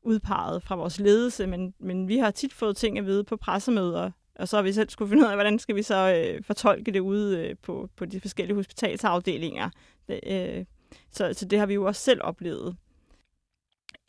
udpeget 0.03 0.63
fra 0.63 0.77
vores 0.77 1.01
ledelse, 1.01 1.47
men, 1.47 1.75
men 1.79 2.09
vi 2.09 2.17
har 2.17 2.31
tit 2.31 2.53
fået 2.53 2.77
ting 2.77 2.99
at 2.99 3.07
vide 3.07 3.25
på 3.25 3.37
pressemøder, 3.37 4.11
og 4.35 4.49
så 4.49 4.57
har 4.57 4.63
vi 4.63 4.73
selv 4.73 4.91
skulle 4.91 5.09
finde 5.09 5.25
ud 5.25 5.29
af, 5.29 5.37
hvordan 5.37 5.59
skal 5.59 5.77
vi 5.77 5.83
så 5.83 6.15
øh, 6.15 6.45
fortolke 6.45 6.93
det 6.93 7.01
ude 7.01 7.39
øh, 7.39 7.57
på, 7.63 7.89
på 7.97 8.05
de 8.05 8.21
forskellige 8.21 8.57
hospitalsafdelinger. 8.57 9.71
Det, 10.09 10.21
øh, 10.27 10.65
så, 11.11 11.33
så 11.33 11.45
det 11.45 11.59
har 11.59 11.67
vi 11.67 11.75
jo 11.75 11.85
også 11.85 12.03
selv 12.03 12.21
oplevet. 12.25 12.77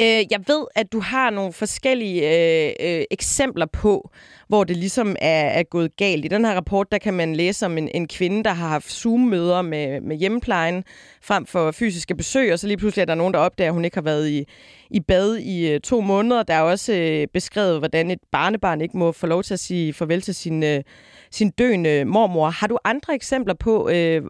Øh, 0.01 0.23
jeg 0.31 0.39
ved, 0.47 0.65
at 0.75 0.91
du 0.91 0.99
har 0.99 1.29
nogle 1.29 1.53
forskellige 1.53 2.21
øh, 2.29 2.73
øh, 2.79 3.03
eksempler 3.11 3.65
på, 3.65 4.11
hvor 4.47 4.63
det 4.63 4.77
ligesom 4.77 5.15
er, 5.21 5.43
er 5.43 5.63
gået 5.63 5.95
galt. 5.95 6.25
I 6.25 6.27
den 6.27 6.45
her 6.45 6.55
rapport, 6.55 6.91
der 6.91 6.97
kan 6.97 7.13
man 7.13 7.35
læse 7.35 7.65
om 7.65 7.77
en, 7.77 7.89
en 7.93 8.07
kvinde, 8.07 8.43
der 8.43 8.49
har 8.49 8.67
haft 8.67 8.91
Zoom-møder 8.91 9.61
med, 9.61 10.01
med 10.01 10.17
hjemmeplejen 10.17 10.83
frem 11.21 11.45
for 11.45 11.71
fysiske 11.71 12.15
besøg, 12.15 12.53
og 12.53 12.59
så 12.59 12.67
lige 12.67 12.77
pludselig 12.77 13.01
er 13.01 13.05
der 13.05 13.15
nogen, 13.15 13.33
der 13.33 13.39
opdager, 13.39 13.69
at 13.69 13.73
hun 13.73 13.85
ikke 13.85 13.97
har 13.97 14.01
været 14.01 14.29
i, 14.29 14.45
i 14.89 14.99
bad 14.99 15.37
i 15.37 15.71
øh, 15.71 15.79
to 15.79 16.01
måneder. 16.01 16.43
Der 16.43 16.53
er 16.53 16.61
også 16.61 16.93
øh, 16.93 17.27
beskrevet, 17.33 17.79
hvordan 17.79 18.11
et 18.11 18.19
barnebarn 18.31 18.81
ikke 18.81 18.97
må 18.97 19.11
få 19.11 19.27
lov 19.27 19.43
til 19.43 19.53
at 19.53 19.59
sige 19.59 19.93
farvel 19.93 20.21
til 20.21 20.35
sin, 20.35 20.63
øh, 20.63 20.83
sin 21.31 21.49
døende 21.49 22.05
mormor. 22.05 22.49
Har 22.49 22.67
du 22.67 22.77
andre 22.83 23.15
eksempler 23.15 23.53
på 23.53 23.89
øh, 23.89 24.21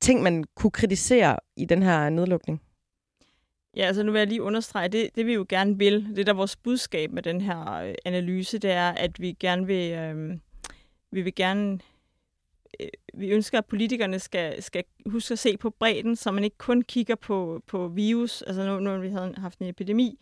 ting, 0.00 0.22
man 0.22 0.44
kunne 0.56 0.70
kritisere 0.70 1.36
i 1.56 1.64
den 1.64 1.82
her 1.82 2.08
nedlukning? 2.08 2.60
Ja, 3.78 3.86
altså 3.86 4.02
nu 4.02 4.12
vil 4.12 4.18
jeg 4.18 4.28
lige 4.28 4.42
understrege, 4.42 4.88
det, 4.88 5.10
det 5.14 5.26
vi 5.26 5.34
jo 5.34 5.46
gerne 5.48 5.78
vil, 5.78 6.16
det 6.16 6.26
der 6.26 6.32
er 6.32 6.36
vores 6.36 6.56
budskab 6.56 7.12
med 7.12 7.22
den 7.22 7.40
her 7.40 7.72
øh, 7.72 7.94
analyse, 8.04 8.58
det 8.58 8.70
er, 8.70 8.88
at 8.88 9.20
vi 9.20 9.32
gerne 9.40 9.66
vil, 9.66 9.92
øh, 9.92 10.38
vi 11.10 11.22
vil 11.22 11.34
gerne, 11.34 11.78
øh, 12.80 12.88
vi 13.14 13.30
ønsker, 13.30 13.58
at 13.58 13.66
politikerne 13.66 14.18
skal, 14.18 14.62
skal 14.62 14.84
huske 15.06 15.32
at 15.32 15.38
se 15.38 15.56
på 15.56 15.70
bredden, 15.70 16.16
så 16.16 16.30
man 16.30 16.44
ikke 16.44 16.58
kun 16.58 16.82
kigger 16.82 17.14
på, 17.14 17.62
på 17.66 17.88
virus, 17.88 18.42
altså 18.42 18.66
nu, 18.66 18.80
nu 18.80 19.00
vi 19.00 19.08
havde 19.08 19.34
haft 19.36 19.58
en 19.58 19.66
epidemi, 19.66 20.18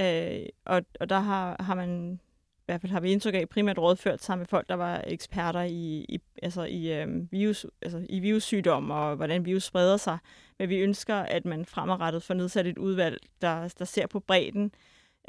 øh, 0.00 0.46
og, 0.64 0.82
og 1.00 1.08
der 1.08 1.20
har, 1.20 1.56
har 1.62 1.74
man 1.74 2.20
hvert 2.68 2.80
fald 2.80 2.92
har 2.92 3.00
vi 3.00 3.12
indtryk 3.12 3.34
af, 3.34 3.48
primært 3.48 3.78
rådført 3.78 4.22
sammen 4.22 4.40
med 4.40 4.46
folk, 4.46 4.68
der 4.68 4.74
var 4.74 5.04
eksperter 5.06 5.62
i, 5.62 6.06
i, 6.08 6.20
altså 6.42 6.62
i, 6.62 6.92
øh, 6.92 7.32
virus, 7.32 7.66
altså 7.82 8.06
i 8.08 8.18
virussygdom 8.18 8.90
og 8.90 9.16
hvordan 9.16 9.44
virus 9.44 9.64
spreder 9.64 9.96
sig. 9.96 10.18
Men 10.58 10.68
vi 10.68 10.78
ønsker, 10.78 11.14
at 11.14 11.44
man 11.44 11.64
fremadrettet 11.64 12.22
får 12.22 12.34
nedsat 12.34 12.66
et 12.66 12.78
udvalg, 12.78 13.18
der, 13.40 13.74
der 13.78 13.84
ser 13.84 14.06
på 14.06 14.20
bredden, 14.20 14.72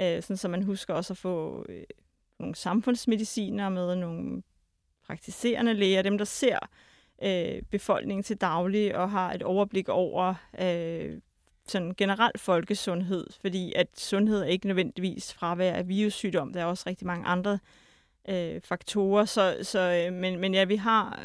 øh, 0.02 0.22
sådan 0.22 0.38
så 0.38 0.48
man 0.48 0.64
husker 0.64 0.94
også 0.94 1.14
at 1.14 1.18
få 1.18 1.66
øh, 1.70 1.84
nogle 2.40 2.56
samfundsmediciner 2.56 3.70
med, 3.70 3.96
nogle 3.96 4.44
praktiserende 5.08 5.74
læger, 5.74 6.02
dem 6.02 6.18
der 6.18 6.26
ser 6.26 6.60
øh, 7.24 7.62
befolkningen 7.62 8.24
til 8.24 8.38
daglig 8.38 8.96
og 8.96 9.12
har 9.12 9.34
et 9.34 9.44
overblik 9.44 9.90
over 9.90 10.34
øh, 10.62 11.20
sådan 11.70 11.94
generelt 11.98 12.40
folkesundhed, 12.40 13.28
fordi 13.42 13.74
at 13.76 13.88
sundhed 13.98 14.42
er 14.42 14.46
ikke 14.46 14.68
nødvendigvis 14.68 15.34
fravær 15.34 15.74
af 15.74 15.88
virussygdom. 15.88 16.54
Der 16.54 16.62
er 16.62 16.66
også 16.66 16.84
rigtig 16.88 17.08
mange 17.08 17.26
andre 17.26 17.60
øh, 18.30 18.62
faktorer. 18.62 19.26
Så, 19.26 19.58
så, 19.62 19.80
øh, 19.80 20.14
men, 20.14 20.40
men 20.40 20.54
ja, 20.54 20.64
vi 20.64 20.76
har 20.76 21.20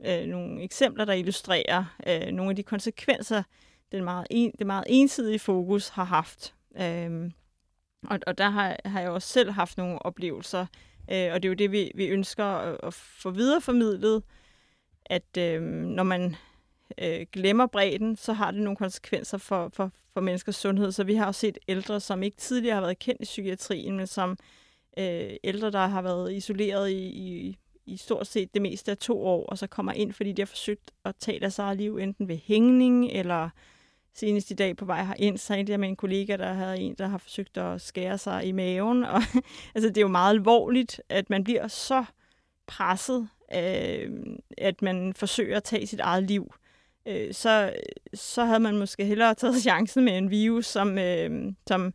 øh, 0.00 0.22
øh 0.22 0.26
nogle 0.26 0.62
eksempler, 0.62 1.04
der 1.04 1.12
illustrerer 1.12 1.96
øh, 2.06 2.32
nogle 2.32 2.50
af 2.50 2.56
de 2.56 2.62
konsekvenser, 2.62 3.42
den 3.92 4.04
meget 4.04 4.26
en, 4.30 4.52
det 4.58 4.66
meget 4.66 4.84
ensidige 4.86 5.38
fokus 5.38 5.88
har 5.88 6.04
haft. 6.04 6.54
Øh, 6.80 7.30
og, 8.06 8.18
og 8.26 8.38
der 8.38 8.50
har, 8.50 8.76
har 8.84 9.00
jeg 9.00 9.10
også 9.10 9.28
selv 9.28 9.50
haft 9.50 9.78
nogle 9.78 10.02
oplevelser, 10.02 10.66
øh, 11.12 11.32
og 11.32 11.42
det 11.42 11.44
er 11.44 11.48
jo 11.48 11.54
det, 11.54 11.72
vi, 11.72 11.90
vi 11.94 12.06
ønsker 12.06 12.44
at, 12.44 12.76
at 12.82 12.94
få 12.94 13.30
videreformidlet, 13.30 14.22
at 15.06 15.36
øh, 15.38 15.62
når 15.62 16.02
man 16.02 16.36
øh, 16.98 17.26
glemmer 17.32 17.66
bredden, 17.66 18.16
så 18.16 18.32
har 18.32 18.50
det 18.50 18.60
nogle 18.60 18.76
konsekvenser 18.76 19.38
for, 19.38 19.70
for, 19.72 19.90
for 20.12 20.20
menneskers 20.20 20.56
sundhed. 20.56 20.92
Så 20.92 21.04
vi 21.04 21.14
har 21.14 21.26
også 21.26 21.40
set 21.40 21.58
ældre, 21.68 22.00
som 22.00 22.22
ikke 22.22 22.36
tidligere 22.36 22.74
har 22.74 22.80
været 22.80 22.98
kendt 22.98 23.20
i 23.20 23.24
psykiatrien, 23.24 23.96
men 23.96 24.06
som 24.06 24.38
øh, 24.98 25.30
ældre, 25.44 25.70
der 25.70 25.86
har 25.86 26.02
været 26.02 26.32
isoleret 26.32 26.90
i, 26.90 27.04
i, 27.06 27.58
i 27.86 27.96
stort 27.96 28.26
set 28.26 28.54
det 28.54 28.62
meste 28.62 28.90
af 28.90 28.98
to 28.98 29.26
år, 29.26 29.46
og 29.46 29.58
så 29.58 29.66
kommer 29.66 29.92
ind, 29.92 30.12
fordi 30.12 30.32
de 30.32 30.42
har 30.42 30.46
forsøgt 30.46 30.90
at 31.04 31.16
tage 31.16 31.40
deres 31.40 31.58
eget 31.58 31.76
liv, 31.76 31.96
enten 31.96 32.28
ved 32.28 32.38
hængning, 32.44 33.10
eller 33.10 33.50
senest 34.14 34.50
i 34.50 34.54
dag 34.54 34.76
på 34.76 34.84
vej 34.84 35.04
herind, 35.04 35.38
så 35.38 35.54
endte 35.54 35.70
jeg 35.70 35.80
med 35.80 35.88
en 35.88 35.96
kollega, 35.96 36.36
der 36.36 36.52
havde 36.52 36.78
en, 36.78 36.94
der 36.94 37.06
har 37.06 37.18
forsøgt 37.18 37.56
at 37.56 37.80
skære 37.80 38.18
sig 38.18 38.46
i 38.46 38.52
maven. 38.52 39.04
Og, 39.14 39.22
altså, 39.74 39.88
det 39.88 39.96
er 39.96 40.00
jo 40.02 40.08
meget 40.08 40.34
alvorligt, 40.34 41.00
at 41.08 41.30
man 41.30 41.44
bliver 41.44 41.68
så 41.68 42.04
presset, 42.66 43.28
øh, 43.54 44.10
at 44.58 44.82
man 44.82 45.12
forsøger 45.16 45.56
at 45.56 45.64
tage 45.64 45.86
sit 45.86 46.00
eget 46.00 46.22
liv 46.22 46.54
øh, 47.06 47.34
så, 47.34 47.72
så 48.14 48.44
havde 48.44 48.60
man 48.60 48.78
måske 48.78 49.04
hellere 49.04 49.34
taget 49.34 49.62
chancen 49.68 50.04
med 50.04 50.18
en 50.18 50.30
virus, 50.30 50.66
som, 50.66 50.98
øh, 50.98 51.52
som 51.66 51.94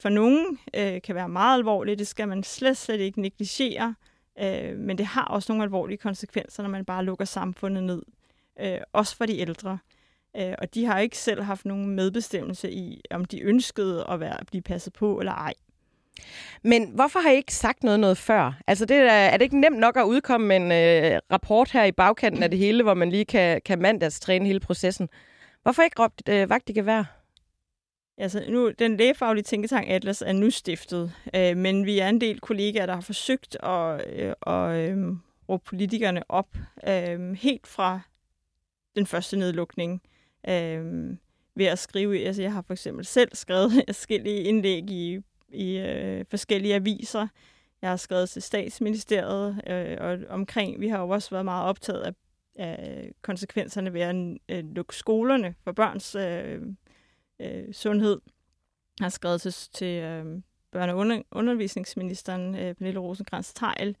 for 0.00 0.08
nogen 0.08 0.58
øh, 0.74 1.02
kan 1.02 1.14
være 1.14 1.28
meget 1.28 1.58
alvorligt. 1.58 1.98
Det 1.98 2.06
skal 2.06 2.28
man 2.28 2.42
slet, 2.42 2.76
slet 2.76 3.00
ikke 3.00 3.20
negligere. 3.20 3.94
Øh, 4.40 4.78
men 4.78 4.98
det 4.98 5.06
har 5.06 5.24
også 5.24 5.52
nogle 5.52 5.64
alvorlige 5.64 5.98
konsekvenser, 5.98 6.62
når 6.62 6.70
man 6.70 6.84
bare 6.84 7.04
lukker 7.04 7.24
samfundet 7.24 7.84
ned. 7.84 8.02
Øh, 8.60 8.78
også 8.92 9.16
for 9.16 9.26
de 9.26 9.38
ældre. 9.38 9.78
Øh, 10.36 10.54
og 10.58 10.74
de 10.74 10.84
har 10.84 10.98
ikke 10.98 11.18
selv 11.18 11.42
haft 11.42 11.64
nogen 11.64 11.86
medbestemmelse 11.86 12.70
i, 12.70 13.00
om 13.10 13.24
de 13.24 13.40
ønskede 13.40 14.06
at 14.08 14.20
være, 14.20 14.40
at 14.40 14.46
blive 14.46 14.62
passet 14.62 14.92
på 14.92 15.18
eller 15.18 15.32
ej. 15.32 15.54
Men 16.62 16.90
hvorfor 16.94 17.20
har 17.20 17.30
I 17.30 17.36
ikke 17.36 17.54
sagt 17.54 17.84
noget 17.84 18.00
noget 18.00 18.18
før? 18.18 18.60
Altså, 18.66 18.84
det 18.84 18.96
er, 18.96 19.12
er 19.12 19.36
det 19.36 19.44
ikke 19.44 19.60
nemt 19.60 19.78
nok 19.78 19.96
at 19.96 20.04
udkomme 20.04 20.46
med 20.46 20.56
en 20.56 20.72
øh, 20.72 21.20
rapport 21.32 21.70
her 21.70 21.84
i 21.84 21.92
bagkanten 21.92 22.42
af 22.42 22.50
det 22.50 22.58
hele, 22.58 22.82
hvor 22.82 22.94
man 22.94 23.10
lige 23.10 23.24
kan, 23.24 23.60
kan 23.64 23.78
mandagstræne 23.78 24.46
hele 24.46 24.60
processen? 24.60 25.08
Hvorfor 25.62 25.82
ikke 25.82 26.02
råbt 26.02 26.28
øh, 26.28 26.50
vagt 26.50 26.70
i 26.70 26.72
gevær? 26.72 27.04
Altså, 28.18 28.44
nu, 28.48 28.70
den 28.78 28.96
lægefaglige 28.96 29.44
tænketank 29.44 29.90
Atlas 29.90 30.22
er 30.22 30.32
nu 30.32 30.50
stiftet, 30.50 31.12
øh, 31.34 31.56
men 31.56 31.86
vi 31.86 31.98
er 31.98 32.08
en 32.08 32.20
del 32.20 32.40
kollegaer, 32.40 32.86
der 32.86 32.94
har 32.94 33.00
forsøgt 33.00 33.56
at, 33.62 34.04
øh, 34.12 34.34
at 34.46 34.90
øh, 34.90 34.96
råbe 35.48 35.64
politikerne 35.64 36.30
op 36.30 36.56
øh, 36.88 37.32
helt 37.32 37.66
fra 37.66 38.00
den 38.96 39.06
første 39.06 39.36
nedlukning. 39.36 40.02
Øh, 40.48 41.16
ved 41.54 41.66
at 41.66 41.78
skrive, 41.78 42.24
altså 42.24 42.42
jeg 42.42 42.52
har 42.52 42.62
for 42.66 42.72
eksempel 42.72 43.04
selv 43.04 43.30
skrevet 43.34 43.72
forskellige 43.88 44.42
indlæg 44.42 44.90
i 44.90 45.18
i 45.52 45.78
øh, 45.78 46.24
forskellige 46.30 46.74
aviser. 46.74 47.28
Jeg 47.82 47.90
har 47.90 47.96
skrevet 47.96 48.30
til 48.30 48.42
statsministeriet 48.42 49.60
øh, 49.66 49.96
og 50.00 50.18
omkring. 50.28 50.80
Vi 50.80 50.88
har 50.88 51.00
jo 51.00 51.08
også 51.08 51.30
været 51.30 51.44
meget 51.44 51.64
optaget 51.64 52.02
af, 52.02 52.12
af 52.56 53.10
konsekvenserne 53.22 53.92
ved 53.92 54.00
at 54.00 54.16
øh, 54.48 54.64
lukke 54.64 54.96
skolerne 54.96 55.54
for 55.64 55.72
børns 55.72 56.14
øh, 56.14 56.62
øh, 57.40 57.72
sundhed. 57.72 58.20
Jeg 58.98 59.04
har 59.04 59.10
skrevet 59.10 59.40
til, 59.40 59.52
til 59.52 60.02
øh, 60.02 60.36
børne- 60.76 60.90
og 60.90 60.96
under, 60.96 61.22
undervisningsministeren, 61.32 62.54
øh, 62.54 62.74
Pernille 62.74 63.00
rosenkrantz 63.00 63.52
teil 63.52 63.96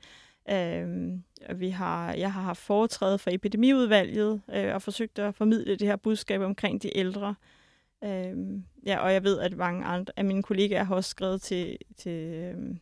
øh, 0.50 1.18
vi 1.60 1.68
har, 1.68 2.14
jeg 2.14 2.32
har 2.32 2.42
haft 2.42 2.60
foretræde 2.60 3.18
for 3.18 3.30
epidemiudvalget 3.30 4.40
øh, 4.54 4.74
og 4.74 4.82
forsøgt 4.82 5.18
at 5.18 5.34
formidle 5.34 5.76
det 5.76 5.88
her 5.88 5.96
budskab 5.96 6.40
omkring 6.40 6.82
de 6.82 6.98
ældre. 6.98 7.34
Øhm, 8.04 8.64
ja, 8.86 8.98
og 8.98 9.12
jeg 9.12 9.24
ved, 9.24 9.40
at 9.40 9.56
mange 9.56 9.84
andre 9.84 10.12
af 10.16 10.24
mine 10.24 10.42
kollegaer 10.42 10.84
har 10.84 10.94
også 10.94 11.10
skrevet 11.10 11.42
til, 11.42 11.78
til, 11.96 12.34
øhm, 12.34 12.78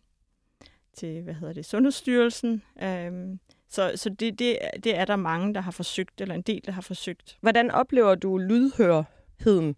til 0.95 1.23
hvad 1.23 1.35
hedder 1.35 1.55
det, 1.55 1.65
Sundhedsstyrelsen. 1.65 2.63
Øhm, 2.83 3.41
så 3.69 3.93
så 3.97 4.09
det, 4.11 4.39
det, 4.39 4.59
det 4.85 4.97
er 4.97 5.05
der 5.05 5.17
mange, 5.17 5.55
der 5.55 5.61
har 5.61 5.71
forsøgt, 5.71 6.21
eller 6.21 6.35
en 6.35 6.43
del, 6.43 6.61
der 6.67 6.73
har 6.73 6.83
forsøgt. 6.83 7.39
Hvordan 7.41 7.71
oplever 7.71 8.15
du 8.15 8.39
lydhørheden 8.39 9.77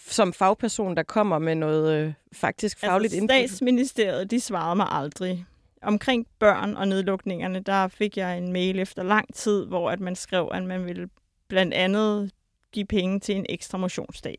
som 0.00 0.32
fagperson, 0.32 0.96
der 0.96 1.02
kommer 1.02 1.38
med 1.38 1.54
noget 1.54 1.94
øh, 1.94 2.12
faktisk 2.32 2.78
fagligt 2.78 3.12
altså, 3.12 3.22
indflydelse? 3.22 3.48
Statsministeriet, 3.48 4.30
de 4.30 4.40
svarede 4.40 4.76
mig 4.76 4.86
aldrig. 4.90 5.46
omkring 5.82 6.26
børn 6.38 6.74
og 6.74 6.88
nedlukningerne, 6.88 7.60
der 7.60 7.88
fik 7.88 8.16
jeg 8.16 8.38
en 8.38 8.52
mail 8.52 8.78
efter 8.78 9.02
lang 9.02 9.34
tid, 9.34 9.66
hvor 9.66 9.90
at 9.90 10.00
man 10.00 10.16
skrev, 10.16 10.48
at 10.52 10.62
man 10.62 10.84
ville 10.84 11.08
blandt 11.48 11.74
andet 11.74 12.30
give 12.72 12.86
penge 12.86 13.20
til 13.20 13.36
en 13.36 13.46
ekstra 13.48 13.78
motionsdag. 13.78 14.38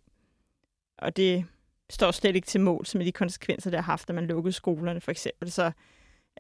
Og 1.01 1.17
det 1.17 1.45
står 1.89 2.11
slet 2.11 2.35
ikke 2.35 2.45
til 2.45 2.61
mål 2.61 2.85
med 2.95 3.05
de 3.05 3.11
konsekvenser, 3.11 3.69
det 3.69 3.77
har 3.77 3.91
haft, 3.91 4.09
at 4.09 4.15
man 4.15 4.27
lukkede 4.27 4.53
skolerne 4.53 5.01
for 5.01 5.11
eksempel. 5.11 5.51
Så, 5.51 5.71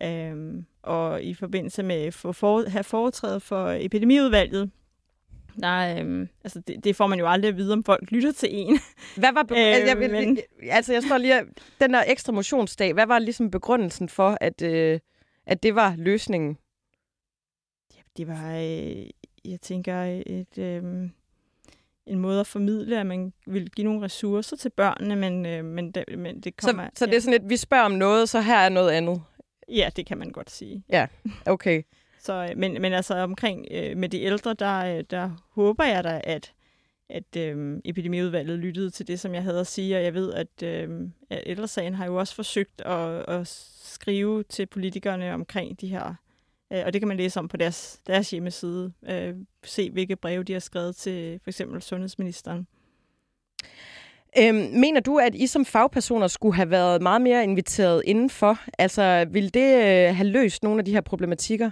øhm, 0.03 0.65
og 0.81 1.23
i 1.23 1.33
forbindelse 1.33 1.83
med 1.83 1.95
at 1.95 2.13
for, 2.13 2.69
have 2.69 2.83
foretrædet 2.83 3.41
for 3.41 3.77
epidemiudvalget, 3.79 4.71
der, 5.61 5.99
øhm, 5.99 6.29
altså 6.43 6.61
det, 6.67 6.83
det 6.83 6.95
får 6.95 7.07
man 7.07 7.19
jo 7.19 7.27
aldrig 7.27 7.49
at 7.49 7.57
vide, 7.57 7.73
om 7.73 7.83
folk 7.83 8.11
lytter 8.11 8.31
til 8.31 8.49
en. 8.51 8.79
Hvad 9.17 9.33
var, 9.33 9.45
øh, 9.51 9.57
altså, 9.75 9.97
jeg, 9.97 10.11
men... 10.11 10.37
altså 10.61 10.93
jeg 10.93 11.03
står 11.03 11.17
lige, 11.17 11.43
den 11.81 11.93
der 11.93 12.03
ekstra 12.07 12.33
motionsdag, 12.33 12.93
hvad 12.93 13.07
var 13.07 13.19
ligesom 13.19 13.51
begrundelsen 13.51 14.09
for, 14.09 14.37
at, 14.41 14.61
øh, 14.61 14.99
at 15.45 15.63
det 15.63 15.75
var 15.75 15.95
løsningen? 15.97 16.57
Ja, 17.95 18.01
det 18.17 18.27
var, 18.27 18.55
øh, 18.55 19.05
jeg 19.45 19.61
tænker, 19.61 20.21
et, 20.25 20.57
øh, 20.57 21.09
en 22.09 22.19
måde 22.19 22.39
at 22.39 22.47
formidle, 22.47 22.99
at 22.99 23.05
man 23.05 23.33
vil 23.47 23.69
give 23.69 23.85
nogle 23.85 24.01
ressourcer 24.01 24.57
til 24.57 24.69
børnene, 24.69 25.15
men, 25.15 25.45
øh, 25.45 25.65
men, 25.65 25.91
det, 25.91 26.03
men 26.17 26.41
det 26.41 26.57
kommer... 26.57 26.83
Så, 26.83 26.89
så 26.95 27.05
det 27.05 27.15
er 27.15 27.19
sådan 27.19 27.43
et, 27.43 27.49
vi 27.49 27.57
spørger 27.57 27.83
om 27.83 27.91
noget, 27.91 28.29
så 28.29 28.41
her 28.41 28.57
er 28.57 28.69
noget 28.69 28.89
andet? 28.89 29.21
Ja, 29.69 29.89
det 29.95 30.05
kan 30.05 30.17
man 30.17 30.29
godt 30.29 30.51
sige. 30.51 30.83
Ja, 30.89 31.07
okay. 31.45 31.83
Så, 32.19 32.33
øh, 32.33 32.57
men, 32.57 32.81
men 32.81 32.93
altså 32.93 33.15
omkring 33.15 33.65
øh, 33.71 33.97
med 33.97 34.09
de 34.09 34.21
ældre, 34.21 34.53
der, 34.53 34.97
øh, 34.97 35.03
der 35.09 35.29
håber 35.51 35.83
jeg 35.83 36.03
da, 36.03 36.21
at, 36.23 36.53
at 37.09 37.35
øh, 37.37 37.79
epidemiudvalget 37.85 38.59
lyttede 38.59 38.89
til 38.89 39.07
det, 39.07 39.19
som 39.19 39.33
jeg 39.33 39.43
havde 39.43 39.59
at 39.59 39.67
sige, 39.67 39.97
og 39.97 40.03
jeg 40.03 40.13
ved, 40.13 40.33
at, 40.33 40.63
øh, 40.63 40.89
at 41.29 41.43
ældresagen 41.45 41.93
har 41.93 42.05
jo 42.05 42.15
også 42.15 42.35
forsøgt 42.35 42.81
at, 42.81 43.29
at 43.29 43.47
skrive 43.83 44.43
til 44.43 44.65
politikerne 44.65 45.33
omkring 45.33 45.81
de 45.81 45.87
her, 45.87 46.15
øh, 46.73 46.83
og 46.85 46.93
det 46.93 47.01
kan 47.01 47.07
man 47.07 47.17
læse 47.17 47.39
om 47.39 47.47
på 47.47 47.57
deres, 47.57 47.99
deres 48.07 48.29
hjemmeside, 48.31 48.91
øh, 49.09 49.35
se 49.63 49.91
hvilke 49.91 50.15
breve 50.15 50.43
de 50.43 50.53
har 50.53 50.59
skrevet 50.59 50.95
til 50.95 51.39
for 51.43 51.49
eksempel 51.49 51.81
sundhedsministeren. 51.81 52.67
Øhm, 54.37 54.55
mener 54.55 54.99
du, 54.99 55.17
at 55.17 55.35
I 55.35 55.47
som 55.47 55.65
fagpersoner 55.65 56.27
skulle 56.27 56.55
have 56.55 56.69
været 56.69 57.01
meget 57.01 57.21
mere 57.21 57.43
inviteret 57.43 58.01
indenfor? 58.05 58.59
Altså, 58.77 59.25
vil 59.31 59.53
det 59.53 59.75
øh, 59.75 60.15
have 60.15 60.27
løst 60.27 60.63
nogle 60.63 60.79
af 60.79 60.85
de 60.85 60.91
her 60.91 61.01
problematikker? 61.01 61.71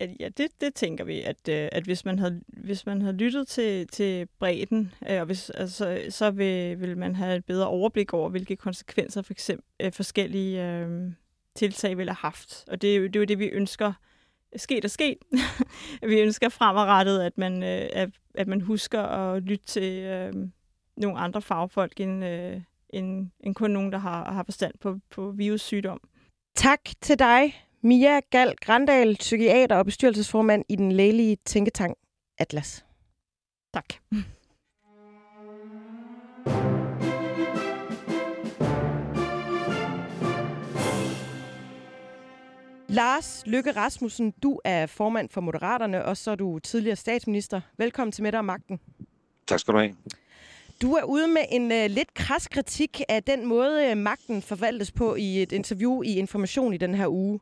at, 0.00 0.10
ja, 0.20 0.28
det, 0.28 0.50
det 0.60 0.74
tænker 0.74 1.04
vi, 1.04 1.20
at, 1.20 1.48
øh, 1.48 1.68
at 1.72 1.84
hvis, 1.84 2.04
man 2.04 2.18
havde, 2.18 2.40
hvis 2.46 2.86
man 2.86 3.02
havde 3.02 3.16
lyttet 3.16 3.48
til, 3.48 3.86
til 3.86 4.26
bredden, 4.38 4.92
øh, 5.10 5.20
og 5.20 5.26
hvis, 5.26 5.50
altså, 5.50 6.00
så 6.10 6.30
vil, 6.30 6.80
vil 6.80 6.98
man 6.98 7.14
have 7.14 7.36
et 7.36 7.44
bedre 7.44 7.66
overblik 7.66 8.14
over, 8.14 8.28
hvilke 8.28 8.56
konsekvenser 8.56 9.22
for 9.22 9.32
eksempel, 9.32 9.64
øh, 9.80 9.92
forskellige 9.92 10.64
øh, 10.64 11.12
tiltag 11.58 11.96
ville 11.96 12.10
have 12.10 12.16
haft. 12.20 12.64
Og 12.68 12.82
det, 12.82 13.12
det 13.12 13.16
er 13.16 13.20
jo 13.20 13.24
det, 13.24 13.38
vi 13.38 13.46
ønsker 13.46 13.92
sket 14.56 14.84
og 14.84 14.90
sket. 14.90 15.18
vi 16.10 16.20
ønsker 16.20 16.48
fremadrettet, 16.48 17.20
at 17.20 17.38
man, 17.38 17.62
øh, 17.62 17.88
at, 17.92 18.10
at 18.34 18.48
man 18.48 18.60
husker 18.60 19.02
at 19.02 19.42
lytte 19.42 19.64
til 19.64 20.02
øh, 20.02 20.32
nogle 20.96 21.18
andre 21.18 21.42
fagfolk, 21.42 22.00
end, 22.00 22.24
øh, 22.24 22.60
end, 22.90 23.30
end 23.40 23.54
kun 23.54 23.70
nogen, 23.70 23.92
der 23.92 23.98
har, 23.98 24.32
har 24.32 24.42
forstand 24.42 24.74
på, 24.80 24.98
på 25.10 25.30
virussygdom. 25.30 26.00
Tak 26.54 26.80
til 27.00 27.18
dig, 27.18 27.64
Mia 27.82 28.20
Gal 28.30 28.54
Grandal, 28.60 29.16
psykiater 29.16 29.76
og 29.76 29.84
bestyrelsesformand 29.84 30.64
i 30.68 30.76
den 30.76 30.92
lægelige 30.92 31.36
tænketank 31.44 31.96
Atlas. 32.38 32.84
Tak. 33.74 33.94
Lars 42.98 43.42
Lykke 43.46 43.70
Rasmussen, 43.70 44.30
du 44.42 44.60
er 44.64 44.86
formand 44.86 45.28
for 45.30 45.40
Moderaterne, 45.40 46.04
og 46.04 46.16
så 46.16 46.30
er 46.30 46.34
du 46.34 46.58
tidligere 46.58 46.96
statsminister. 46.96 47.60
Velkommen 47.76 48.12
til 48.12 48.22
Mette 48.22 48.36
og 48.36 48.44
Magten. 48.44 48.80
Tak 49.46 49.60
skal 49.60 49.74
du 49.74 49.78
have. 49.78 49.96
Du 50.82 50.92
er 50.92 51.02
ude 51.02 51.28
med 51.28 51.44
en 51.50 51.62
uh, 51.62 51.90
lidt 51.90 52.14
kras 52.14 52.48
kritik 52.48 53.00
af 53.08 53.22
den 53.22 53.46
måde, 53.46 53.92
uh, 53.92 53.98
magten 53.98 54.42
forvaltes 54.42 54.92
på 54.92 55.14
i 55.14 55.42
et 55.42 55.52
interview 55.52 56.02
i 56.02 56.16
Information 56.16 56.74
i 56.74 56.76
den 56.76 56.94
her 56.94 57.06
uge. 57.08 57.40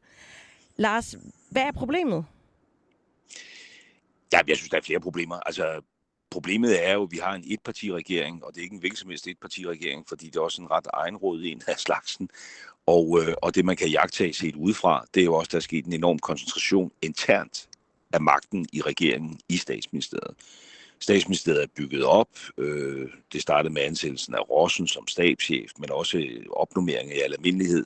Lars, 0.76 1.14
hvad 1.50 1.62
er 1.62 1.72
problemet? 1.72 2.24
Ja, 4.32 4.40
jeg 4.48 4.56
synes, 4.56 4.70
der 4.70 4.76
er 4.76 4.82
flere 4.82 5.00
problemer. 5.00 5.36
Altså, 5.36 5.82
problemet 6.30 6.86
er 6.88 6.92
jo, 6.92 7.02
at 7.02 7.10
vi 7.10 7.18
har 7.22 7.34
en 7.34 7.44
etpartiregering, 7.46 8.44
og 8.44 8.54
det 8.54 8.60
er 8.60 8.62
ikke 8.62 8.74
en 8.74 8.80
hvilken 8.80 8.96
som 8.96 9.10
helst 9.10 9.26
etpartiregering, 9.26 10.04
fordi 10.08 10.26
det 10.26 10.36
er 10.36 10.40
også 10.40 10.62
en 10.62 10.70
ret 10.70 10.86
egenrådig 10.92 11.52
en 11.52 11.62
af 11.66 11.78
slagsen. 11.78 12.30
Og, 12.86 13.22
øh, 13.22 13.34
og 13.42 13.54
det, 13.54 13.64
man 13.64 13.76
kan 13.76 13.88
jagtage 13.88 14.32
set 14.32 14.56
udefra, 14.56 15.06
det 15.14 15.20
er 15.20 15.24
jo 15.24 15.34
også, 15.34 15.48
der 15.52 15.56
er 15.56 15.60
sket 15.60 15.84
en 15.84 15.92
enorm 15.92 16.18
koncentration 16.18 16.90
internt 17.02 17.68
af 18.12 18.20
magten 18.20 18.66
i 18.72 18.80
regeringen 18.80 19.40
i 19.48 19.56
statsministeriet. 19.56 20.36
Statsministeriet 21.00 21.62
er 21.62 21.66
bygget 21.76 22.04
op. 22.04 22.28
Øh, 22.58 23.08
det 23.32 23.42
startede 23.42 23.74
med 23.74 23.82
ansættelsen 23.82 24.34
af 24.34 24.50
Rossen 24.50 24.88
som 24.88 25.08
stabschef, 25.08 25.70
men 25.78 25.90
også 25.90 26.26
opnummering 26.50 27.10
i 27.10 27.20
al 27.20 27.32
almindelighed. 27.32 27.84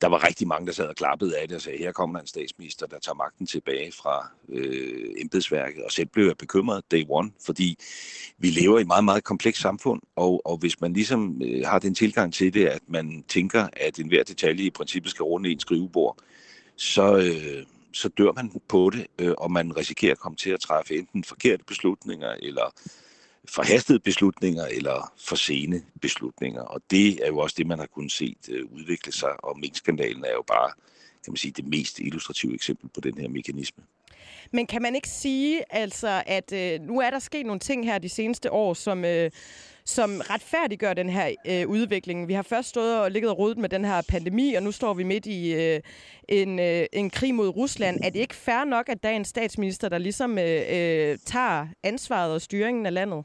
Der 0.00 0.06
var 0.06 0.26
rigtig 0.26 0.48
mange, 0.48 0.66
der 0.66 0.72
sad 0.72 0.88
og 0.88 0.96
klappede 0.96 1.38
af 1.38 1.48
det 1.48 1.56
og 1.56 1.62
sagde, 1.62 1.78
her 1.78 1.92
kommer 1.92 2.20
en 2.20 2.26
statsminister, 2.26 2.86
der 2.86 2.98
tager 2.98 3.14
magten 3.14 3.46
tilbage 3.46 3.92
fra 3.92 4.30
øh, 4.48 5.14
embedsværket. 5.16 5.84
Og 5.84 5.92
selv 5.92 6.06
blev 6.06 6.26
jeg 6.26 6.36
bekymret 6.36 6.90
day 6.90 7.04
one, 7.08 7.30
fordi 7.46 7.78
vi 8.38 8.50
lever 8.50 8.78
i 8.78 8.80
et 8.80 8.86
meget, 8.86 9.04
meget 9.04 9.24
komplekst 9.24 9.62
samfund, 9.62 10.02
og, 10.16 10.42
og 10.44 10.56
hvis 10.56 10.80
man 10.80 10.92
ligesom 10.92 11.42
øh, 11.44 11.66
har 11.66 11.78
den 11.78 11.94
tilgang 11.94 12.34
til 12.34 12.54
det, 12.54 12.66
at 12.66 12.82
man 12.88 13.24
tænker, 13.28 13.68
at 13.72 13.98
enhver 13.98 14.22
detalje 14.22 14.64
i 14.64 14.70
princippet 14.70 15.10
skal 15.10 15.22
runde 15.22 15.48
i 15.48 15.52
en 15.52 15.60
skrivebord, 15.60 16.16
så, 16.76 17.16
øh, 17.16 17.66
så 17.92 18.08
dør 18.08 18.32
man 18.32 18.60
på 18.68 18.90
det, 18.90 19.06
øh, 19.18 19.34
og 19.38 19.50
man 19.52 19.76
risikerer 19.76 20.12
at 20.12 20.18
komme 20.18 20.36
til 20.36 20.50
at 20.50 20.60
træffe 20.60 20.94
enten 20.94 21.24
forkerte 21.24 21.64
beslutninger, 21.64 22.34
eller 22.42 22.74
forhastede 23.48 24.00
beslutninger, 24.00 24.64
eller 24.64 25.12
for 25.26 25.36
sene 25.36 25.82
beslutninger. 26.00 26.62
Og 26.62 26.80
det 26.90 27.24
er 27.24 27.26
jo 27.26 27.38
også 27.38 27.54
det, 27.58 27.66
man 27.66 27.78
har 27.78 27.86
kunnet 27.86 28.12
se 28.12 28.36
øh, 28.48 28.64
udvikle 28.72 29.12
sig, 29.12 29.44
og 29.44 29.58
minkskandalen 29.58 30.24
er 30.24 30.32
jo 30.32 30.44
bare 30.46 30.70
kan 31.26 31.32
man 31.32 31.36
sige, 31.36 31.52
det 31.52 31.64
mest 31.64 31.98
illustrative 31.98 32.54
eksempel 32.54 32.88
på 32.94 33.00
den 33.00 33.18
her 33.18 33.28
mekanisme. 33.28 33.84
Men 34.52 34.66
kan 34.66 34.82
man 34.82 34.94
ikke 34.94 35.08
sige, 35.08 35.74
altså, 35.74 36.22
at 36.26 36.52
øh, 36.52 36.80
nu 36.80 37.00
er 37.00 37.10
der 37.10 37.18
sket 37.18 37.46
nogle 37.46 37.60
ting 37.60 37.84
her 37.84 37.98
de 37.98 38.08
seneste 38.08 38.52
år, 38.52 38.74
som, 38.74 39.04
øh, 39.04 39.30
som 39.84 40.20
retfærdiggør 40.30 40.94
den 40.94 41.08
her 41.08 41.34
øh, 41.46 41.68
udvikling. 41.68 42.28
Vi 42.28 42.32
har 42.32 42.42
først 42.42 42.68
stået 42.68 43.00
og 43.00 43.10
ligget 43.10 43.30
og 43.30 43.38
rodet 43.38 43.58
med 43.58 43.68
den 43.68 43.84
her 43.84 44.02
pandemi, 44.08 44.54
og 44.54 44.62
nu 44.62 44.72
står 44.72 44.94
vi 44.94 45.02
midt 45.02 45.26
i 45.26 45.54
øh, 45.54 45.80
en, 46.28 46.58
øh, 46.58 46.86
en 46.92 47.10
krig 47.10 47.34
mod 47.34 47.48
Rusland. 47.48 48.00
Er 48.04 48.10
det 48.10 48.20
ikke 48.20 48.34
fair 48.34 48.64
nok, 48.64 48.88
at 48.88 49.02
der 49.02 49.08
er 49.08 49.16
en 49.16 49.24
statsminister, 49.24 49.88
der 49.88 49.98
ligesom 49.98 50.38
øh, 50.38 50.62
øh, 50.70 51.18
tager 51.26 51.66
ansvaret 51.82 52.32
og 52.32 52.42
styringen 52.42 52.86
af 52.86 52.94
landet? 52.94 53.24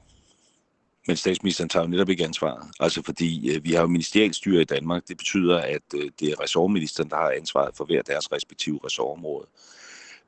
Men 1.07 1.15
statsministeren 1.17 1.69
tager 1.69 1.83
jo 1.83 1.89
netop 1.89 2.09
ikke 2.09 2.23
ansvaret. 2.23 2.71
Altså 2.79 3.03
fordi 3.03 3.55
øh, 3.55 3.63
vi 3.63 3.71
har 3.71 3.81
jo 3.81 3.87
ministerialstyre 3.87 4.61
i 4.61 4.65
Danmark. 4.65 5.07
Det 5.07 5.17
betyder, 5.17 5.57
at 5.57 5.81
øh, 5.95 6.11
det 6.19 6.31
er 6.31 6.41
ressortministeren, 6.41 7.09
der 7.09 7.15
har 7.15 7.29
ansvaret 7.29 7.75
for 7.77 7.85
hver 7.85 8.01
deres 8.01 8.31
respektive 8.31 8.79
ressortområde. 8.85 9.47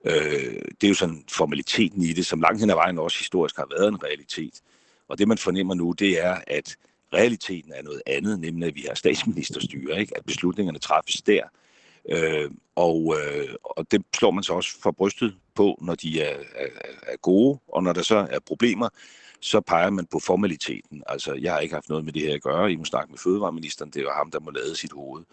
Øh, 0.05 0.61
det 0.81 0.83
er 0.83 0.87
jo 0.87 0.93
sådan 0.93 1.23
formaliteten 1.31 2.01
i 2.01 2.13
det, 2.13 2.25
som 2.25 2.41
langt 2.41 2.59
hen 2.59 2.69
ad 2.69 2.75
vejen 2.75 2.99
også 2.99 3.17
historisk 3.17 3.55
har 3.55 3.67
været 3.77 3.87
en 3.87 4.03
realitet. 4.03 4.61
Og 5.07 5.17
det, 5.17 5.27
man 5.27 5.37
fornemmer 5.37 5.73
nu, 5.73 5.91
det 5.91 6.25
er, 6.25 6.37
at 6.47 6.77
realiteten 7.13 7.71
er 7.71 7.81
noget 7.83 8.01
andet, 8.07 8.39
nemlig 8.39 8.67
at 8.67 8.75
vi 8.75 8.85
har 8.87 8.95
statsministerstyre, 8.95 9.99
ikke? 9.99 10.17
at 10.17 10.25
beslutningerne 10.25 10.79
træffes 10.79 11.21
der. 11.21 11.43
Øh, 12.09 12.51
og, 12.75 13.15
øh, 13.19 13.55
og 13.63 13.91
det 13.91 14.01
slår 14.15 14.31
man 14.31 14.43
så 14.43 14.53
også 14.53 14.81
for 14.81 14.91
brystet 14.91 15.35
på, 15.55 15.77
når 15.81 15.95
de 15.95 16.21
er, 16.21 16.37
er, 16.55 16.67
er 17.07 17.17
gode, 17.17 17.59
og 17.67 17.83
når 17.83 17.93
der 17.93 18.01
så 18.01 18.27
er 18.31 18.39
problemer, 18.39 18.89
så 19.43 19.61
peger 19.61 19.89
man 19.89 20.05
på 20.05 20.19
formaliteten. 20.19 21.03
Altså, 21.07 21.33
jeg 21.33 21.53
har 21.53 21.59
ikke 21.59 21.73
haft 21.73 21.89
noget 21.89 22.05
med 22.05 22.13
det 22.13 22.21
her 22.21 22.33
at 22.33 22.41
gøre. 22.41 22.71
I 22.71 22.75
må 22.75 22.85
snakke 22.85 23.11
med 23.11 23.19
fødevareministeren. 23.19 23.91
Det 23.91 23.99
er 23.99 24.03
jo 24.03 24.11
ham, 24.11 24.31
der 24.31 24.39
må 24.39 24.51
lade 24.51 24.75
sit 24.75 24.91
hoved. 24.91 25.23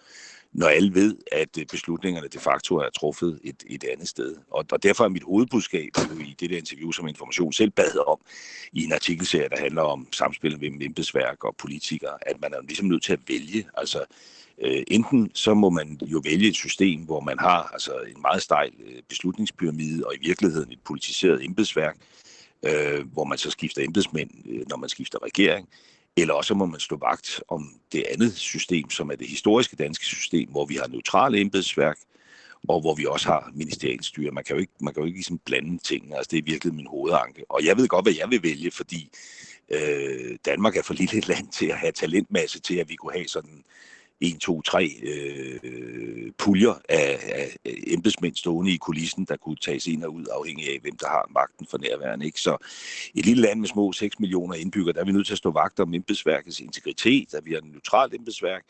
Når 0.52 0.66
alle 0.66 0.94
ved, 0.94 1.16
at 1.32 1.58
øh, 1.58 1.66
beslutningerne 1.66 2.28
de 2.28 2.38
facto 2.38 2.76
er 2.76 2.90
truffet 2.90 3.40
et, 3.44 3.64
et 3.66 3.84
andet 3.84 4.08
sted. 4.08 4.36
Og, 4.50 4.64
og 4.72 4.82
derfor 4.82 5.04
er 5.04 5.08
mit 5.08 5.22
hovedbudskab 5.22 5.90
i 6.20 6.36
det 6.40 6.50
der 6.50 6.56
interview, 6.56 6.90
som 6.90 7.08
Information 7.08 7.52
selv 7.52 7.70
bad 7.70 8.06
om, 8.06 8.18
i 8.72 8.84
en 8.84 8.92
artikelserie, 8.92 9.48
der 9.48 9.60
handler 9.60 9.82
om 9.82 10.06
samspillet 10.12 10.60
mellem 10.60 10.80
embedsværk 10.82 11.44
og 11.44 11.56
politikere, 11.56 12.18
at 12.28 12.40
man 12.40 12.52
er 12.54 12.60
ligesom 12.62 12.86
nødt 12.86 13.02
til 13.02 13.12
at 13.12 13.20
vælge. 13.28 13.66
Altså, 13.76 14.04
øh, 14.62 14.82
enten 14.88 15.30
så 15.34 15.54
må 15.54 15.70
man 15.70 15.98
jo 16.02 16.20
vælge 16.24 16.48
et 16.48 16.56
system, 16.56 17.00
hvor 17.00 17.20
man 17.20 17.38
har 17.38 17.70
altså 17.72 17.92
en 17.92 18.22
meget 18.22 18.42
stejl 18.42 18.72
øh, 18.86 19.02
beslutningspyramide, 19.08 20.06
og 20.06 20.14
i 20.14 20.18
virkeligheden 20.20 20.72
et 20.72 20.80
politiseret 20.84 21.44
embedsværk, 21.44 21.96
øh, 22.62 23.12
hvor 23.12 23.24
man 23.24 23.38
så 23.38 23.50
skifter 23.50 23.82
embedsmænd, 23.84 24.30
øh, 24.46 24.62
når 24.68 24.76
man 24.76 24.88
skifter 24.88 25.24
regering. 25.24 25.68
Eller 26.16 26.34
også 26.34 26.54
må 26.54 26.66
man 26.66 26.80
stå 26.80 26.96
vagt 26.96 27.42
om 27.48 27.74
det 27.92 28.04
andet 28.12 28.32
system, 28.36 28.90
som 28.90 29.10
er 29.10 29.16
det 29.16 29.26
historiske 29.26 29.76
danske 29.76 30.04
system, 30.04 30.48
hvor 30.48 30.66
vi 30.66 30.74
har 30.74 30.86
neutrale 30.88 31.40
embedsværk, 31.40 31.98
og 32.68 32.80
hvor 32.80 32.94
vi 32.94 33.06
også 33.06 33.28
har 33.28 33.50
ministerialstyre. 33.54 34.30
Man 34.30 34.44
kan 34.44 34.56
jo 34.56 34.60
ikke, 34.60 34.72
man 34.80 34.94
kan 34.94 35.00
jo 35.00 35.06
ikke 35.06 35.18
ligesom 35.18 35.38
blande 35.38 35.78
tingene. 35.78 36.16
Altså, 36.16 36.28
det 36.30 36.38
er 36.38 36.42
virkelig 36.42 36.74
min 36.74 36.86
hovedanke. 36.86 37.44
Og 37.48 37.64
jeg 37.64 37.76
ved 37.76 37.88
godt, 37.88 38.04
hvad 38.04 38.14
jeg 38.18 38.30
vil 38.30 38.42
vælge, 38.42 38.70
fordi 38.70 39.10
øh, 39.70 40.38
Danmark 40.44 40.76
er 40.76 40.82
for 40.82 40.94
lille 40.94 41.18
et 41.18 41.28
land 41.28 41.48
til 41.48 41.66
at 41.66 41.78
have 41.78 41.92
talentmasse 41.92 42.60
til, 42.60 42.76
at 42.76 42.88
vi 42.88 42.94
kunne 42.94 43.12
have 43.12 43.28
sådan 43.28 43.64
1, 44.20 44.40
2, 44.40 44.62
3 44.62 44.90
øh, 45.02 46.32
puljer 46.38 46.74
af, 46.88 47.18
af 47.34 47.56
embedsmænd 47.64 48.36
stående 48.36 48.72
i 48.72 48.76
kulissen, 48.76 49.24
der 49.24 49.36
kunne 49.36 49.56
tages 49.56 49.86
ind 49.86 50.04
og 50.04 50.14
ud, 50.14 50.24
afhængig 50.32 50.68
af, 50.68 50.78
hvem 50.82 50.96
der 50.96 51.08
har 51.08 51.26
magten 51.34 51.66
for 51.70 51.78
nærværende. 51.78 52.26
Ikke? 52.26 52.40
Så 52.40 52.56
et 53.14 53.26
lille 53.26 53.42
land 53.42 53.60
med 53.60 53.68
små 53.68 53.92
6 53.92 54.20
millioner 54.20 54.54
indbyggere, 54.54 54.92
der 54.92 55.00
er 55.00 55.04
vi 55.04 55.12
nødt 55.12 55.26
til 55.26 55.34
at 55.34 55.38
stå 55.38 55.50
vagt 55.50 55.80
om 55.80 55.94
embedsværkets 55.94 56.60
integritet, 56.60 57.34
at 57.34 57.44
vi 57.44 57.50
har 57.50 57.58
et 57.58 57.64
neutralt 57.64 58.14
embedsværk, 58.14 58.64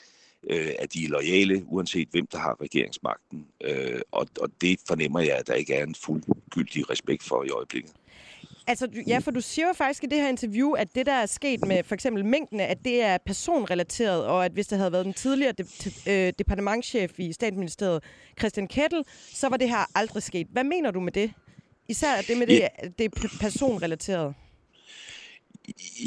øh, 0.50 0.70
at 0.78 0.92
de 0.92 1.04
er 1.04 1.08
lojale, 1.08 1.64
uanset 1.66 2.08
hvem 2.10 2.26
der 2.26 2.38
har 2.38 2.60
regeringsmagten. 2.60 3.46
Øh, 3.64 4.00
og, 4.10 4.26
og 4.40 4.50
det 4.60 4.80
fornemmer 4.88 5.20
jeg, 5.20 5.36
at 5.36 5.46
der 5.46 5.54
ikke 5.54 5.74
er 5.74 5.84
en 5.84 5.94
fuldgyldig 5.94 6.90
respekt 6.90 7.22
for 7.22 7.44
i 7.44 7.50
øjeblikket. 7.50 7.92
Altså, 8.70 8.88
ja, 9.06 9.18
for 9.18 9.30
du 9.30 9.40
siger 9.40 9.66
jo 9.66 9.72
faktisk 9.72 10.04
i 10.04 10.06
det 10.06 10.18
her 10.18 10.28
interview, 10.28 10.70
at 10.70 10.94
det, 10.94 11.06
der 11.06 11.12
er 11.12 11.26
sket 11.26 11.66
med 11.66 11.84
for 11.84 11.94
eksempel 11.94 12.24
mængdene, 12.24 12.66
at 12.66 12.78
det 12.84 13.02
er 13.02 13.18
personrelateret, 13.26 14.26
og 14.26 14.44
at 14.44 14.52
hvis 14.52 14.66
der 14.66 14.76
havde 14.76 14.92
været 14.92 15.04
den 15.04 15.14
tidligere 15.14 15.52
de- 15.52 15.66
øh, 16.06 16.32
departementchef 16.38 17.18
i 17.18 17.32
statsministeriet, 17.32 18.02
Christian 18.38 18.66
Kettel, 18.68 19.04
så 19.34 19.48
var 19.48 19.56
det 19.56 19.68
her 19.68 19.90
aldrig 19.94 20.22
sket. 20.22 20.46
Hvad 20.50 20.64
mener 20.64 20.90
du 20.90 21.00
med 21.00 21.12
det? 21.12 21.32
Især 21.88 22.20
det 22.28 22.38
med 22.38 22.46
det, 22.46 22.68
det 22.98 23.04
er 23.04 23.28
personrelateret. 23.40 24.34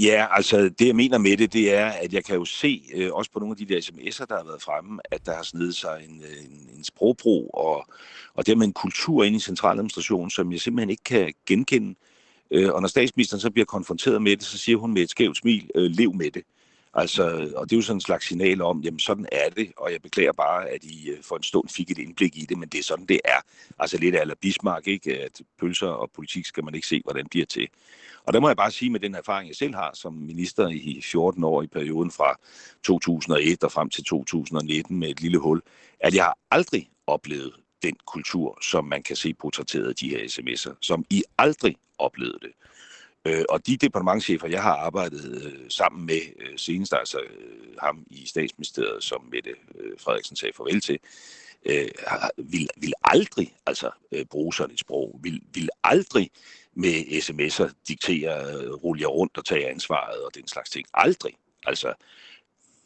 Ja, 0.01 0.27
altså 0.31 0.69
det 0.79 0.87
jeg 0.87 0.95
mener 0.95 1.17
med 1.17 1.37
det, 1.37 1.53
det 1.53 1.73
er, 1.73 1.85
at 1.85 2.13
jeg 2.13 2.25
kan 2.25 2.35
jo 2.35 2.45
se, 2.45 2.81
øh, 2.93 3.13
også 3.13 3.31
på 3.31 3.39
nogle 3.39 3.53
af 3.53 3.57
de 3.67 3.73
der 3.73 3.81
sms'er, 3.81 4.25
der 4.25 4.37
har 4.37 4.43
været 4.43 4.61
fremme, 4.61 4.99
at 5.11 5.25
der 5.25 5.35
har 5.35 5.43
snedet 5.43 5.75
sig 5.75 6.05
en, 6.09 6.21
øh, 6.21 6.45
en, 6.45 6.77
en 6.77 6.83
sprogbrug 6.83 7.51
og, 7.53 7.85
og 8.33 8.45
dermed 8.45 8.65
en 8.67 8.73
kultur 8.73 9.23
ind 9.23 9.35
i 9.35 9.39
centraladministrationen, 9.39 10.29
som 10.29 10.51
jeg 10.51 10.61
simpelthen 10.61 10.89
ikke 10.89 11.03
kan 11.03 11.33
genkende. 11.45 11.89
Øh, 11.89 12.12
Øh, 12.53 12.73
og 12.73 12.81
når 12.81 12.87
statsministeren 12.87 13.41
så 13.41 13.51
bliver 13.51 13.65
konfronteret 13.65 14.21
med 14.21 14.37
det, 14.37 14.43
så 14.43 14.57
siger 14.57 14.77
hun 14.77 14.93
med 14.93 15.01
et 15.01 15.09
skævt 15.09 15.37
smil, 15.37 15.69
øh, 15.75 15.91
lev 15.91 16.13
med 16.13 16.31
det. 16.31 16.43
Altså, 16.93 17.51
og 17.55 17.69
det 17.69 17.75
er 17.75 17.77
jo 17.77 17.81
sådan 17.81 17.97
en 17.97 18.01
slags 18.01 18.27
signal 18.27 18.61
om, 18.61 18.81
jamen 18.81 18.99
sådan 18.99 19.25
er 19.31 19.49
det, 19.49 19.71
og 19.77 19.91
jeg 19.91 20.01
beklager 20.01 20.31
bare, 20.33 20.69
at 20.69 20.83
I 20.83 21.09
øh, 21.09 21.23
for 21.23 21.35
en 21.35 21.43
stund 21.43 21.69
fik 21.69 21.91
et 21.91 21.97
indblik 21.97 22.37
i 22.37 22.45
det, 22.49 22.57
men 22.57 22.69
det 22.69 22.79
er 22.79 22.83
sådan, 22.83 23.05
det 23.05 23.19
er. 23.25 23.41
Altså 23.79 23.97
lidt 23.97 24.15
af 24.15 24.37
Bismarck, 24.41 24.87
ikke? 24.87 25.19
at 25.19 25.41
pølser 25.59 25.87
og 25.87 26.11
politik 26.15 26.45
skal 26.45 26.63
man 26.63 26.75
ikke 26.75 26.87
se, 26.87 27.01
hvordan 27.03 27.27
bliver 27.29 27.45
til. 27.45 27.67
Og 28.23 28.33
der 28.33 28.39
må 28.39 28.47
jeg 28.47 28.57
bare 28.57 28.71
sige 28.71 28.91
med 28.91 28.99
den 28.99 29.15
erfaring, 29.15 29.47
jeg 29.47 29.55
selv 29.55 29.75
har 29.75 29.91
som 29.93 30.13
minister 30.13 30.67
i 30.67 31.01
14 31.03 31.43
år 31.43 31.61
i 31.61 31.67
perioden 31.67 32.11
fra 32.11 32.39
2001 32.83 33.63
og 33.63 33.71
frem 33.71 33.89
til 33.89 34.03
2019 34.03 34.99
med 34.99 35.09
et 35.09 35.21
lille 35.21 35.37
hul, 35.37 35.61
at 35.99 36.15
jeg 36.15 36.23
har 36.23 36.37
aldrig 36.51 36.89
oplevet 37.07 37.53
den 37.83 37.95
kultur, 38.05 38.57
som 38.61 38.85
man 38.85 39.03
kan 39.03 39.15
se 39.15 39.33
portrætteret 39.33 40.01
i 40.01 40.05
de 40.05 40.09
her 40.09 40.23
sms'er, 40.27 40.75
som 40.81 41.05
I 41.09 41.23
aldrig 41.37 41.75
oplevede 41.97 42.39
det. 42.41 42.51
Øh, 43.25 43.45
og 43.49 43.67
de 43.67 43.77
departementchefer, 43.77 44.47
jeg 44.47 44.61
har 44.63 44.75
arbejdet 44.75 45.43
øh, 45.43 45.69
sammen 45.69 46.05
med, 46.05 46.21
øh, 46.39 46.57
senest 46.57 46.93
altså 46.93 47.19
øh, 47.19 47.75
ham 47.79 48.03
i 48.07 48.25
statsministeriet, 48.25 49.03
som 49.03 49.29
Mette 49.31 49.49
øh, 49.75 49.91
Frederiksen 49.99 50.35
sagde 50.35 50.53
farvel 50.57 50.81
til, 50.81 50.99
øh, 51.65 51.89
vil, 52.37 52.67
vil 52.77 52.93
aldrig 53.03 53.55
altså 53.65 53.89
øh, 54.11 54.25
bruge 54.25 54.53
sådan 54.53 54.73
et 54.73 54.79
sprog, 54.79 55.19
vil, 55.23 55.41
vil 55.53 55.69
aldrig 55.83 56.29
med 56.75 56.93
sms'er 56.93 57.73
diktere, 57.87 58.63
øh, 58.63 58.71
rulle 58.71 59.05
rundt 59.05 59.37
og 59.37 59.45
tage 59.45 59.69
ansvaret 59.69 60.21
og 60.21 60.35
den 60.35 60.47
slags 60.47 60.69
ting. 60.69 60.85
Aldrig. 60.93 61.33
Altså, 61.65 61.93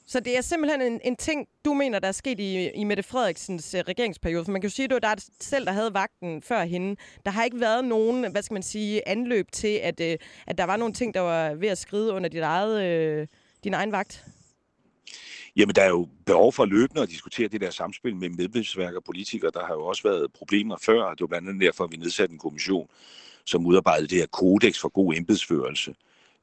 så 0.07 0.19
det 0.19 0.37
er 0.37 0.41
simpelthen 0.41 0.81
en, 0.81 1.01
en 1.03 1.15
ting, 1.15 1.47
du 1.65 1.73
mener, 1.73 1.99
der 1.99 2.07
er 2.07 2.11
sket 2.11 2.39
i, 2.39 2.69
i 2.69 2.83
Mette 2.83 3.03
Frederiksens 3.03 3.75
uh, 3.75 3.79
regeringsperiode. 3.79 4.45
For 4.45 4.51
man 4.51 4.61
kan 4.61 4.69
jo 4.69 4.75
sige, 4.75 4.83
at 4.83 4.89
det 4.89 4.95
var 4.95 5.15
der 5.15 5.23
selv, 5.41 5.65
der 5.65 5.71
havde 5.71 5.93
vagten 5.93 6.41
før 6.41 6.63
hende. 6.63 6.95
Der 7.25 7.31
har 7.31 7.43
ikke 7.43 7.59
været 7.59 7.85
nogen, 7.85 8.31
hvad 8.31 8.41
skal 8.41 8.53
man 8.55 8.63
sige, 8.63 9.07
anløb 9.07 9.51
til, 9.51 9.79
at, 9.83 9.99
uh, 9.99 10.27
at 10.47 10.57
der 10.57 10.63
var 10.63 10.77
nogle 10.77 10.93
ting, 10.93 11.13
der 11.13 11.19
var 11.19 11.53
ved 11.53 11.67
at 11.67 11.77
skride 11.77 12.13
under 12.13 12.29
dit 12.29 12.41
eget, 12.41 13.21
uh, 13.21 13.27
din 13.63 13.73
egen 13.73 13.91
vagt. 13.91 14.25
Jamen, 15.55 15.75
der 15.75 15.81
er 15.81 15.89
jo 15.89 16.07
behov 16.25 16.53
for 16.53 16.65
løbende 16.65 17.01
at 17.01 17.09
diskutere 17.09 17.47
det 17.47 17.61
der 17.61 17.69
samspil 17.69 18.15
med 18.15 18.29
medlemsværk 18.29 18.93
og 18.93 19.03
politikere. 19.03 19.51
Der 19.53 19.65
har 19.65 19.73
jo 19.73 19.85
også 19.85 20.03
været 20.03 20.33
problemer 20.33 20.77
før, 20.81 21.09
det 21.09 21.21
var 21.21 21.27
blandt 21.27 21.49
andet 21.49 21.61
derfor, 21.61 21.83
at 21.83 21.91
vi 21.91 21.97
nedsatte 21.97 22.33
en 22.33 22.39
kommission, 22.39 22.89
som 23.45 23.65
udarbejdede 23.65 24.07
det 24.07 24.17
her 24.17 24.25
kodex 24.25 24.79
for 24.79 24.89
god 24.89 25.13
embedsførelse 25.15 25.95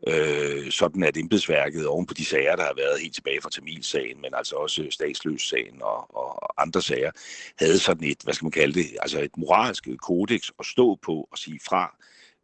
øh, 0.09 0.71
sådan 0.71 1.03
at 1.03 1.17
embedsværket 1.17 1.87
oven 1.87 2.07
på 2.07 2.15
de 2.15 2.25
sager, 2.25 2.57
der 2.57 2.63
har 2.63 2.75
været 2.77 3.01
helt 3.01 3.15
tilbage 3.15 3.41
fra 3.43 3.51
Tamilsagen, 3.51 4.21
men 4.21 4.31
altså 4.35 4.57
også 4.57 4.87
statsløssagen 4.91 5.83
og, 5.83 6.17
og 6.17 6.63
andre 6.63 6.83
sager, 6.83 7.11
havde 7.59 7.79
sådan 7.79 8.05
et, 8.05 8.23
hvad 8.25 8.35
skal 8.35 8.45
man 8.45 8.53
kalde 8.53 8.75
det, 8.75 8.87
altså 9.03 9.21
et 9.21 9.37
moralsk 9.37 9.89
kodex 10.03 10.51
at 10.59 10.67
stå 10.67 10.99
på 11.03 11.29
og 11.33 11.39
sige 11.39 11.61
fra 11.69 11.97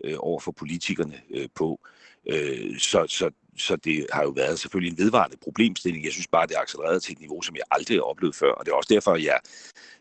øh, 0.05 0.17
over 0.19 0.41
for 0.41 0.53
politikerne 0.53 1.21
øh, 1.31 1.49
på. 1.55 1.81
Øh, 2.27 2.79
så, 2.79 3.07
så, 3.09 3.31
så 3.59 3.77
det 3.77 4.07
har 4.13 4.23
jo 4.23 4.31
været 4.31 4.59
selvfølgelig 4.59 4.91
en 4.91 5.05
vedvarende 5.05 5.37
problemstilling. 5.43 6.05
Jeg 6.05 6.13
synes 6.13 6.29
bare, 6.29 6.47
det 6.47 6.57
er 6.57 6.61
accelereret 6.61 7.03
til 7.03 7.13
et 7.13 7.21
niveau, 7.21 7.43
som 7.43 7.57
jeg 7.57 7.65
aldrig 7.71 7.97
har 7.97 8.03
oplevet 8.03 8.35
før. 8.35 8.53
Og 8.53 8.67
det 8.67 8.73
er 8.73 8.77
også 8.77 8.95
derfor, 8.95 9.17
jeg 9.17 9.39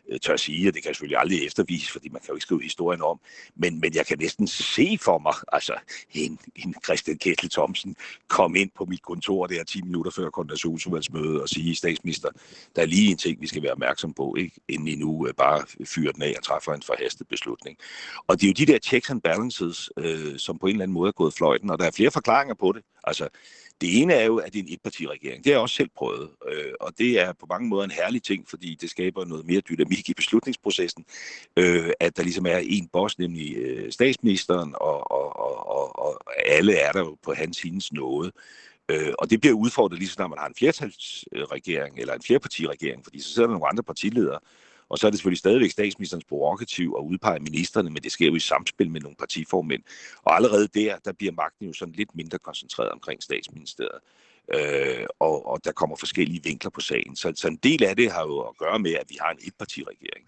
øh, 0.08 0.20
tør 0.20 0.36
sige, 0.36 0.68
at 0.68 0.74
det 0.74 0.82
kan 0.82 0.94
selvfølgelig 0.94 1.18
aldrig 1.18 1.46
eftervise, 1.46 1.92
fordi 1.92 2.08
man 2.08 2.20
kan 2.20 2.28
jo 2.28 2.34
ikke 2.34 2.42
skrive 2.42 2.62
historien 2.62 3.02
om. 3.02 3.20
Men, 3.56 3.80
men 3.80 3.94
jeg 3.94 4.06
kan 4.06 4.18
næsten 4.18 4.46
se 4.46 4.98
for 5.02 5.18
mig, 5.18 5.34
altså 5.52 5.74
en, 6.12 6.38
en 6.56 6.74
Christian 6.84 7.18
Kettel 7.18 7.50
Thomsen 7.50 7.96
kom 8.28 8.56
ind 8.56 8.70
på 8.74 8.84
mit 8.84 9.02
kontor 9.02 9.46
der 9.46 9.64
10 9.64 9.82
minutter 9.82 10.10
før 10.10 10.30
koordinationsudvalgsmødet 10.30 11.42
og 11.42 11.48
sige, 11.48 11.74
statsminister, 11.74 12.28
der 12.76 12.82
er 12.82 12.86
lige 12.86 13.10
en 13.10 13.18
ting, 13.18 13.40
vi 13.40 13.46
skal 13.46 13.62
være 13.62 13.72
opmærksom 13.72 14.14
på, 14.14 14.34
ikke? 14.38 14.60
inden 14.68 14.88
I 14.88 14.94
nu 14.94 15.26
øh, 15.26 15.34
bare 15.34 15.64
fyrer 15.84 16.12
den 16.12 16.22
af 16.22 16.34
og 16.36 16.44
træffer 16.44 16.72
en 16.72 16.82
forhastet 16.82 17.28
beslutning. 17.28 17.78
Og 18.26 18.40
det 18.40 18.46
er 18.46 18.48
jo 18.48 18.66
de 18.66 18.72
der 18.72 18.78
checks 18.78 19.10
and 19.10 19.22
balances, 19.22 19.90
øh, 19.96 20.38
som 20.38 20.58
på 20.58 20.66
en 20.66 20.72
eller 20.72 20.82
anden 20.82 20.94
måde 20.94 21.08
er 21.08 21.12
gået 21.12 21.34
fløjten, 21.34 21.70
og 21.70 21.78
der 21.78 21.84
er 21.84 21.90
flere 21.90 22.10
forklaringer 22.10 22.54
på 22.54 22.72
det. 22.72 22.82
Altså, 23.04 23.28
det 23.80 24.00
ene 24.00 24.14
er 24.14 24.24
jo, 24.24 24.36
at 24.36 24.52
det 24.52 24.58
er 24.58 24.62
en 24.62 24.72
etpartiregering. 24.72 25.44
Det 25.44 25.52
har 25.52 25.52
jeg 25.52 25.60
også 25.60 25.74
selv 25.74 25.90
prøvet, 25.96 26.30
øh, 26.48 26.72
og 26.80 26.92
det 26.98 27.20
er 27.20 27.32
på 27.32 27.46
mange 27.48 27.68
måder 27.68 27.84
en 27.84 27.90
herlig 27.90 28.22
ting, 28.22 28.48
fordi 28.48 28.74
det 28.74 28.90
skaber 28.90 29.24
noget 29.24 29.46
mere 29.46 29.60
dynamik 29.60 30.08
i 30.08 30.14
beslutningsprocessen, 30.14 31.04
øh, 31.56 31.90
at 32.00 32.16
der 32.16 32.22
ligesom 32.22 32.46
er 32.46 32.60
en 32.62 32.88
boss, 32.92 33.18
nemlig 33.18 33.56
øh, 33.56 33.92
statsministeren, 33.92 34.74
og, 34.80 35.10
og, 35.10 35.36
og, 35.36 35.68
og, 35.68 35.98
og 35.98 36.20
alle 36.46 36.74
er 36.74 36.92
der 36.92 37.00
jo 37.00 37.16
på 37.22 37.34
hans 37.34 37.62
hendes 37.62 37.92
nåde. 37.92 38.32
Øh, 38.90 39.12
og 39.18 39.30
det 39.30 39.40
bliver 39.40 39.54
udfordret 39.54 39.98
lige 39.98 40.08
så 40.08 40.14
snart 40.14 40.30
man 40.30 40.38
har 40.38 40.48
en 40.48 40.54
flertalsregering, 40.58 41.98
eller 41.98 42.14
en 42.14 42.22
flerpartiregering, 42.22 43.04
fordi 43.04 43.20
så 43.20 43.28
sidder 43.28 43.48
der 43.48 43.54
nogle 43.54 43.68
andre 43.68 43.82
partiledere, 43.82 44.38
og 44.90 44.98
så 44.98 45.06
er 45.06 45.10
det 45.10 45.18
selvfølgelig 45.18 45.38
stadigvæk 45.38 45.70
statsministerens 45.70 46.24
prerogativ 46.24 46.94
at 46.98 47.02
udpege 47.02 47.40
ministerne, 47.40 47.90
men 47.90 48.02
det 48.02 48.12
sker 48.12 48.26
jo 48.26 48.34
i 48.34 48.40
samspil 48.40 48.90
med 48.90 49.00
nogle 49.00 49.16
partiformænd. 49.16 49.82
Og 50.22 50.36
allerede 50.36 50.68
der, 50.68 50.98
der 51.04 51.12
bliver 51.12 51.32
magten 51.32 51.66
jo 51.66 51.72
sådan 51.72 51.94
lidt 51.94 52.14
mindre 52.14 52.38
koncentreret 52.38 52.90
omkring 52.90 53.22
statsministeriet. 53.22 54.00
Øh, 54.54 55.06
og, 55.18 55.46
og 55.46 55.64
der 55.64 55.72
kommer 55.72 55.96
forskellige 55.96 56.42
vinkler 56.44 56.70
på 56.70 56.80
sagen. 56.80 57.16
Så, 57.16 57.32
så 57.36 57.48
en 57.48 57.56
del 57.56 57.84
af 57.84 57.96
det 57.96 58.12
har 58.12 58.22
jo 58.22 58.40
at 58.40 58.56
gøre 58.58 58.78
med, 58.78 58.94
at 58.94 59.06
vi 59.08 59.16
har 59.20 59.30
en 59.30 59.38
etpartiregering. 59.42 60.26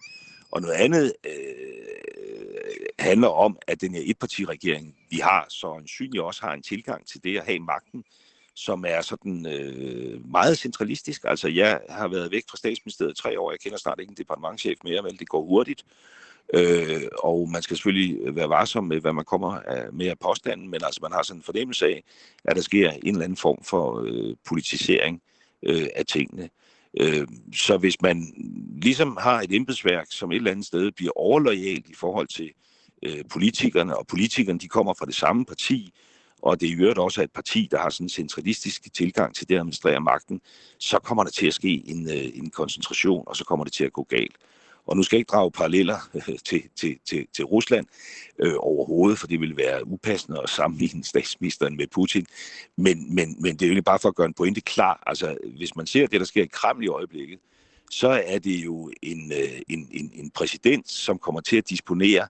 Og 0.50 0.60
noget 0.62 0.74
andet 0.74 1.12
øh, 1.26 2.86
handler 2.98 3.28
om, 3.28 3.58
at 3.66 3.80
den 3.80 3.94
her 3.94 4.02
etpartiregering, 4.04 4.96
vi 5.10 5.16
har, 5.16 5.46
så 5.48 5.72
ansynligt 5.72 6.22
også 6.22 6.40
har 6.42 6.52
en 6.52 6.62
tilgang 6.62 7.06
til 7.06 7.24
det 7.24 7.38
at 7.38 7.44
have 7.44 7.58
magten 7.58 8.04
som 8.54 8.84
er 8.88 9.00
sådan 9.00 9.46
øh, 9.46 10.30
meget 10.30 10.58
centralistisk. 10.58 11.24
Altså, 11.24 11.48
jeg 11.48 11.80
har 11.88 12.08
været 12.08 12.30
væk 12.30 12.42
fra 12.50 12.56
statsministeriet 12.56 13.16
tre 13.16 13.40
år. 13.40 13.50
Jeg 13.50 13.60
kender 13.60 13.78
snart 13.78 14.00
ikke 14.00 14.10
en 14.10 14.16
departementchef 14.16 14.78
mere, 14.84 15.04
vel? 15.04 15.18
Det 15.18 15.28
går 15.28 15.44
hurtigt. 15.44 15.84
Øh, 16.54 17.02
og 17.22 17.48
man 17.50 17.62
skal 17.62 17.76
selvfølgelig 17.76 18.18
øh, 18.20 18.36
være 18.36 18.48
varsom 18.48 18.84
med, 18.84 19.00
hvad 19.00 19.12
man 19.12 19.24
kommer 19.24 19.52
af, 19.52 19.92
med 19.92 20.06
af 20.06 20.18
påstanden, 20.18 20.70
men 20.70 20.80
altså, 20.84 21.00
man 21.02 21.12
har 21.12 21.22
sådan 21.22 21.38
en 21.38 21.44
fornemmelse 21.44 21.86
af, 21.86 22.04
at 22.44 22.56
der 22.56 22.62
sker 22.62 22.90
en 22.90 23.00
eller 23.06 23.24
anden 23.24 23.36
form 23.36 23.64
for 23.64 24.02
øh, 24.06 24.36
politisering 24.48 25.22
øh, 25.62 25.86
af 25.96 26.06
tingene. 26.06 26.50
Øh, 27.00 27.26
så 27.54 27.76
hvis 27.76 28.02
man 28.02 28.34
ligesom 28.82 29.18
har 29.20 29.40
et 29.40 29.52
embedsværk, 29.52 30.06
som 30.10 30.32
et 30.32 30.36
eller 30.36 30.50
andet 30.50 30.66
sted 30.66 30.92
bliver 30.92 31.12
overlojalt 31.16 31.88
i 31.88 31.94
forhold 31.94 32.26
til 32.26 32.50
øh, 33.02 33.24
politikerne, 33.30 33.96
og 33.96 34.06
politikerne 34.06 34.58
de 34.58 34.68
kommer 34.68 34.94
fra 34.94 35.06
det 35.06 35.14
samme 35.14 35.44
parti, 35.44 35.94
og 36.42 36.60
det 36.60 36.66
i 36.66 36.74
øvrigt 36.74 36.98
også 36.98 37.20
er 37.20 37.24
et 37.24 37.32
parti, 37.32 37.68
der 37.70 37.78
har 37.78 37.90
sådan 37.90 38.04
en 38.04 38.08
centralistisk 38.08 38.94
tilgang 38.94 39.34
til 39.34 39.48
det 39.48 39.54
at 39.54 39.58
administrere 39.58 40.00
magten, 40.00 40.40
så 40.78 40.98
kommer 40.98 41.24
der 41.24 41.30
til 41.30 41.46
at 41.46 41.54
ske 41.54 41.82
en, 41.86 42.10
øh, 42.10 42.38
en 42.38 42.50
koncentration, 42.50 43.24
og 43.26 43.36
så 43.36 43.44
kommer 43.44 43.64
det 43.64 43.72
til 43.72 43.84
at 43.84 43.92
gå 43.92 44.02
galt. 44.02 44.36
Og 44.86 44.96
nu 44.96 45.02
skal 45.02 45.16
jeg 45.16 45.20
ikke 45.20 45.30
drage 45.30 45.50
paralleller 45.50 45.98
til, 46.48 46.62
til, 46.74 46.98
til, 47.04 47.26
til 47.34 47.44
Rusland 47.44 47.86
øh, 48.38 48.54
overhovedet, 48.58 49.18
for 49.18 49.26
det 49.26 49.40
vil 49.40 49.56
være 49.56 49.86
upassende 49.86 50.40
at 50.42 50.50
sammenligne 50.50 51.04
statsministeren 51.04 51.76
med 51.76 51.86
Putin. 51.86 52.26
Men, 52.76 53.14
men, 53.14 53.36
men 53.42 53.56
det 53.56 53.70
er 53.70 53.74
jo 53.74 53.82
bare 53.82 53.98
for 53.98 54.08
at 54.08 54.14
gøre 54.14 54.26
en 54.26 54.34
pointe 54.34 54.60
klar. 54.60 55.02
Altså, 55.06 55.36
hvis 55.56 55.76
man 55.76 55.86
ser 55.86 56.06
det, 56.06 56.20
der 56.20 56.26
sker 56.26 56.42
i 56.42 56.46
Kreml 56.52 56.84
i 56.84 56.88
øjeblikket, 56.88 57.38
så 57.90 58.08
er 58.26 58.38
det 58.38 58.64
jo 58.64 58.90
en, 59.02 59.32
øh, 59.32 59.60
en, 59.68 59.88
en, 59.90 60.12
en 60.14 60.30
præsident, 60.30 60.90
som 60.90 61.18
kommer 61.18 61.40
til 61.40 61.56
at 61.56 61.68
disponere 61.68 62.28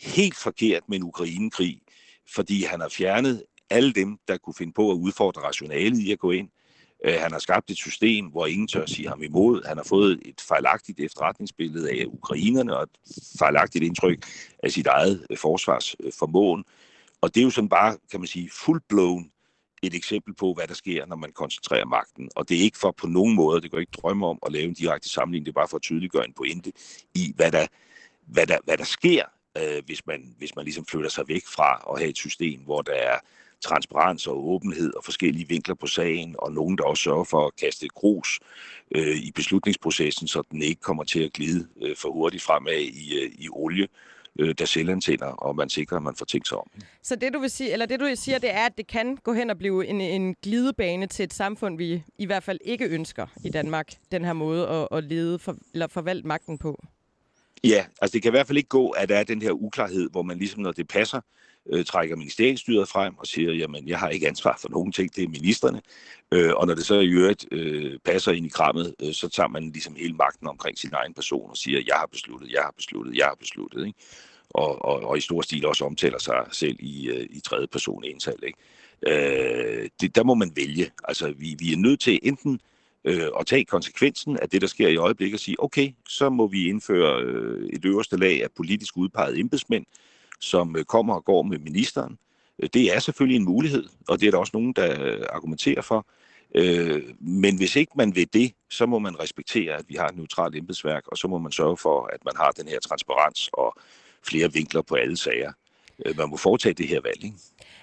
helt 0.00 0.36
forkert 0.36 0.82
med 0.88 0.96
en 0.96 1.04
Ukraine-krig, 1.04 1.82
fordi 2.34 2.64
han 2.64 2.80
har 2.80 2.88
fjernet 2.88 3.44
alle 3.70 3.92
dem, 3.92 4.18
der 4.28 4.36
kunne 4.36 4.54
finde 4.54 4.72
på 4.72 4.90
at 4.90 4.94
udfordre 4.94 5.42
rationalet 5.42 5.98
i 5.98 6.12
at 6.12 6.18
gå 6.18 6.30
ind. 6.30 6.48
Øh, 7.04 7.14
han 7.20 7.32
har 7.32 7.38
skabt 7.38 7.70
et 7.70 7.76
system, 7.76 8.26
hvor 8.26 8.46
ingen 8.46 8.68
tør 8.68 8.86
sige 8.86 9.08
ham 9.08 9.22
imod. 9.22 9.66
Han 9.66 9.76
har 9.76 9.84
fået 9.84 10.20
et 10.24 10.40
fejlagtigt 10.40 11.00
efterretningsbillede 11.00 11.90
af 11.90 12.04
ukrainerne 12.06 12.76
og 12.76 12.82
et 12.82 12.98
fejlagtigt 13.38 13.84
indtryk 13.84 14.26
af 14.62 14.70
sit 14.70 14.86
eget 14.86 15.26
øh, 15.30 15.38
forsvarsformåen. 15.38 16.60
Øh, 16.60 16.64
og 17.22 17.34
det 17.34 17.40
er 17.40 17.44
jo 17.44 17.50
sådan 17.50 17.68
bare, 17.68 17.96
kan 18.10 18.20
man 18.20 18.26
sige, 18.26 18.50
fuldblåen 18.50 19.32
et 19.82 19.94
eksempel 19.94 20.34
på, 20.34 20.54
hvad 20.54 20.68
der 20.68 20.74
sker, 20.74 21.06
når 21.06 21.16
man 21.16 21.32
koncentrerer 21.32 21.84
magten. 21.84 22.30
Og 22.36 22.48
det 22.48 22.56
er 22.56 22.60
ikke 22.60 22.78
for 22.78 22.94
på 22.98 23.06
nogen 23.06 23.34
måde, 23.34 23.60
det 23.60 23.70
går 23.70 23.78
ikke 23.78 23.98
drømme 24.02 24.26
om 24.26 24.38
at 24.46 24.52
lave 24.52 24.64
en 24.64 24.74
direkte 24.74 25.08
sammenligning, 25.08 25.46
det 25.46 25.52
er 25.52 25.60
bare 25.60 25.68
for 25.68 25.76
at 25.76 25.82
tydeliggøre 25.82 26.24
en 26.24 26.34
pointe 26.34 26.72
i, 27.14 27.32
hvad 27.36 27.52
der, 27.52 27.66
hvad 28.26 28.46
der, 28.46 28.58
hvad 28.64 28.76
der 28.76 28.84
sker, 28.84 29.24
øh, 29.58 29.82
hvis, 29.86 30.06
man, 30.06 30.34
hvis 30.38 30.56
man 30.56 30.64
ligesom 30.64 30.86
flytter 30.86 31.10
sig 31.10 31.24
væk 31.28 31.46
fra 31.46 31.92
at 31.92 31.98
have 31.98 32.10
et 32.10 32.16
system, 32.16 32.60
hvor 32.60 32.82
der 32.82 32.92
er 32.92 33.18
transparens 33.62 34.26
og 34.26 34.48
åbenhed 34.48 34.94
og 34.96 35.04
forskellige 35.04 35.48
vinkler 35.48 35.74
på 35.74 35.86
sagen, 35.86 36.34
og 36.38 36.52
nogen, 36.52 36.78
der 36.78 36.84
også 36.84 37.02
sørger 37.02 37.24
for 37.24 37.46
at 37.46 37.56
kaste 37.56 37.86
et 37.86 37.94
grus 37.94 38.40
øh, 38.90 39.16
i 39.16 39.32
beslutningsprocessen, 39.34 40.28
så 40.28 40.42
den 40.50 40.62
ikke 40.62 40.80
kommer 40.80 41.04
til 41.04 41.24
at 41.24 41.32
glide 41.32 41.68
øh, 41.82 41.96
for 41.96 42.12
hurtigt 42.12 42.42
fremad 42.42 42.78
i, 42.78 43.18
øh, 43.18 43.30
i 43.38 43.48
olie, 43.52 43.88
øh, 44.38 44.54
der 44.58 44.64
selvantænder, 44.64 45.26
og 45.26 45.56
man 45.56 45.68
sikrer, 45.68 45.96
at 45.96 46.02
man 46.02 46.16
får 46.16 46.24
tænkt 46.24 46.48
sig 46.48 46.58
om. 46.58 46.70
Så 47.02 47.16
det 47.16 47.32
du 47.32 47.38
vil 47.38 47.50
sige, 47.50 47.72
eller 47.72 47.86
det 47.86 48.00
du 48.00 48.10
siger, 48.14 48.38
det 48.38 48.50
er, 48.50 48.66
at 48.66 48.76
det 48.76 48.86
kan 48.86 49.16
gå 49.16 49.32
hen 49.32 49.50
og 49.50 49.58
blive 49.58 49.86
en, 49.86 50.00
en 50.00 50.34
glidebane 50.42 51.06
til 51.06 51.22
et 51.22 51.34
samfund, 51.34 51.78
vi 51.78 52.02
i 52.18 52.26
hvert 52.26 52.42
fald 52.42 52.58
ikke 52.64 52.84
ønsker 52.84 53.26
i 53.44 53.50
Danmark, 53.50 53.92
den 54.12 54.24
her 54.24 54.32
måde 54.32 54.68
at, 54.68 54.88
at 54.90 55.04
lede 55.04 55.38
for, 55.38 55.56
eller 55.72 55.86
forvalte 55.86 56.26
magten 56.26 56.58
på. 56.58 56.84
Ja, 57.64 57.86
altså 58.00 58.12
det 58.12 58.22
kan 58.22 58.28
i 58.28 58.36
hvert 58.36 58.46
fald 58.46 58.58
ikke 58.58 58.68
gå, 58.68 58.90
at 58.90 59.08
der 59.08 59.16
er 59.16 59.24
den 59.24 59.42
her 59.42 59.52
uklarhed, 59.52 60.10
hvor 60.10 60.22
man 60.22 60.38
ligesom, 60.38 60.62
når 60.62 60.72
det 60.72 60.88
passer, 60.88 61.20
øh, 61.72 61.84
trækker 61.84 62.16
ministeriestyret 62.16 62.88
frem 62.88 63.18
og 63.18 63.26
siger, 63.26 63.52
jamen, 63.52 63.88
jeg 63.88 63.98
har 63.98 64.08
ikke 64.08 64.28
ansvar 64.28 64.58
for 64.60 64.68
nogen 64.68 64.92
ting, 64.92 65.16
det 65.16 65.24
er 65.24 65.28
ministerne. 65.28 65.82
Øh, 66.32 66.52
og 66.56 66.66
når 66.66 66.74
det 66.74 66.86
så 66.86 67.00
i 67.00 67.08
øvrigt 67.08 67.46
øh, 67.52 67.98
passer 68.04 68.32
ind 68.32 68.46
i 68.46 68.48
krammet, 68.48 68.94
øh, 69.02 69.12
så 69.12 69.28
tager 69.28 69.48
man 69.48 69.70
ligesom 69.70 69.94
hele 69.94 70.14
magten 70.14 70.46
omkring 70.46 70.78
sin 70.78 70.90
egen 70.92 71.14
person 71.14 71.50
og 71.50 71.56
siger, 71.56 71.82
jeg 71.86 71.96
har 71.96 72.06
besluttet, 72.06 72.52
jeg 72.52 72.62
har 72.62 72.72
besluttet, 72.76 73.16
jeg 73.16 73.26
har 73.26 73.36
besluttet. 73.40 73.86
Ikke? 73.86 73.98
Og, 74.50 74.84
og, 74.84 75.00
og 75.00 75.18
i 75.18 75.20
stor 75.20 75.42
stil 75.42 75.66
også 75.66 75.84
omtaler 75.84 76.18
sig 76.18 76.46
selv 76.52 76.76
i, 76.80 77.08
øh, 77.08 77.26
i 77.30 77.40
tredje 77.40 77.66
person 77.66 78.04
ental. 78.04 78.38
Ikke? 78.42 78.58
Øh, 79.06 79.88
det, 80.00 80.16
der 80.16 80.24
må 80.24 80.34
man 80.34 80.52
vælge. 80.56 80.90
Altså, 81.04 81.34
vi, 81.38 81.56
vi 81.58 81.72
er 81.72 81.76
nødt 81.76 82.00
til 82.00 82.20
enten 82.22 82.60
øh, 83.04 83.28
og 83.32 83.46
tage 83.46 83.64
konsekvensen 83.64 84.38
af 84.38 84.48
det, 84.50 84.60
der 84.60 84.66
sker 84.66 84.88
i 84.88 84.96
øjeblikket, 84.96 85.36
og 85.36 85.40
sige, 85.40 85.62
okay, 85.62 85.90
så 86.08 86.30
må 86.30 86.46
vi 86.46 86.68
indføre 86.68 87.22
øh, 87.22 87.68
et 87.68 87.84
øverste 87.84 88.16
lag 88.16 88.42
af 88.42 88.48
politisk 88.56 88.96
udpegede 88.96 89.40
embedsmænd, 89.40 89.86
som 90.40 90.76
øh, 90.76 90.84
kommer 90.84 91.14
og 91.14 91.24
går 91.24 91.42
med 91.42 91.58
ministeren. 91.58 92.18
Øh, 92.62 92.68
det 92.74 92.94
er 92.94 92.98
selvfølgelig 92.98 93.36
en 93.36 93.44
mulighed, 93.44 93.88
og 94.08 94.20
det 94.20 94.26
er 94.26 94.30
der 94.30 94.38
også 94.38 94.50
nogen, 94.54 94.72
der 94.72 95.04
øh, 95.04 95.26
argumenterer 95.30 95.82
for. 95.82 96.06
Øh, 96.54 97.02
men 97.20 97.56
hvis 97.56 97.76
ikke 97.76 97.92
man 97.94 98.16
vil 98.16 98.28
det, 98.32 98.52
så 98.70 98.86
må 98.86 98.98
man 98.98 99.20
respektere, 99.20 99.74
at 99.74 99.84
vi 99.88 99.94
har 99.94 100.06
et 100.08 100.16
neutralt 100.16 100.56
embedsværk, 100.56 101.06
og 101.06 101.18
så 101.18 101.28
må 101.28 101.38
man 101.38 101.52
sørge 101.52 101.76
for, 101.76 102.10
at 102.12 102.24
man 102.24 102.34
har 102.36 102.50
den 102.50 102.68
her 102.68 102.80
transparens 102.80 103.50
og 103.52 103.76
flere 104.22 104.52
vinkler 104.52 104.82
på 104.82 104.94
alle 104.94 105.16
sager. 105.16 105.52
Øh, 106.06 106.16
man 106.16 106.28
må 106.28 106.36
foretage 106.36 106.74
det 106.74 106.88
her 106.88 107.00
valg, 107.00 107.24
ikke? 107.24 107.36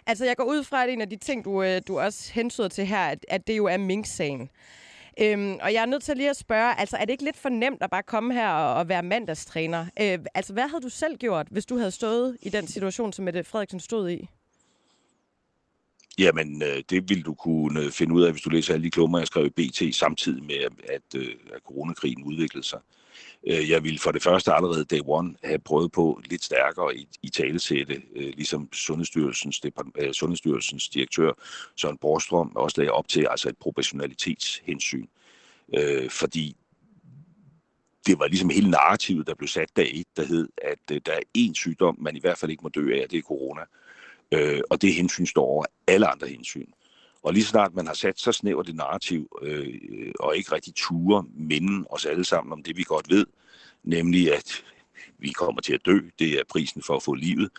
Altså, 0.05 0.25
jeg 0.25 0.37
går 0.37 0.43
ud 0.43 0.63
fra, 0.63 0.83
at 0.83 0.89
en 0.89 1.01
af 1.01 1.09
de 1.09 1.15
ting, 1.15 1.45
du, 1.45 1.79
du 1.87 1.99
også 1.99 2.33
hensyder 2.33 2.67
til 2.67 2.85
her, 2.85 3.05
at, 3.05 3.25
at 3.27 3.47
det 3.47 3.57
jo 3.57 3.65
er 3.65 3.77
Mink-sagen. 3.77 4.49
Øhm, 5.21 5.57
og 5.61 5.73
jeg 5.73 5.81
er 5.81 5.85
nødt 5.85 6.03
til 6.03 6.17
lige 6.17 6.29
at 6.29 6.37
spørge, 6.37 6.79
altså 6.79 6.97
er 6.97 7.05
det 7.05 7.11
ikke 7.11 7.23
lidt 7.23 7.37
for 7.37 7.49
nemt 7.49 7.81
at 7.81 7.89
bare 7.89 8.03
komme 8.03 8.33
her 8.33 8.49
og, 8.49 8.73
og 8.73 8.89
være 8.89 9.03
mandagstræner? 9.03 9.85
Øh, 10.01 10.19
altså 10.33 10.53
hvad 10.53 10.67
havde 10.67 10.81
du 10.81 10.89
selv 10.89 11.17
gjort, 11.17 11.47
hvis 11.51 11.65
du 11.65 11.77
havde 11.77 11.91
stået 11.91 12.37
i 12.41 12.49
den 12.49 12.67
situation, 12.67 13.13
som 13.13 13.25
Mette 13.25 13.43
Frederiksen 13.43 13.79
stod 13.79 14.09
i? 14.09 14.29
Jamen, 16.19 16.61
øh, 16.61 16.83
det 16.89 17.09
vil 17.09 17.25
du 17.25 17.33
kunne 17.33 17.91
finde 17.91 18.13
ud 18.13 18.23
af, 18.23 18.31
hvis 18.31 18.41
du 18.41 18.49
læser 18.49 18.73
alle 18.73 18.83
de 18.83 18.91
klummer, 18.91 19.17
jeg 19.17 19.27
skrev 19.27 19.45
i 19.45 19.49
BT, 19.49 19.95
samtidig 19.95 20.43
med, 20.43 20.55
at, 20.55 20.71
at, 20.89 21.21
at 21.53 21.61
coronakrigen 21.67 22.23
udviklede 22.23 22.67
sig. 22.67 22.79
Øh, 23.47 23.69
jeg 23.69 23.83
ville 23.83 23.99
for 23.99 24.11
det 24.11 24.23
første 24.23 24.53
allerede 24.53 24.85
day 24.85 25.01
one 25.05 25.35
have 25.43 25.59
prøvet 25.59 25.91
på 25.91 26.21
lidt 26.29 26.43
stærkere 26.43 26.95
i, 26.95 27.07
i 27.21 27.29
talesætte, 27.29 28.01
øh, 28.15 28.33
ligesom 28.35 28.73
Sundhedsstyrelsens, 28.73 29.61
øh, 29.97 30.13
Sundhedsstyrelsens 30.13 30.89
direktør 30.89 31.31
Søren 31.75 31.97
Borstrøm 31.97 32.51
også 32.55 32.81
lagde 32.81 32.91
op 32.91 33.07
til 33.07 33.27
altså 33.29 33.49
et 33.49 33.57
proportionalitetshensyn. 33.57 35.05
Øh, 35.77 36.09
fordi 36.09 36.55
det 38.07 38.19
var 38.19 38.27
ligesom 38.27 38.49
hele 38.49 38.69
narrativet, 38.69 39.27
der 39.27 39.35
blev 39.35 39.47
sat 39.47 39.69
dag 39.75 39.89
et, 39.93 40.07
der 40.17 40.25
hed, 40.25 40.49
at 40.57 41.05
der 41.05 41.13
er 41.13 41.21
én 41.37 41.53
sygdom, 41.53 41.97
man 41.99 42.15
i 42.15 42.19
hvert 42.19 42.37
fald 42.37 42.51
ikke 42.51 42.63
må 42.63 42.69
dø 42.69 42.95
af, 42.95 43.03
og 43.03 43.11
det 43.11 43.17
er 43.17 43.21
corona. 43.21 43.61
Øh, 44.31 44.61
og 44.69 44.81
det 44.81 44.93
hensyn 44.93 45.25
står 45.25 45.45
over 45.45 45.65
alle 45.87 46.07
andre 46.07 46.27
hensyn. 46.27 46.67
Og 47.23 47.33
lige 47.33 47.45
snart 47.45 47.75
man 47.75 47.87
har 47.87 47.93
sat 47.93 48.19
så 48.19 48.31
snævert 48.31 48.69
et 48.69 48.75
narrativ, 48.75 49.37
øh, 49.41 50.11
og 50.19 50.37
ikke 50.37 50.51
rigtig 50.51 50.73
ture 50.75 51.25
minde 51.33 51.87
os 51.89 52.05
alle 52.05 52.25
sammen 52.25 52.53
om 52.53 52.63
det, 52.63 52.77
vi 52.77 52.83
godt 52.83 53.09
ved, 53.09 53.25
nemlig 53.83 54.33
at 54.33 54.63
vi 55.17 55.29
kommer 55.29 55.61
til 55.61 55.73
at 55.73 55.85
dø, 55.85 55.99
det 56.19 56.39
er 56.39 56.43
prisen 56.49 56.81
for 56.81 56.95
at 56.95 57.03
få 57.03 57.13
livet, 57.13 57.49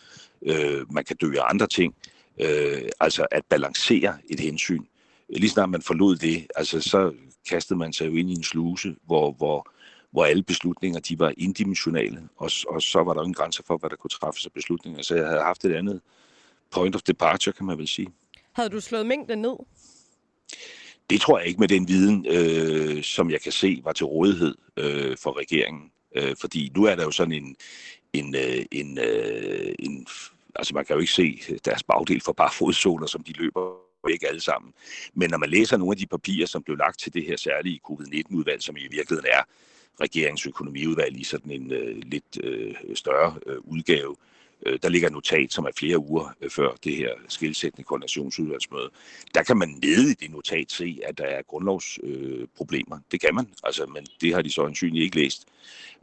øh, 0.42 0.92
man 0.92 1.04
kan 1.04 1.16
dø 1.16 1.32
af 1.38 1.50
andre 1.50 1.66
ting, 1.66 1.94
øh, 2.40 2.82
altså 3.00 3.26
at 3.30 3.44
balancere 3.44 4.18
et 4.30 4.40
hensyn. 4.40 4.84
Lige 5.28 5.50
snart 5.50 5.70
man 5.70 5.82
forlod 5.82 6.16
det, 6.16 6.46
altså 6.56 6.80
så 6.80 7.12
kastede 7.48 7.78
man 7.78 7.92
sig 7.92 8.06
jo 8.06 8.12
ind 8.12 8.30
i 8.30 8.32
en 8.32 8.42
sluse, 8.42 8.96
hvor, 9.06 9.32
hvor, 9.32 9.70
hvor 10.10 10.24
alle 10.24 10.42
beslutninger 10.42 11.00
de 11.00 11.18
var 11.18 11.32
indimensionale, 11.36 12.28
og, 12.36 12.50
og 12.68 12.82
så 12.82 13.02
var 13.02 13.14
der 13.14 13.20
ingen 13.20 13.34
grænser 13.34 13.62
grænse 13.62 13.62
for, 13.66 13.76
hvad 13.76 13.90
der 13.90 13.96
kunne 13.96 14.10
træffes 14.10 14.46
af 14.46 14.52
beslutninger. 14.52 15.02
Så 15.02 15.14
jeg 15.14 15.26
havde 15.26 15.42
haft 15.42 15.64
et 15.64 15.74
andet 15.74 16.00
point 16.70 16.94
of 16.94 17.02
departure, 17.02 17.52
kan 17.52 17.66
man 17.66 17.78
vel 17.78 17.88
sige. 17.88 18.08
Havde 18.52 18.68
du 18.68 18.80
slået 18.80 19.06
mængden 19.06 19.38
ned? 19.38 19.56
Det 21.10 21.20
tror 21.20 21.38
jeg 21.38 21.48
ikke 21.48 21.60
med 21.60 21.68
den 21.68 21.88
viden, 21.88 22.26
øh, 22.28 23.02
som 23.02 23.30
jeg 23.30 23.40
kan 23.40 23.52
se 23.52 23.80
var 23.84 23.92
til 23.92 24.06
rådighed 24.06 24.54
øh, 24.76 25.16
for 25.16 25.38
regeringen. 25.38 25.90
Øh, 26.16 26.36
fordi 26.40 26.72
nu 26.76 26.84
er 26.84 26.94
der 26.94 27.04
jo 27.04 27.10
sådan 27.10 27.32
en, 27.32 27.56
en, 28.12 28.34
øh, 28.34 28.64
en, 28.72 28.98
øh, 28.98 29.74
en, 29.78 30.06
altså 30.54 30.74
man 30.74 30.84
kan 30.84 30.94
jo 30.94 31.00
ikke 31.00 31.12
se 31.12 31.40
deres 31.64 31.82
bagdel 31.82 32.20
for 32.20 32.32
bare 32.32 32.52
fodzoner, 32.52 33.06
som 33.06 33.22
de 33.22 33.32
løber 33.32 33.74
ikke 34.10 34.28
alle 34.28 34.40
sammen. 34.40 34.72
Men 35.14 35.30
når 35.30 35.38
man 35.38 35.50
læser 35.50 35.76
nogle 35.76 35.92
af 35.92 35.96
de 35.96 36.06
papirer, 36.06 36.46
som 36.46 36.62
blev 36.62 36.76
lagt 36.76 37.00
til 37.00 37.14
det 37.14 37.24
her 37.24 37.36
særlige 37.36 37.80
covid-19-udvalg, 37.84 38.62
som 38.62 38.76
i 38.76 38.88
virkeligheden 38.90 39.30
er 39.32 39.42
regeringsøkonomiudvalg 40.00 41.20
i 41.20 41.24
sådan 41.24 41.50
en 41.50 41.72
øh, 41.72 41.96
lidt 42.02 42.38
øh, 42.44 42.74
større 42.94 43.34
øh, 43.46 43.58
udgave, 43.60 44.10
Øh, 44.10 44.39
Øh, 44.66 44.78
der 44.82 44.88
ligger 44.88 45.08
et 45.08 45.12
notat, 45.12 45.52
som 45.52 45.64
er 45.64 45.70
flere 45.78 45.98
uger 45.98 46.34
øh, 46.40 46.50
før 46.50 46.70
det 46.84 46.96
her 46.96 47.10
skilsættende 47.28 47.84
koordinationsudvalgsmøde. 47.84 48.90
Der 49.34 49.42
kan 49.42 49.56
man 49.56 49.68
nede 49.68 50.10
i 50.10 50.14
det 50.14 50.30
notat 50.30 50.72
se, 50.72 51.00
at 51.06 51.18
der 51.18 51.24
er 51.24 51.42
grundlovsproblemer. 51.42 52.96
Øh, 52.96 53.02
det 53.12 53.20
kan 53.20 53.34
man, 53.34 53.48
altså, 53.64 53.86
men 53.86 54.06
det 54.20 54.34
har 54.34 54.42
de 54.42 54.52
så 54.52 54.62
ansynligt 54.62 55.04
ikke 55.04 55.16
læst. 55.16 55.46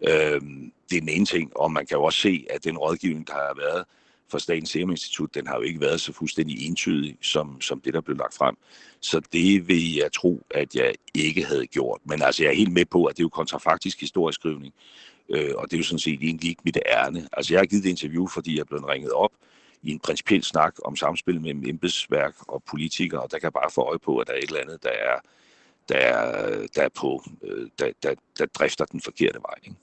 Øh, 0.08 0.41
det 0.89 0.95
er 0.95 0.99
den 0.99 1.10
ene 1.10 1.26
ting, 1.26 1.58
og 1.58 1.72
man 1.72 1.86
kan 1.86 1.97
jo 1.97 2.03
også 2.03 2.20
se, 2.20 2.45
at 2.49 2.64
den 2.64 2.78
rådgivning, 2.78 3.28
der 3.28 3.34
har 3.34 3.53
været 3.58 3.86
fra 4.32 4.39
Statens 4.39 4.70
Serum 4.70 4.91
Institut, 4.91 5.36
den 5.36 5.47
har 5.47 5.55
jo 5.55 5.62
ikke 5.62 5.82
været 5.82 6.01
så 6.01 6.14
fuldstændig 6.14 6.68
entydig, 6.68 7.18
som, 7.22 7.62
som 7.62 7.82
det, 7.82 7.93
der 7.93 8.01
blev 8.01 8.18
lagt 8.18 8.34
frem. 8.34 8.55
Så 8.99 9.22
det 9.34 9.68
vil 9.68 9.95
jeg 9.95 10.12
tro, 10.14 10.41
at 10.51 10.76
jeg 10.76 10.93
ikke 11.14 11.45
havde 11.45 11.68
gjort. 11.68 12.01
Men 12.05 12.22
altså, 12.22 12.43
jeg 12.43 12.49
er 12.49 12.55
helt 12.55 12.74
med 12.74 12.86
på, 12.86 13.05
at 13.05 13.18
det 13.18 13.22
er 13.22 13.26
jo 13.26 13.30
kontrafaktisk 13.30 14.01
historieskrivning. 14.01 14.74
Øh, 15.30 15.51
og 15.55 15.71
det 15.71 15.73
er 15.73 15.78
jo 15.78 15.84
sådan 15.84 15.99
set 15.99 16.19
egentlig 16.21 16.49
ikke 16.49 16.61
mit 16.65 16.78
ærne. 16.86 17.28
Altså 17.34 17.53
jeg 17.53 17.59
har 17.59 17.65
givet 17.65 17.84
det 17.84 17.89
interview, 17.89 18.28
fordi 18.28 18.55
jeg 18.55 18.61
er 18.61 18.65
blevet 18.65 18.88
ringet 18.88 19.11
op 19.11 19.32
i 19.82 19.91
en 19.91 19.99
principiel 19.99 20.43
snak 20.43 20.75
om 20.86 20.95
samspil 20.95 21.41
mellem 21.41 21.63
embedsværk 21.65 22.36
og 22.47 22.63
politikere, 22.63 23.21
og 23.21 23.32
der 23.32 23.39
kan 23.39 23.43
jeg 23.43 23.53
bare 23.53 23.71
få 23.71 23.82
øje 23.82 23.99
på, 23.99 24.17
at 24.17 24.28
der 24.28 24.34
er 24.34 24.38
et 24.38 24.43
eller 24.43 24.61
andet, 24.61 24.84
der 24.84 24.89
er, 24.89 25.19
der 25.89 25.95
er, 25.95 26.67
der 26.75 26.82
er 26.82 26.89
på, 26.89 27.23
øh, 27.43 27.67
der, 27.80 27.91
der, 28.03 28.15
der 28.39 28.45
drifter 28.45 28.86
den 28.86 29.01
forkerte 29.01 29.39
vej. 29.39 29.53
Ikke? 29.63 29.75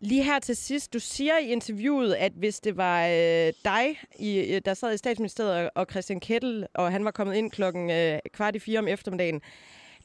Lige 0.00 0.22
her 0.22 0.38
til 0.38 0.56
sidst, 0.56 0.92
du 0.92 0.98
siger 0.98 1.38
i 1.38 1.46
interviewet, 1.46 2.14
at 2.14 2.32
hvis 2.32 2.60
det 2.60 2.76
var 2.76 3.06
øh, 3.06 3.52
dig, 3.64 4.00
i, 4.18 4.38
øh, 4.38 4.60
der 4.64 4.74
sad 4.74 4.94
i 4.94 4.96
statsministeriet, 4.96 5.70
og 5.74 5.86
Christian 5.90 6.20
Kettel, 6.20 6.66
og 6.74 6.92
han 6.92 7.04
var 7.04 7.10
kommet 7.10 7.34
ind 7.34 7.50
klokken 7.50 7.90
øh, 7.90 8.18
kvart 8.32 8.56
i 8.56 8.58
fire 8.58 8.78
om 8.78 8.88
eftermiddagen, 8.88 9.40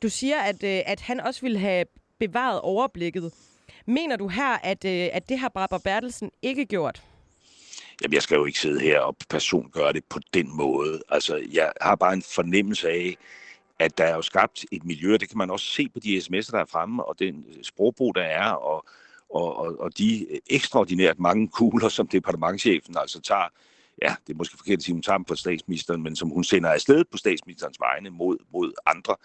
du 0.01 0.09
siger, 0.09 0.39
at, 0.39 0.63
øh, 0.63 0.81
at 0.85 0.99
han 1.01 1.19
også 1.19 1.41
ville 1.41 1.59
have 1.59 1.85
bevaret 2.19 2.61
overblikket. 2.61 3.33
Mener 3.89 4.15
du 4.15 4.27
her, 4.27 4.57
at, 4.63 4.85
øh, 4.85 5.09
at 5.13 5.29
det 5.29 5.39
har 5.39 5.49
Barbara 5.49 5.81
Bertelsen 5.83 6.31
ikke 6.41 6.65
gjort? 6.65 7.03
Jamen, 8.01 8.13
jeg 8.13 8.21
skal 8.21 8.35
jo 8.35 8.45
ikke 8.45 8.59
sidde 8.59 8.79
her 8.79 8.99
og 8.99 9.15
persongøre 9.29 9.93
det 9.93 10.03
på 10.09 10.19
den 10.33 10.57
måde. 10.57 11.01
Altså, 11.09 11.45
jeg 11.53 11.71
har 11.81 11.95
bare 11.95 12.13
en 12.13 12.21
fornemmelse 12.21 12.89
af, 12.89 13.17
at 13.79 13.97
der 13.97 14.03
er 14.03 14.15
jo 14.15 14.21
skabt 14.21 14.65
et 14.71 14.85
miljø, 14.85 15.17
det 15.17 15.29
kan 15.29 15.37
man 15.37 15.49
også 15.49 15.65
se 15.65 15.89
på 15.93 15.99
de 15.99 16.17
sms'er, 16.17 16.51
der 16.51 16.59
er 16.59 16.65
fremme, 16.65 17.03
og 17.03 17.19
den 17.19 17.45
sprogbrug, 17.63 18.15
der 18.15 18.21
er, 18.21 18.51
og, 18.51 18.85
og, 19.29 19.57
og, 19.57 19.79
og 19.79 19.97
de 19.97 20.27
ekstraordinært 20.49 21.19
mange 21.19 21.47
kugler, 21.47 21.89
som 21.89 22.07
departementchefen 22.07 22.95
altså 22.97 23.21
tager 23.21 23.49
ja, 24.01 24.15
det 24.27 24.33
er 24.33 24.37
måske 24.37 24.57
forkert 24.57 24.77
at 24.77 24.83
sige, 24.83 24.93
hun 24.93 25.01
tager 25.01 25.17
dem 25.17 25.25
på 25.25 25.35
statsministeren, 25.35 26.03
men 26.03 26.15
som 26.15 26.29
hun 26.29 26.43
sender 26.43 26.69
afsted 26.69 27.03
på 27.11 27.17
statsministerens 27.17 27.79
vegne 27.79 28.09
mod, 28.09 28.37
mod 28.53 28.73
andre, 28.85 29.15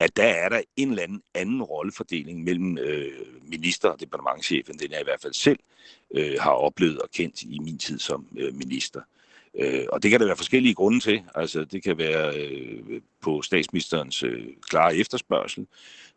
at 0.00 0.16
der 0.16 0.24
er 0.24 0.48
der 0.48 0.60
en 0.76 0.90
eller 0.90 1.02
anden 1.02 1.22
anden 1.34 1.62
rollefordeling 1.62 2.44
mellem 2.44 2.78
øh, 2.78 3.12
minister 3.42 3.88
og 3.88 4.00
departementchefen, 4.00 4.78
den 4.78 4.90
jeg 4.90 5.00
i 5.00 5.04
hvert 5.04 5.20
fald 5.22 5.32
selv 5.32 5.58
øh, 6.14 6.36
har 6.40 6.50
oplevet 6.50 6.98
og 6.98 7.10
kendt 7.10 7.42
i 7.42 7.58
min 7.58 7.78
tid 7.78 7.98
som 7.98 8.26
øh, 8.38 8.54
minister. 8.54 9.00
Øh, 9.58 9.84
og 9.92 10.02
det 10.02 10.10
kan 10.10 10.20
der 10.20 10.26
være 10.26 10.36
forskellige 10.36 10.74
grunde 10.74 11.00
til. 11.00 11.22
Altså, 11.34 11.64
det 11.64 11.82
kan 11.82 11.98
være 11.98 12.36
øh, 12.36 13.00
på 13.22 13.42
statsministerens 13.42 14.22
øh, 14.22 14.46
klare 14.70 14.96
efterspørgsel. 14.96 15.66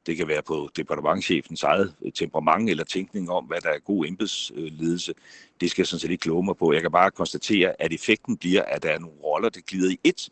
Det 0.05 0.17
kan 0.17 0.27
være 0.27 0.41
på 0.41 0.69
departementchefens 0.75 1.63
eget 1.63 1.93
øh, 2.05 2.11
temperament 2.11 2.69
eller 2.69 2.83
tænkning 2.83 3.31
om, 3.31 3.45
hvad 3.45 3.61
der 3.61 3.69
er 3.69 3.79
god 3.79 4.05
embedsledelse. 4.05 5.13
Det 5.61 5.71
skal 5.71 5.81
jeg 5.81 5.87
sådan 5.87 5.99
set 5.99 6.11
ikke 6.11 6.21
kloge 6.21 6.45
mig 6.45 6.57
på. 6.57 6.73
Jeg 6.73 6.81
kan 6.81 6.91
bare 6.91 7.11
konstatere, 7.11 7.81
at 7.81 7.93
effekten 7.93 8.37
bliver, 8.37 8.63
at 8.63 8.83
der 8.83 8.89
er 8.89 8.99
nogle 8.99 9.17
roller, 9.23 9.49
der 9.49 9.61
glider 9.67 9.89
i 9.89 9.99
ét. 10.07 10.27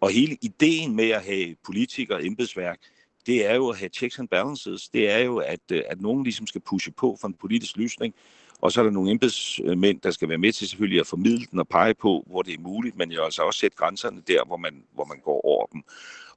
Og 0.00 0.10
hele 0.10 0.36
ideen 0.42 0.96
med 0.96 1.10
at 1.10 1.24
have 1.24 1.56
politikere 1.66 2.18
og 2.18 2.26
embedsværk, 2.26 2.78
det 3.26 3.46
er 3.46 3.54
jo 3.54 3.68
at 3.68 3.78
have 3.78 3.88
checks 3.88 4.18
and 4.18 4.28
balances. 4.28 4.88
Det 4.88 5.10
er 5.10 5.18
jo, 5.18 5.36
at, 5.36 5.60
øh, 5.72 5.82
at 5.88 6.00
nogen 6.00 6.22
ligesom 6.22 6.46
skal 6.46 6.60
pushe 6.60 6.92
på 6.92 7.16
for 7.20 7.28
en 7.28 7.34
politisk 7.34 7.76
løsning, 7.76 8.14
og 8.60 8.72
så 8.72 8.80
er 8.80 8.84
der 8.84 8.90
nogle 8.90 9.10
embedsmænd, 9.10 10.00
der 10.00 10.10
skal 10.10 10.28
være 10.28 10.38
med 10.38 10.52
til 10.52 10.68
selvfølgelig 10.68 11.00
at 11.00 11.06
formidle 11.06 11.46
den 11.50 11.58
og 11.58 11.68
pege 11.68 11.94
på, 11.94 12.24
hvor 12.26 12.42
det 12.42 12.54
er 12.54 12.58
muligt, 12.58 12.96
men 12.96 13.12
jo 13.12 13.24
altså 13.24 13.42
også 13.42 13.60
sætte 13.60 13.76
grænserne 13.76 14.22
der, 14.26 14.44
hvor 14.44 14.56
man, 14.56 14.84
hvor 14.94 15.04
man 15.04 15.20
går 15.24 15.40
over 15.44 15.66
dem. 15.66 15.82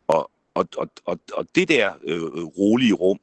Og, 0.07 0.31
og, 0.53 0.67
og, 0.77 0.89
og, 1.05 1.19
og 1.33 1.47
det 1.55 1.69
der 1.69 1.93
øh, 2.03 2.43
rolige 2.43 2.93
rum 2.93 3.19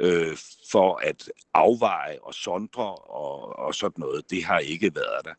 øh, 0.00 0.36
for 0.70 1.00
at 1.02 1.30
afveje 1.54 2.18
og 2.22 2.34
sondre 2.34 2.94
og, 2.94 3.58
og 3.58 3.74
sådan 3.74 4.00
noget, 4.00 4.30
det 4.30 4.44
har 4.44 4.58
ikke 4.58 4.94
været 4.94 5.24
der. 5.24 5.34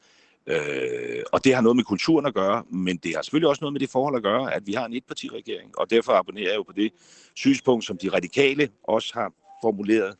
Øh, 0.47 1.23
og 1.31 1.43
det 1.43 1.55
har 1.55 1.61
noget 1.61 1.75
med 1.75 1.83
kulturen 1.83 2.25
at 2.25 2.33
gøre, 2.33 2.63
men 2.69 2.97
det 2.97 3.15
har 3.15 3.21
selvfølgelig 3.21 3.49
også 3.49 3.61
noget 3.61 3.73
med 3.73 3.79
det 3.79 3.89
forhold 3.89 4.15
at 4.15 4.23
gøre, 4.23 4.53
at 4.53 4.67
vi 4.67 4.73
har 4.73 4.85
en 4.85 4.93
etpartiregering, 4.93 5.79
og 5.79 5.89
derfor 5.89 6.11
abonnerer 6.11 6.49
jeg 6.49 6.55
jo 6.55 6.63
på 6.63 6.73
det 6.73 6.93
synspunkt, 7.35 7.85
som 7.85 7.97
de 7.97 8.09
radikale 8.09 8.69
også 8.83 9.13
har 9.13 9.33
formuleret, 9.63 10.15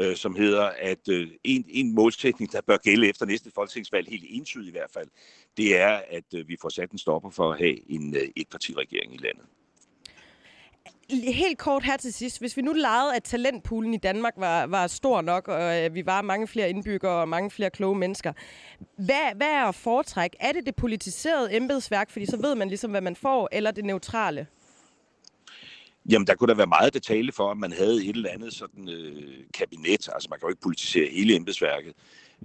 øh, 0.00 0.16
som 0.16 0.34
hedder, 0.34 0.70
at 0.78 1.08
øh, 1.08 1.28
en, 1.44 1.64
en 1.68 1.94
målsætning, 1.94 2.52
der 2.52 2.60
bør 2.60 2.76
gælde 2.76 3.08
efter 3.08 3.26
næste 3.26 3.50
folketingsvalg, 3.54 4.08
helt 4.08 4.24
entydigt 4.28 4.68
i 4.68 4.78
hvert 4.78 4.90
fald, 4.94 5.08
det 5.56 5.80
er, 5.80 6.00
at 6.10 6.24
øh, 6.34 6.48
vi 6.48 6.56
får 6.62 6.68
sat 6.68 6.90
en 6.90 6.98
stopper 6.98 7.30
for 7.30 7.52
at 7.52 7.58
have 7.58 7.90
en 7.90 8.16
øh, 8.16 8.28
etpartiregering 8.36 9.14
i 9.14 9.18
landet. 9.18 9.44
Helt 11.10 11.58
kort 11.58 11.84
her 11.84 11.96
til 11.96 12.12
sidst. 12.12 12.40
Hvis 12.40 12.56
vi 12.56 12.62
nu 12.62 12.72
legede, 12.72 13.16
at 13.16 13.22
talentpoolen 13.22 13.94
i 13.94 13.96
Danmark 13.96 14.34
var, 14.36 14.66
var 14.66 14.86
stor 14.86 15.20
nok, 15.20 15.48
og 15.48 15.84
øh, 15.84 15.94
vi 15.94 16.06
var 16.06 16.22
mange 16.22 16.46
flere 16.46 16.70
indbyggere 16.70 17.20
og 17.20 17.28
mange 17.28 17.50
flere 17.50 17.70
kloge 17.70 17.98
mennesker. 17.98 18.32
Hvad, 18.96 19.36
hvad 19.36 19.46
er 19.46 19.64
at 19.64 19.74
foretrække? 19.74 20.36
Er 20.40 20.52
det 20.52 20.66
det 20.66 20.76
politiserede 20.76 21.56
embedsværk, 21.56 22.10
fordi 22.10 22.26
så 22.26 22.36
ved 22.36 22.54
man 22.54 22.68
ligesom, 22.68 22.90
hvad 22.90 23.00
man 23.00 23.16
får, 23.16 23.48
eller 23.52 23.70
det 23.70 23.84
neutrale? 23.84 24.46
Jamen, 26.10 26.26
der 26.26 26.34
kunne 26.34 26.48
der 26.48 26.54
være 26.54 26.66
meget 26.66 26.94
detalje 26.94 27.32
for, 27.32 27.50
at 27.50 27.56
man 27.56 27.72
havde 27.72 28.04
et 28.04 28.16
eller 28.16 28.30
andet 28.30 28.54
sådan 28.54 28.88
øh, 28.88 29.44
kabinet. 29.54 30.08
Altså, 30.12 30.28
man 30.30 30.38
kan 30.38 30.46
jo 30.46 30.48
ikke 30.48 30.62
politisere 30.62 31.08
hele 31.10 31.34
embedsværket. 31.34 31.92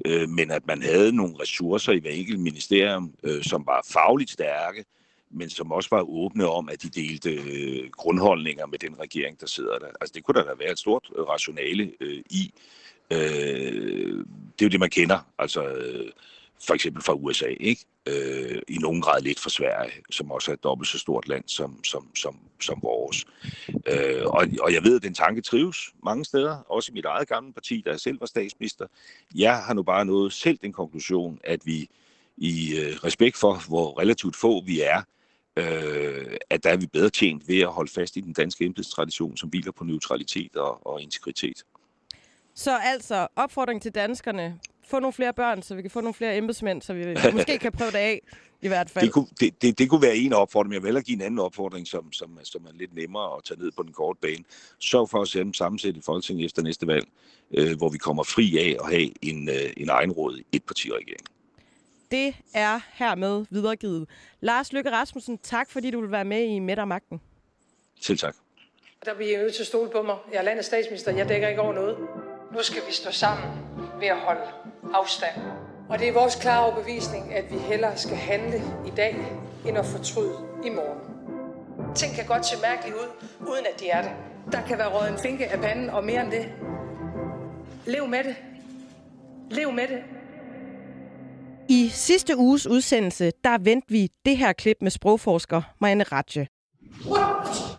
Øh, 0.05 0.30
men 0.30 0.51
at 0.51 0.68
man 0.68 0.82
havde 0.82 1.16
nogle 1.16 1.36
ressourcer 1.41 1.91
i 1.91 1.99
hver 1.99 2.12
enkelt 2.12 2.39
ministerium, 2.39 3.14
øh, 3.24 3.43
som 3.43 3.64
var 3.66 3.86
fagligt 3.93 4.32
stærke, 4.32 4.86
men 5.34 5.49
som 5.49 5.71
også 5.71 5.89
var 5.91 6.01
åbne 6.01 6.47
om, 6.47 6.69
at 6.69 6.82
de 6.82 6.89
delte 6.89 7.29
øh, 7.29 7.89
grundholdninger 7.91 8.65
med 8.65 8.79
den 8.79 8.99
regering, 8.99 9.41
der 9.41 9.47
sidder 9.47 9.79
der. 9.79 9.88
Altså 10.01 10.13
det 10.15 10.23
kunne 10.23 10.36
der 10.36 10.43
da 10.43 10.53
være 10.59 10.71
et 10.71 10.79
stort 10.79 11.09
øh, 11.15 11.23
rationale 11.23 11.91
øh, 12.01 12.23
i. 12.29 12.53
Øh, 13.11 14.25
det 14.59 14.61
er 14.61 14.65
jo 14.65 14.69
det, 14.69 14.79
man 14.79 14.89
kender, 14.89 15.19
altså 15.38 15.67
øh, 15.67 16.11
for 16.67 16.73
eksempel 16.73 17.03
fra 17.03 17.13
USA, 17.13 17.45
ikke? 17.59 17.86
Øh, 18.05 18.61
i 18.67 18.77
nogen 18.77 19.01
grad 19.01 19.21
lidt 19.21 19.39
fra 19.39 19.49
Sverige, 19.49 19.91
som 20.11 20.32
også 20.32 20.51
er 20.51 20.53
et 20.53 20.63
dobbelt 20.63 20.89
så 20.89 20.99
stort 20.99 21.27
land 21.27 21.43
som, 21.47 21.84
som, 21.84 22.15
som, 22.15 22.39
som 22.61 22.79
vores. 22.84 23.25
Øh, 23.88 24.25
og, 24.25 24.47
og 24.61 24.73
jeg 24.73 24.84
ved, 24.84 24.95
at 24.95 25.03
den 25.03 25.13
tanke 25.13 25.41
trives 25.41 25.77
mange 26.03 26.25
steder, 26.25 26.57
også 26.71 26.91
i 26.91 26.93
mit 26.93 27.05
eget 27.05 27.27
gamle 27.27 27.53
parti, 27.53 27.82
der 27.86 27.91
jeg 27.91 27.99
selv 27.99 28.19
var 28.19 28.25
statsminister. 28.25 28.86
Jeg 29.36 29.57
har 29.57 29.73
nu 29.73 29.84
bare 29.84 30.05
nået 30.05 30.34
selv 30.34 30.57
den 30.61 30.73
konklusion, 30.73 31.39
at 31.43 31.65
vi 31.65 31.89
i 32.38 32.75
øh, 32.79 32.95
respekt 33.03 33.38
for, 33.38 33.67
hvor 33.67 33.99
relativt 33.99 34.36
få 34.36 34.63
vi 34.65 34.82
er, 34.82 35.01
øh, 35.58 36.38
at 36.49 36.64
der 36.64 36.70
er 36.70 36.78
vi 36.78 36.88
bedre 36.88 37.10
tjent 37.10 37.47
ved 37.47 37.60
at 37.60 37.68
holde 37.68 37.91
fast 37.91 38.18
i 38.18 38.22
den 38.22 38.34
danske 38.34 38.66
embedstradition, 38.66 39.38
som 39.38 39.49
hviler 39.49 39.72
på 39.72 39.84
neutralitet 39.84 40.56
og, 40.56 40.88
og 40.88 41.02
integritet. 41.02 41.64
Så 42.56 42.78
altså, 42.84 43.28
opfordring 43.36 43.82
til 43.82 43.95
danskerne. 43.95 44.60
Få 44.88 44.99
nogle 44.99 45.14
flere 45.14 45.34
børn, 45.34 45.62
så 45.62 45.76
vi 45.76 45.82
kan 45.82 45.91
få 45.91 46.02
nogle 46.02 46.14
flere 46.14 46.38
embedsmænd, 46.38 46.82
så 46.82 46.93
vi 46.93 47.16
måske 47.34 47.58
kan 47.58 47.72
prøve 47.72 47.91
det 47.91 47.97
af, 47.97 48.22
i 48.62 48.68
hvert 48.68 48.89
fald. 48.89 49.06
Det 49.06 49.14
kunne, 49.14 49.28
det, 49.39 49.62
det, 49.62 49.80
det 49.80 49.89
kunne 49.89 50.02
være 50.02 50.16
en 50.16 50.34
opfordring. 50.34 50.74
Jeg 50.74 50.82
vil 50.82 50.88
hellere 50.88 51.04
give 51.04 51.16
en 51.16 51.22
anden 51.22 51.39
opfordring, 51.39 51.88
som, 51.88 52.14
som, 52.14 52.39
som 52.43 52.66
er 52.66 52.74
lidt 52.74 52.95
nemmere 52.95 53.38
at 53.38 53.43
tage 53.43 53.60
ned 53.60 53.72
på 53.78 53.84
den 53.84 53.93
korte 53.93 54.20
bane. 54.22 54.43
Sørg 54.80 55.10
for 55.10 55.22
at 55.22 55.28
sætte 55.28 55.54
sammensætte 55.54 55.97
i 55.97 56.02
Folketinget 56.02 56.45
efter 56.45 56.62
næste 56.62 56.88
valg, 56.88 57.08
øh, 57.58 57.78
hvor 57.78 57.89
vi 57.89 57.97
kommer 57.97 58.24
fri 58.24 58.58
af 58.58 58.78
at 58.84 58.89
have 58.89 59.10
en, 59.22 59.49
øh, 59.49 59.74
en 59.78 59.89
egenråd 59.89 60.41
etpartiregering 60.52 61.28
det 62.12 62.36
er 62.53 62.80
hermed 62.93 63.45
videregivet. 63.49 64.09
Lars 64.39 64.74
Lykke 64.74 64.91
Rasmussen, 64.91 65.38
tak 65.38 65.70
fordi 65.70 65.91
du 65.91 66.01
vil 66.01 66.12
være 66.12 66.26
med 66.26 66.43
i 66.43 66.59
Midt 66.59 66.80
og 66.80 66.88
Magten. 66.88 67.22
Selv 68.01 68.18
tak. 68.18 68.36
Der 69.05 69.14
bliver 69.16 69.38
nødt 69.38 69.53
til 69.53 69.64
at 69.64 69.68
stole 69.68 69.89
på 69.89 70.01
mig. 70.01 70.16
Jeg 70.32 70.39
er 70.39 70.43
landets 70.43 70.68
statsminister. 70.68 71.12
Jeg 71.12 71.30
dækker 71.30 71.47
ikke 71.47 71.62
over 71.62 71.74
noget. 71.74 71.97
Nu 72.53 72.62
skal 72.62 72.82
vi 72.88 72.93
stå 72.93 73.12
sammen 73.12 73.51
ved 73.99 74.07
at 74.07 74.18
holde 74.18 74.41
afstand. 74.93 75.41
Og 75.89 75.99
det 75.99 76.07
er 76.07 76.14
vores 76.14 76.36
klare 76.36 76.66
overbevisning, 76.66 77.34
at 77.34 77.51
vi 77.51 77.57
hellere 77.57 77.97
skal 77.97 78.18
handle 78.18 78.57
i 78.88 78.89
dag, 78.97 79.18
end 79.68 79.78
at 79.78 79.86
fortryde 79.86 80.38
i 80.66 80.70
morgen. 80.70 80.99
Ting 81.95 82.16
kan 82.16 82.26
godt 82.26 82.45
se 82.45 82.62
mærkeligt 82.62 82.95
ud, 82.95 83.28
uden 83.39 83.66
at 83.74 83.80
de 83.80 83.89
er 83.89 84.01
det. 84.01 84.12
Der 84.51 84.68
kan 84.68 84.78
være 84.78 84.89
råd 84.89 85.07
en 85.07 85.20
finke 85.20 85.47
af 85.47 85.59
panden, 85.59 85.89
og 85.89 86.03
mere 86.03 86.22
end 86.22 86.32
det. 86.32 86.51
Lev 87.86 88.07
med 88.07 88.24
det. 88.24 88.36
Lev 89.51 89.72
med 89.72 89.88
det. 89.88 90.03
I 91.72 91.89
sidste 91.89 92.38
uges 92.38 92.67
udsendelse, 92.67 93.32
der 93.43 93.57
vendte 93.57 93.88
vi 93.89 94.09
det 94.26 94.38
her 94.38 94.53
klip 94.53 94.78
med 94.82 94.91
sprogforsker 94.91 95.61
Marianne 95.82 96.03
Ratje. 96.03 96.47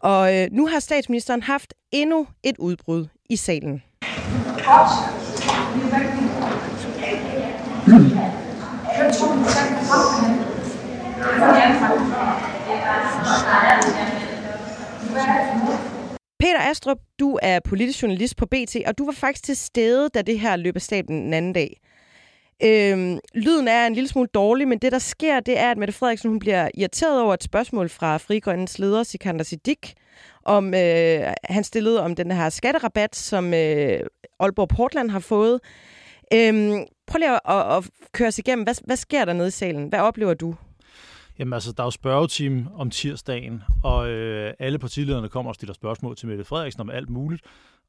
Og 0.01 0.37
øh, 0.37 0.49
nu 0.53 0.67
har 0.67 0.81
statsministeren 0.81 1.43
haft 1.43 1.75
endnu 1.91 2.27
et 2.43 2.59
udbrud 2.59 3.07
i 3.31 3.37
salen. 3.37 3.83
Peter 16.39 16.61
Astrup, 16.71 16.99
du 17.21 17.39
er 17.43 17.61
politisk 17.65 18.03
journalist 18.03 18.37
på 18.37 18.47
BT, 18.47 18.77
og 18.87 18.99
du 18.99 19.05
var 19.05 19.13
faktisk 19.13 19.45
til 19.45 19.57
stede, 19.57 20.09
da 20.09 20.23
det 20.23 20.41
her 20.41 20.57
løb 20.57 20.77
af 20.77 20.83
staben 20.83 21.23
den 21.25 21.35
anden 21.35 21.53
dag. 21.53 21.77
Øhm, 22.65 23.19
lyden 23.35 23.69
er 23.69 23.87
en 23.87 23.95
lille 23.95 24.09
smule 24.09 24.29
dårlig, 24.35 24.69
men 24.69 24.79
det, 24.79 24.93
der 24.93 24.99
sker, 24.99 25.41
det 25.41 25.59
er, 25.59 25.71
at 25.71 25.79
Mette 25.79 25.95
Frederiksen 25.95 26.31
hun 26.31 26.39
bliver 26.39 26.69
irriteret 26.75 27.21
over 27.23 27.35
et 27.35 27.43
spørgsmål 27.43 27.89
fra 27.89 28.17
Frigrønnes 28.17 28.79
leder, 28.79 29.03
Sikander 29.03 29.45
Siddiq, 29.45 29.93
om 30.45 30.75
øh, 30.75 31.33
han 31.45 31.65
stillede 31.65 32.03
om 32.03 32.15
den 32.15 32.31
her 32.31 32.49
skatterabat, 32.49 33.17
som 33.17 33.55
øh, 33.55 34.01
Aalborg 34.41 34.69
Portland 34.69 35.11
har 35.11 35.19
fået. 35.19 35.61
Øhm, 36.35 36.85
prøv 37.07 37.19
lige 37.19 37.31
at, 37.31 37.41
at, 37.45 37.77
at 37.77 37.91
køre 38.13 38.29
os 38.29 38.39
igennem. 38.39 38.65
Hvad, 38.65 38.75
hvad 38.87 38.97
sker 38.97 39.25
der 39.25 39.33
nede 39.33 39.49
i 39.49 39.51
salen? 39.51 39.89
Hvad 39.89 40.01
oplever 40.01 40.35
du? 40.35 40.55
Jamen 41.39 41.53
altså, 41.53 41.73
der 41.73 41.83
er 41.83 41.87
jo 41.87 41.91
spørgetime 41.91 42.67
om 42.75 42.91
tirsdagen, 42.91 43.63
og 43.85 44.09
øh, 44.09 44.55
alle 44.59 44.79
partilederne 44.79 45.29
kommer 45.29 45.51
og 45.51 45.55
stiller 45.55 45.75
spørgsmål 45.75 46.17
til 46.17 46.29
Mette 46.29 46.45
Frederiksen 46.45 46.81
om 46.81 46.91
alt 46.91 47.11
muligt. 47.11 47.43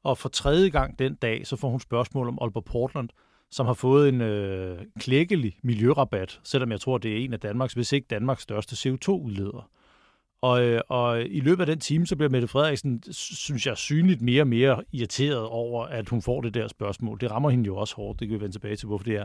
Og 0.04 0.18
for 0.18 0.28
tredje 0.28 0.68
gang 0.68 0.98
den 0.98 1.14
dag, 1.14 1.46
så 1.46 1.56
får 1.56 1.68
hun 1.68 1.80
spørgsmål 1.80 2.28
om 2.28 2.38
Aalborg 2.40 2.64
Portland, 2.64 3.08
som 3.54 3.66
har 3.66 3.74
fået 3.74 4.08
en 4.08 4.20
øh, 4.20 4.78
klækkelig 4.98 5.56
miljørabat, 5.62 6.40
selvom 6.44 6.72
jeg 6.72 6.80
tror, 6.80 6.98
det 6.98 7.12
er 7.12 7.24
en 7.24 7.32
af 7.32 7.40
Danmarks, 7.40 7.74
hvis 7.74 7.92
ikke 7.92 8.06
Danmarks 8.10 8.42
største 8.42 8.90
CO2-udleder. 8.90 9.70
Og, 10.42 10.62
øh, 10.64 10.80
og 10.88 11.22
i 11.22 11.40
løbet 11.40 11.60
af 11.60 11.66
den 11.66 11.80
time, 11.80 12.06
så 12.06 12.16
bliver 12.16 12.30
Mette 12.30 12.48
Frederiksen, 12.48 13.02
synes 13.12 13.66
jeg, 13.66 13.76
synligt 13.76 14.22
mere 14.22 14.42
og 14.42 14.46
mere 14.46 14.82
irriteret 14.92 15.46
over, 15.46 15.84
at 15.84 16.08
hun 16.08 16.22
får 16.22 16.40
det 16.40 16.54
der 16.54 16.68
spørgsmål. 16.68 17.20
Det 17.20 17.30
rammer 17.30 17.50
hende 17.50 17.66
jo 17.66 17.76
også 17.76 17.96
hårdt, 17.96 18.20
det 18.20 18.28
kan 18.28 18.34
vi 18.34 18.40
vende 18.40 18.54
tilbage 18.54 18.76
til, 18.76 18.86
hvorfor 18.86 19.04
det 19.04 19.16
er. 19.16 19.24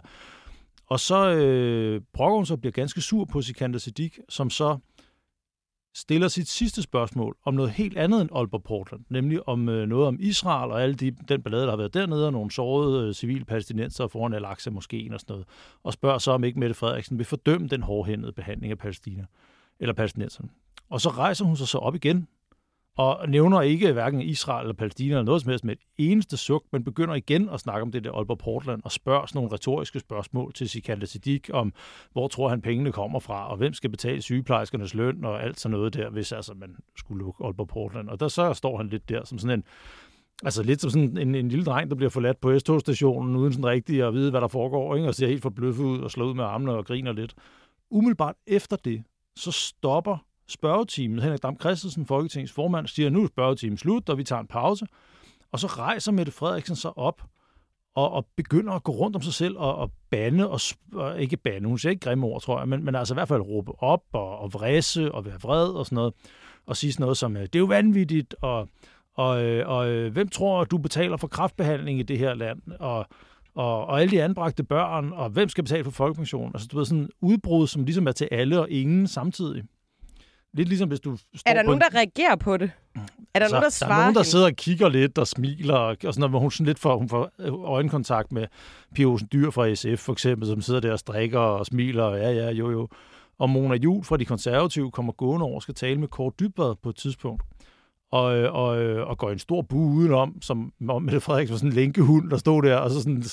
Og 0.88 1.00
så 1.00 1.30
øh, 1.30 2.02
brokker 2.14 2.36
hun 2.36 2.46
så 2.46 2.58
bliver 2.58 2.72
ganske 2.72 3.02
sur 3.02 3.26
på 3.26 3.42
Sikander 3.42 3.80
Siddiq, 3.80 4.18
som 4.30 4.50
så 4.50 4.78
stiller 5.96 6.28
sit 6.28 6.48
sidste 6.48 6.82
spørgsmål 6.82 7.38
om 7.46 7.54
noget 7.54 7.72
helt 7.72 7.98
andet 7.98 8.22
end 8.22 8.30
Aalborg 8.36 8.64
Portland, 8.64 9.06
nemlig 9.10 9.48
om 9.48 9.70
øh, 9.70 9.88
noget 9.88 10.08
om 10.08 10.18
Israel 10.20 10.72
og 10.72 10.84
alle 10.84 10.96
de, 10.96 11.12
den 11.12 11.42
ballade, 11.42 11.64
der 11.64 11.70
har 11.70 11.78
været 11.78 11.94
dernede, 11.94 12.26
og 12.26 12.34
nogle 12.34 12.52
sårede 12.52 13.08
øh, 13.08 13.14
civile 13.14 13.46
palæstinenser 13.46 14.08
foran 14.08 14.34
Al-Aqsa 14.34 14.70
moskeen 14.70 15.14
og 15.14 15.20
sådan 15.20 15.34
noget, 15.34 15.48
og 15.84 15.94
spørger 15.94 16.18
så, 16.18 16.32
om 16.32 16.44
ikke 16.44 16.60
Mette 16.60 16.76
Frederiksen 16.76 17.18
vil 17.18 17.26
fordømme 17.26 17.68
den 17.68 17.84
hårdhændede 17.84 18.32
behandling 18.32 18.72
af 18.72 18.78
Palæstina, 18.78 19.26
eller 19.80 19.94
palæstinenserne. 19.94 20.50
Og 20.90 21.02
så 21.02 21.10
rejser 21.10 21.46
hun 21.46 21.58
sig 21.58 21.68
så 21.68 21.78
op 21.78 21.96
igen, 21.96 22.28
og 23.00 23.30
nævner 23.30 23.62
ikke 23.62 23.92
hverken 23.92 24.22
Israel 24.22 24.64
eller 24.64 24.74
Palæstina 24.74 25.10
eller 25.10 25.24
noget 25.24 25.42
som 25.42 25.50
helst 25.50 25.66
med 25.66 25.74
et 25.74 25.82
eneste 25.98 26.38
suk, 26.38 26.64
men 26.72 26.84
begynder 26.84 27.16
igen 27.16 27.50
at 27.50 27.60
snakke 27.60 27.82
om 27.82 27.92
det 27.92 28.04
der 28.04 28.12
Aalborg 28.12 28.38
Portland 28.38 28.82
og 28.84 28.92
spørger 28.92 29.26
sådan 29.26 29.38
nogle 29.40 29.54
retoriske 29.54 30.00
spørgsmål 30.00 30.54
til 30.54 30.70
Sikander 30.70 31.08
Siddiq 31.08 31.50
om, 31.54 31.74
hvor 32.12 32.28
tror 32.28 32.50
han 32.50 32.62
pengene 32.62 32.92
kommer 32.92 33.20
fra, 33.20 33.52
og 33.52 33.58
hvem 33.58 33.74
skal 33.74 33.90
betale 33.90 34.22
sygeplejerskernes 34.22 34.94
løn 34.94 35.26
og 35.26 35.44
alt 35.44 35.60
sådan 35.60 35.78
noget 35.78 35.94
der, 35.94 36.10
hvis 36.10 36.32
altså 36.32 36.54
man 36.54 36.76
skulle 36.98 37.20
lukke 37.20 37.46
Aalborg 37.46 37.68
Portland. 37.68 38.10
Og 38.10 38.20
der 38.20 38.28
så 38.28 38.54
står 38.54 38.78
han 38.78 38.88
lidt 38.88 39.10
der 39.10 39.26
som 39.26 39.38
sådan 39.38 39.60
en 39.60 39.64
Altså 40.44 40.64
lidt 40.64 40.82
som 40.82 40.90
sådan 40.90 41.18
en, 41.18 41.36
en 41.36 41.50
lille 41.50 41.66
dreng, 41.66 41.90
der 41.90 41.96
bliver 41.96 42.10
forladt 42.10 42.42
på 42.42 42.60
S-togstationen, 42.60 43.36
uden 43.36 43.54
sådan 43.54 43.66
rigtig 43.66 44.04
at 44.04 44.14
vide, 44.14 44.32
hvad 44.32 44.42
der 44.42 44.48
foregår, 44.48 44.96
ikke? 44.96 45.08
og 45.08 45.16
ser 45.16 45.28
helt 45.28 45.42
forbløffet 45.42 45.84
ud 45.84 46.00
og 46.00 46.12
slår 46.12 46.26
ud 46.26 46.34
med 46.34 46.44
armene 46.44 46.72
og 46.72 46.86
griner 46.86 47.12
lidt. 47.12 47.36
Umiddelbart 47.90 48.36
efter 48.48 48.78
det, 48.78 49.04
så 49.36 49.52
stopper 49.52 50.18
spørgetimen. 50.52 51.20
Henrik 51.20 51.44
Dam 51.44 51.60
Christensen, 51.60 52.06
Folketingets 52.06 52.54
formand, 52.54 52.88
siger, 52.88 53.10
nu 53.10 53.24
er 53.24 53.28
spørgetimen 53.28 53.78
slut, 53.78 54.10
og 54.10 54.18
vi 54.18 54.24
tager 54.24 54.40
en 54.40 54.48
pause. 54.48 54.86
Og 55.52 55.60
så 55.60 55.68
rejser 55.68 56.12
Mette 56.12 56.32
Frederiksen 56.32 56.76
sig 56.76 56.98
op 56.98 57.22
og, 57.96 58.12
og 58.12 58.28
begynder 58.36 58.74
at 58.74 58.84
gå 58.84 58.92
rundt 58.92 59.16
om 59.16 59.22
sig 59.22 59.34
selv 59.34 59.58
og, 59.58 59.76
og 59.76 59.92
bande, 60.10 60.50
og, 60.50 60.60
og 60.94 61.22
ikke 61.22 61.38
bande, 61.38 61.68
hun 61.68 61.78
siger 61.78 61.90
ikke 61.90 62.02
grimme 62.02 62.28
ord, 62.28 62.42
tror 62.42 62.60
jeg, 62.60 62.68
men, 62.68 62.86
men 62.86 62.96
altså 62.96 63.14
i 63.14 63.16
hvert 63.16 63.28
fald 63.28 63.42
råbe 63.42 63.84
op 63.84 64.04
og, 64.14 64.40
og 64.40 64.54
vrisse 64.54 65.12
og 65.12 65.26
være 65.26 65.40
vred 65.42 65.68
og 65.68 65.86
sådan 65.86 65.96
noget, 65.96 66.14
og 66.66 66.78
sige 66.78 66.94
sådan 66.94 67.04
noget 67.04 67.18
som, 67.18 67.38
øh, 67.38 67.42
det 67.44 67.56
er 67.56 67.60
jo 67.60 67.66
vanvittigt, 67.66 68.36
og, 68.42 68.70
og, 69.16 69.44
øh, 69.44 69.70
og, 69.70 69.78
og 69.78 70.10
hvem 70.10 70.28
tror 70.28 70.64
du 70.64 70.78
betaler 70.78 71.18
for 71.18 71.28
kraftbehandling 71.28 72.00
i 72.00 72.04
det 72.04 72.18
her 72.18 72.34
land, 72.34 72.62
og, 72.80 73.06
og, 73.56 73.86
og 73.86 74.02
alle 74.02 74.12
de 74.12 74.24
anbragte 74.24 74.64
børn, 74.64 75.12
og 75.14 75.30
hvem 75.30 75.50
skal 75.50 75.64
betale 75.64 75.84
for 75.84 75.92
folkepension? 75.92 76.52
Altså 76.54 76.68
du 76.68 76.78
ved, 76.78 76.86
sådan 76.86 77.10
udbrud, 77.22 77.68
som 77.68 77.84
ligesom 77.84 78.08
er 78.08 78.12
til 78.12 78.28
alle 78.32 78.60
og 78.60 78.70
ingen 78.70 79.08
samtidig. 79.08 79.64
Lidt 80.54 80.68
ligesom 80.70 80.90
hvis 80.90 81.00
du 81.00 81.18
står 81.18 81.52
Er 81.52 81.54
der 81.54 81.64
nogen, 81.64 81.78
en... 81.78 81.82
der 81.82 81.96
reagerer 81.96 82.36
på 82.36 82.58
det? 82.58 82.72
Er 83.34 83.40
der 83.40 83.48
Så 83.48 83.52
nogen, 83.54 83.54
der 83.54 83.60
der 83.62 83.70
svarer 83.70 83.92
er 83.94 83.98
nogen, 83.98 84.14
der 84.16 84.20
hende? 84.20 84.30
sidder 84.30 84.46
og 84.46 84.54
kigger 84.56 84.90
lidt 84.90 85.18
og 85.18 85.28
smiler, 85.28 85.76
og, 85.76 85.96
sådan 86.02 86.20
noget, 86.20 86.32
hvor 86.32 86.40
hun 86.40 86.52
sådan 86.52 86.66
lidt 86.66 86.80
får, 86.80 86.98
hun 86.98 87.10
får 87.10 87.30
øjenkontakt 87.66 88.32
med 88.32 88.48
Pia 88.96 89.06
Olsen 89.06 89.28
Dyr 89.34 89.50
fra 89.50 89.76
SF, 89.76 90.00
for 90.00 90.14
eksempel, 90.14 90.48
som 90.48 90.62
sidder 90.62 90.80
der 90.80 90.92
og 90.92 91.00
strikker 91.00 91.40
og 91.40 91.66
smiler, 91.66 92.04
og 92.04 92.18
ja, 92.18 92.32
ja, 92.32 92.50
jo, 92.52 92.72
jo. 92.72 92.88
Og 93.40 93.50
Mona 93.50 93.76
Jul 93.76 94.04
fra 94.04 94.18
De 94.18 94.26
Konservative 94.26 94.92
kommer 94.92 95.14
gående 95.14 95.46
over 95.46 95.56
og 95.56 95.62
skal 95.62 95.76
tale 95.76 96.00
med 96.00 96.08
Kåre 96.08 96.32
Dybvad 96.40 96.76
på 96.84 96.90
et 96.90 96.96
tidspunkt. 96.96 97.44
Og, 98.12 98.38
øh, 98.38 98.54
og, 98.54 98.82
øh, 98.82 99.08
og 99.08 99.18
går 99.18 99.32
en 99.32 99.40
stor 99.40 99.62
bue 99.62 99.96
udenom, 99.96 100.42
som 100.42 100.74
om 100.90 101.04
Mette 101.04 101.20
Frederiksen 101.20 101.52
var 101.54 101.58
sådan 101.58 101.70
en 101.70 101.76
lænkehund, 101.76 102.30
der 102.30 102.38
stod 102.38 102.62
der, 102.62 102.76
og 102.76 102.90
så 102.90 103.02
sådan 103.02 103.24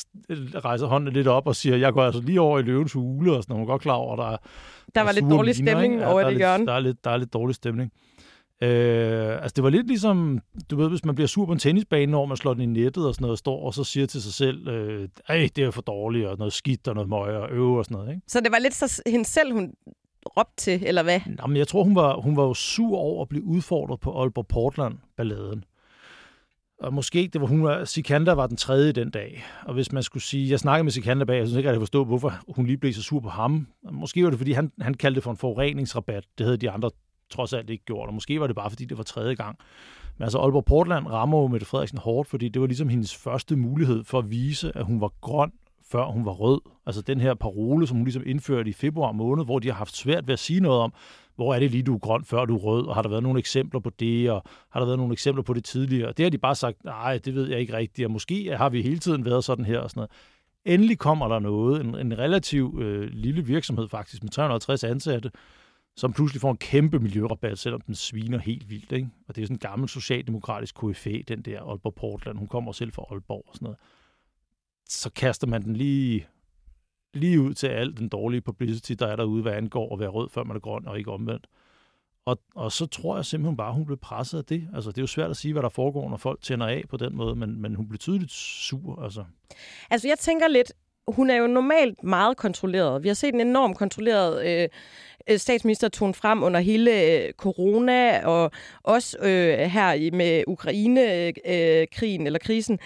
rejser 0.65 0.87
hånden 0.87 1.15
lidt 1.15 1.27
op 1.27 1.47
og 1.47 1.57
siger, 1.57 1.77
jeg 1.77 1.93
går 1.93 2.03
altså 2.03 2.23
lige 2.23 2.41
over 2.41 2.59
i 2.59 2.63
løvens 2.63 2.93
hule, 2.93 3.37
og 3.37 3.43
sådan, 3.43 3.53
og 3.53 3.59
hun 3.59 3.69
er 3.69 3.73
godt 3.73 3.83
klar 3.83 3.95
over, 3.95 4.17
der 4.17 4.25
er 4.25 4.37
Der 4.95 5.01
var 5.01 5.13
lidt 5.13 5.25
dårlig 5.31 5.55
miner, 5.59 5.73
stemning 5.73 5.95
ikke? 5.95 6.07
over 6.07 6.19
der 6.21 6.25
er 6.25 6.25
det 6.25 6.33
lidt, 6.33 6.39
hjørne. 6.39 6.67
Der 6.67 6.73
er, 6.73 6.81
lidt, 6.81 7.05
der 7.05 7.11
er 7.11 7.17
lidt 7.17 7.33
dårlig 7.33 7.55
stemning. 7.55 7.93
Øh, 8.63 9.43
altså 9.43 9.53
det 9.57 9.65
var 9.65 9.71
lidt 9.71 9.87
ligesom, 9.87 10.41
du 10.71 10.77
ved, 10.77 10.89
hvis 10.89 11.05
man 11.05 11.15
bliver 11.15 11.29
sur 11.29 11.47
på 11.47 11.53
en 11.53 11.59
tennisbane, 11.59 12.13
når 12.13 12.27
man 12.27 12.37
slår 12.37 12.55
den 12.55 12.63
i 12.63 12.67
nettet 12.67 13.07
og 13.07 13.15
sådan 13.15 13.23
noget, 13.23 13.33
og 13.33 13.39
står 13.39 13.67
og 13.67 13.75
så 13.75 13.85
siger 13.85 14.07
til 14.07 14.23
sig 14.23 14.33
selv, 14.33 14.69
øh, 14.69 15.09
ej, 15.29 15.49
det 15.57 15.65
er 15.65 15.71
for 15.71 15.83
dårligt, 15.83 16.27
og 16.27 16.39
noget 16.39 16.53
skidt 16.53 16.89
og 16.89 16.95
noget 16.95 17.09
møg 17.11 17.37
og 17.37 17.51
øve 17.51 17.79
og 17.79 17.85
sådan 17.85 17.95
noget, 17.95 18.11
ikke? 18.11 18.23
Så 18.29 18.41
det 18.41 18.53
var 18.53 18.59
lidt 18.59 18.75
så 18.75 19.03
hende 19.07 19.25
selv, 19.25 19.53
hun 19.53 19.73
råbte 20.27 20.57
til, 20.57 20.83
eller 20.87 21.03
hvad? 21.03 21.21
Nå, 21.27 21.47
men 21.47 21.57
jeg 21.57 21.69
tror, 21.69 21.83
hun 21.83 21.95
var, 21.95 22.21
hun 22.21 22.37
var 22.37 22.43
jo 22.43 22.55
sur 22.55 22.99
over 22.99 23.23
at 23.23 23.29
blive 23.29 23.45
udfordret 23.45 24.01
på 24.01 24.21
Aalborg 24.21 24.47
Portland-balladen. 24.47 25.65
Og 26.81 26.95
måske 26.95 27.31
det 27.33 27.41
var 27.41 27.47
hun 27.47 27.63
var, 27.63 27.85
Sikander 27.85 28.33
var 28.33 28.47
den 28.47 28.57
tredje 28.57 28.93
den 28.93 29.11
dag. 29.11 29.45
Og 29.65 29.75
hvis 29.75 29.93
man 29.93 30.03
skulle 30.03 30.23
sige, 30.23 30.51
jeg 30.51 30.61
snakkede 30.61 30.85
med 30.85 30.93
Sikander 30.93 31.25
bag, 31.25 31.39
jeg 31.39 31.47
synes 31.47 31.57
ikke, 31.57 31.69
at 31.69 31.73
jeg 31.73 31.81
forstå, 31.81 32.05
hvorfor 32.05 32.33
hun 32.49 32.67
lige 32.67 32.77
blev 32.77 32.93
så 32.93 33.03
sur 33.03 33.21
på 33.21 33.29
ham. 33.29 33.67
Måske 33.93 34.25
var 34.25 34.31
det, 34.31 34.39
fordi 34.39 34.53
han, 34.53 34.73
han 34.81 34.95
kaldte 34.95 35.15
det 35.15 35.25
for 35.25 35.31
en 35.31 35.37
forureningsrabat. 35.37 36.25
Det 36.39 36.47
havde 36.47 36.57
de 36.57 36.71
andre 36.71 36.91
trods 37.31 37.53
alt 37.53 37.71
ikke 37.71 37.85
gjort. 37.85 38.09
Og 38.09 38.15
måske 38.15 38.41
var 38.41 38.47
det 38.47 38.57
bare, 38.57 38.71
fordi 38.71 38.85
det 38.85 38.99
var 38.99 39.05
tredje 39.05 39.35
gang. 39.35 39.59
Men 40.19 40.23
altså, 40.23 40.39
Aalborg 40.39 40.65
Portland 40.65 41.07
rammer 41.07 41.39
jo 41.39 41.47
Mette 41.47 41.67
Frederiksen 41.67 41.99
hårdt, 41.99 42.29
fordi 42.29 42.49
det 42.49 42.61
var 42.61 42.67
ligesom 42.67 42.89
hendes 42.89 43.17
første 43.17 43.57
mulighed 43.57 44.05
for 44.05 44.19
at 44.19 44.31
vise, 44.31 44.77
at 44.77 44.85
hun 44.85 45.01
var 45.01 45.13
grøn, 45.21 45.53
før 45.91 46.05
hun 46.05 46.25
var 46.25 46.33
rød. 46.33 46.61
Altså 46.87 47.03
den 47.03 47.21
her 47.21 47.35
parole, 47.35 47.87
som 47.87 47.97
hun 47.97 48.05
ligesom 48.05 48.23
indførte 48.27 48.71
i 48.71 48.73
februar 48.73 49.13
måned, 49.13 49.45
hvor 49.45 49.59
de 49.59 49.69
har 49.69 49.75
haft 49.75 49.97
svært 49.97 50.27
ved 50.27 50.33
at 50.33 50.39
sige 50.39 50.61
noget 50.61 50.81
om, 50.81 50.93
hvor 51.37 51.55
er 51.55 51.59
det 51.59 51.71
lige, 51.71 51.83
du 51.83 51.95
er 51.95 51.99
grøn, 51.99 52.25
før 52.25 52.45
du 52.45 52.57
er 52.57 52.61
rød, 52.61 52.87
og 52.87 52.95
har 52.95 53.03
der 53.03 53.09
været 53.09 53.23
nogle 53.23 53.39
eksempler 53.39 53.81
på 53.81 53.91
det, 53.91 54.31
og 54.31 54.43
har 54.71 54.81
der 54.81 54.87
været 54.87 54.99
nogle 54.99 55.13
eksempler 55.13 55.43
på 55.43 55.55
det 55.55 55.65
tidligere? 55.65 56.13
Det 56.13 56.25
har 56.25 56.31
de 56.31 56.39
bare 56.39 56.55
sagt, 56.55 56.85
nej, 56.85 57.19
det 57.19 57.35
ved 57.35 57.49
jeg 57.49 57.61
ikke 57.61 57.77
rigtigt, 57.77 58.07
og 58.07 58.11
måske 58.11 58.57
har 58.57 58.69
vi 58.69 58.83
hele 58.83 58.99
tiden 58.99 59.25
været 59.25 59.45
sådan 59.45 59.65
her 59.65 59.79
og 59.79 59.91
sådan 59.91 59.99
noget. 59.99 60.11
Endelig 60.65 60.99
kommer 60.99 61.29
der 61.29 61.39
noget, 61.39 61.81
en, 61.81 61.95
en 61.95 62.19
relativ 62.19 62.79
øh, 62.81 63.09
lille 63.13 63.43
virksomhed 63.43 63.89
faktisk, 63.89 64.23
med 64.23 64.31
350 64.31 64.85
ansatte, 64.85 65.31
som 65.97 66.13
pludselig 66.13 66.41
får 66.41 66.51
en 66.51 66.57
kæmpe 66.57 66.99
miljørabat, 66.99 67.59
selvom 67.59 67.81
den 67.81 67.95
sviner 67.95 68.39
helt 68.39 68.71
vildt. 68.71 68.93
Ikke? 68.93 69.09
Og 69.29 69.37
det 69.37 69.43
er 69.43 69.47
sådan 69.47 69.55
en 69.55 69.59
gammel 69.59 69.89
socialdemokratisk 69.89 70.75
KFA, 70.75 71.19
den 71.29 71.43
der 71.43 71.63
Aalborg 71.63 71.95
Portland. 71.95 72.39
Hun 72.39 72.49
kommer 72.49 72.73
selv 72.73 72.93
fra 72.93 73.05
Aalborg 73.11 73.45
og 73.49 73.55
sådan 73.55 73.65
noget. 73.67 73.79
Så 74.89 75.11
kaster 75.11 75.47
man 75.47 75.63
den 75.63 75.77
lige, 75.77 76.27
lige 77.15 77.41
ud 77.41 77.55
til 77.55 77.67
al 77.67 77.97
den 77.97 78.09
dårlige 78.09 78.41
publicity, 78.41 78.93
der 78.93 79.07
er 79.07 79.17
derude, 79.17 79.43
hvad 79.43 79.53
angår 79.53 79.93
at 79.95 80.01
være 80.01 80.09
rød, 80.09 80.29
før 80.29 80.45
man 80.45 80.57
er 80.57 80.61
grøn, 80.61 80.89
og 80.89 80.99
ikke 80.99 81.13
omvendt. 81.13 81.47
Og, 82.25 82.39
og 82.55 82.73
så 82.73 82.87
tror 82.87 83.17
jeg 83.17 83.25
simpelthen 83.25 83.57
bare, 83.57 83.69
at 83.69 83.75
hun 83.75 83.87
blev 83.87 83.99
presset 83.99 84.39
af 84.39 84.45
det. 84.45 84.69
Altså, 84.75 84.91
det 84.91 84.99
er 84.99 85.03
jo 85.03 85.07
svært 85.07 85.31
at 85.31 85.37
sige, 85.37 85.53
hvad 85.53 85.63
der 85.63 85.69
foregår, 85.69 86.11
når 86.11 86.17
folk 86.17 86.43
tænder 86.43 86.67
af 86.67 86.85
på 86.89 86.97
den 86.97 87.17
måde, 87.17 87.35
men, 87.35 87.63
men 87.63 87.75
hun 87.75 87.89
blev 87.89 87.99
tydeligt 87.99 88.33
sur. 88.33 89.03
Altså. 89.03 89.25
Altså, 89.91 90.09
jeg 90.09 90.19
tænker 90.19 90.49
lidt, 90.49 90.73
hun 91.09 91.31
er 91.31 91.37
jo 91.37 91.47
normalt 91.47 92.03
meget 92.05 92.37
kontrolleret. 92.37 93.03
Vi 93.03 93.09
har 93.09 93.15
set 93.15 93.35
en 93.35 93.41
enorm 93.41 93.75
kontrolleret 93.75 94.47
øh, 94.47 94.69
øh 95.31 95.39
statsminister 95.39 95.89
tone 95.89 96.15
frem 96.15 96.43
under 96.43 96.61
hele 96.61 97.03
øh, 97.03 97.33
corona, 97.33 98.27
og 98.27 98.51
også 98.83 99.19
øh, 99.19 99.59
her 99.59 99.93
i- 99.93 100.11
med 100.11 100.45
Ukraine-krigen 100.47 102.21
øh, 102.21 102.27
eller 102.27 102.39
krisen. 102.39 102.79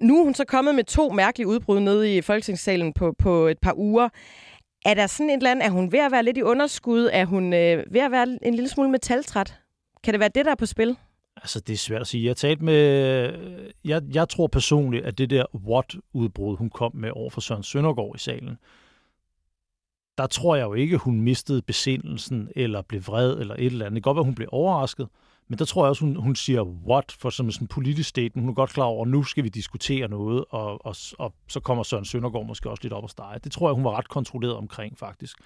Nu 0.00 0.20
er 0.20 0.24
hun 0.24 0.34
så 0.34 0.44
kommet 0.44 0.74
med 0.74 0.84
to 0.84 1.10
mærkelige 1.10 1.48
udbrud 1.48 1.80
nede 1.80 2.16
i 2.16 2.20
Folketingssalen 2.20 2.92
på, 2.92 3.14
på 3.18 3.46
et 3.46 3.58
par 3.58 3.74
uger. 3.76 4.08
Er 4.84 4.94
der 4.94 5.06
sådan 5.06 5.30
et 5.30 5.36
eller 5.36 5.50
andet, 5.50 5.66
er 5.66 5.70
hun 5.70 5.92
ved 5.92 5.98
at 5.98 6.12
være 6.12 6.22
lidt 6.22 6.36
i 6.36 6.42
underskud? 6.42 7.10
Er 7.12 7.24
hun 7.24 7.52
øh, 7.52 7.84
ved 7.90 8.00
at 8.00 8.10
være 8.10 8.38
en 8.42 8.54
lille 8.54 8.68
smule 8.68 8.90
metaltræt? 8.90 9.60
Kan 10.02 10.14
det 10.14 10.20
være 10.20 10.30
det, 10.34 10.44
der 10.44 10.50
er 10.50 10.54
på 10.54 10.66
spil? 10.66 10.96
Altså, 11.36 11.60
det 11.60 11.72
er 11.72 11.76
svært 11.76 12.00
at 12.00 12.06
sige. 12.06 12.26
Jeg 12.26 12.36
talte 12.36 12.64
med... 12.64 12.74
Øh, 13.32 13.70
jeg, 13.84 14.02
jeg 14.14 14.28
tror 14.28 14.46
personligt, 14.46 15.06
at 15.06 15.18
det 15.18 15.30
der 15.30 15.44
what-udbrud, 15.54 16.56
hun 16.56 16.70
kom 16.70 16.96
med 16.96 17.10
over 17.14 17.30
for 17.30 17.40
Søren 17.40 17.62
Søndergaard 17.62 18.12
i 18.14 18.18
salen, 18.18 18.58
der 20.18 20.26
tror 20.26 20.56
jeg 20.56 20.64
jo 20.64 20.74
ikke, 20.74 20.96
hun 20.96 21.20
mistede 21.20 21.62
besindelsen, 21.62 22.48
eller 22.56 22.82
blev 22.82 23.06
vred, 23.06 23.40
eller 23.40 23.54
et 23.54 23.66
eller 23.66 23.86
andet. 23.86 23.96
Det 23.96 24.02
kan 24.02 24.10
godt 24.10 24.16
være, 24.16 24.24
hun 24.24 24.34
blev 24.34 24.48
overrasket, 24.52 25.08
men 25.48 25.58
der 25.58 25.64
tror 25.64 25.84
jeg 25.84 25.88
også, 25.88 26.04
hun, 26.04 26.16
hun 26.16 26.36
siger 26.36 26.62
what, 26.62 27.16
for 27.18 27.30
som 27.30 27.50
sådan 27.50 27.64
en 27.64 27.68
politisk 27.68 28.08
statement. 28.08 28.44
Hun 28.44 28.48
er 28.48 28.54
godt 28.54 28.70
klar 28.70 28.84
over, 28.84 29.04
at 29.04 29.10
nu 29.10 29.22
skal 29.22 29.44
vi 29.44 29.48
diskutere 29.48 30.08
noget, 30.08 30.44
og, 30.50 30.86
og, 30.86 30.96
og 31.18 31.34
så 31.48 31.60
kommer 31.60 31.84
Søren 31.84 32.04
Søndergaard 32.04 32.46
måske 32.46 32.70
også 32.70 32.82
lidt 32.82 32.92
op 32.92 33.02
og 33.02 33.10
stege. 33.10 33.38
Det 33.44 33.52
tror 33.52 33.68
jeg, 33.68 33.74
hun 33.74 33.84
var 33.84 33.98
ret 33.98 34.08
kontrolleret 34.08 34.56
omkring, 34.56 34.98
faktisk. 34.98 35.36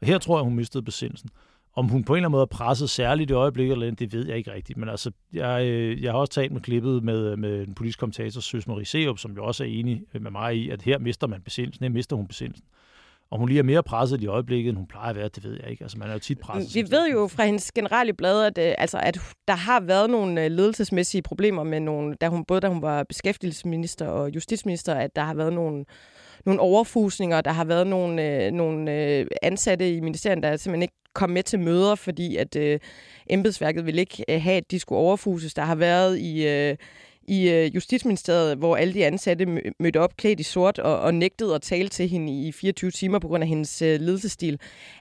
Og 0.00 0.06
her 0.06 0.18
tror 0.18 0.38
jeg, 0.38 0.44
hun 0.44 0.54
mistede 0.54 0.82
besindelsen. 0.82 1.30
Om 1.76 1.88
hun 1.88 2.04
på 2.04 2.12
en 2.12 2.16
eller 2.16 2.28
anden 2.28 2.32
måde 2.32 2.42
er 2.42 2.46
presset 2.46 2.90
særligt 2.90 3.30
i 3.30 3.34
øjeblikket, 3.34 3.72
eller 3.72 3.86
andet, 3.86 3.98
det 3.98 4.12
ved 4.12 4.26
jeg 4.26 4.36
ikke 4.36 4.52
rigtigt. 4.52 4.78
Men 4.78 4.88
altså, 4.88 5.10
jeg, 5.32 5.66
øh, 5.66 6.02
jeg 6.02 6.12
har 6.12 6.18
også 6.18 6.32
talt 6.32 6.52
med 6.52 6.60
klippet 6.60 7.04
med, 7.04 7.36
med 7.36 7.66
den 7.66 7.74
politiske 7.74 8.00
kommentator, 8.00 8.40
Søs 8.40 8.66
Marie 8.66 8.84
Seup, 8.84 9.18
som 9.18 9.32
jo 9.32 9.44
også 9.44 9.64
er 9.64 9.68
enig 9.68 10.02
med 10.12 10.30
mig 10.30 10.56
i, 10.56 10.70
at 10.70 10.82
her 10.82 10.98
mister 10.98 11.26
man 11.26 11.42
besindelsen, 11.42 11.84
her 11.84 11.90
mister 11.90 12.16
hun 12.16 12.28
besindelsen. 12.28 12.66
Om 13.30 13.40
hun 13.40 13.48
lige 13.48 13.58
er 13.58 13.62
mere 13.62 13.82
presset 13.82 14.22
i 14.22 14.26
øjeblikket, 14.26 14.68
end 14.68 14.76
hun 14.76 14.86
plejer 14.86 15.10
at 15.10 15.16
være, 15.16 15.28
det 15.28 15.44
ved 15.44 15.58
jeg 15.62 15.70
ikke. 15.70 15.84
Altså, 15.84 15.98
man 15.98 16.08
er 16.08 16.12
jo 16.12 16.18
tit 16.18 16.38
presset. 16.38 16.74
Vi 16.74 16.90
ved 16.90 17.10
jo 17.12 17.28
fra 17.28 17.44
hendes 17.44 17.72
generelle 17.72 18.12
blad, 18.12 18.44
at, 18.44 18.58
øh, 18.58 18.74
altså, 18.78 18.98
at 18.98 19.18
der 19.48 19.54
har 19.54 19.80
været 19.80 20.10
nogle 20.10 20.44
øh, 20.44 20.50
ledelsesmæssige 20.50 21.22
problemer 21.22 21.62
med 21.62 21.80
nogle, 21.80 22.14
da 22.20 22.28
hun, 22.28 22.44
både 22.44 22.60
da 22.60 22.68
hun 22.68 22.82
var 22.82 23.02
beskæftigelsesminister 23.02 24.06
og 24.06 24.34
justitsminister, 24.34 24.94
at 24.94 25.16
der 25.16 25.22
har 25.22 25.34
været 25.34 25.52
nogle, 25.52 25.84
nogle 26.46 26.60
overfusninger, 26.60 27.40
der 27.40 27.52
har 27.52 27.64
været 27.64 27.86
nogle, 27.86 28.44
øh, 28.46 28.52
nogle 28.52 28.92
øh, 28.92 29.26
ansatte 29.42 29.96
i 29.96 30.00
ministeriet, 30.00 30.42
der 30.42 30.56
simpelthen 30.56 30.82
ikke 30.82 30.94
kom 31.14 31.30
med 31.30 31.42
til 31.42 31.60
møder, 31.60 31.94
fordi 31.94 32.36
at 32.36 32.56
øh, 32.56 32.80
embedsværket 33.30 33.86
ville 33.86 34.00
ikke 34.00 34.24
øh, 34.28 34.42
have, 34.42 34.56
at 34.56 34.70
de 34.70 34.78
skulle 34.78 34.98
overfuses. 34.98 35.54
Der 35.54 35.62
har 35.62 35.74
været 35.74 36.18
i... 36.18 36.46
Øh, 36.46 36.76
i 37.28 37.50
øh, 37.50 37.74
Justitsministeriet, 37.74 38.58
hvor 38.58 38.76
alle 38.76 38.94
de 38.94 39.06
ansatte 39.06 39.46
mødte 39.80 40.00
op 40.00 40.16
klædt 40.16 40.40
i 40.40 40.42
sort 40.42 40.78
og, 40.78 41.00
og 41.00 41.14
nægtede 41.14 41.54
at 41.54 41.62
tale 41.62 41.88
til 41.88 42.08
hende 42.08 42.46
i 42.46 42.52
24 42.52 42.90
timer 42.90 43.18
på 43.18 43.28
grund 43.28 43.42
af 43.42 43.48
hendes 43.48 43.82
øh, 43.82 44.00
ledelsestil. 44.00 44.60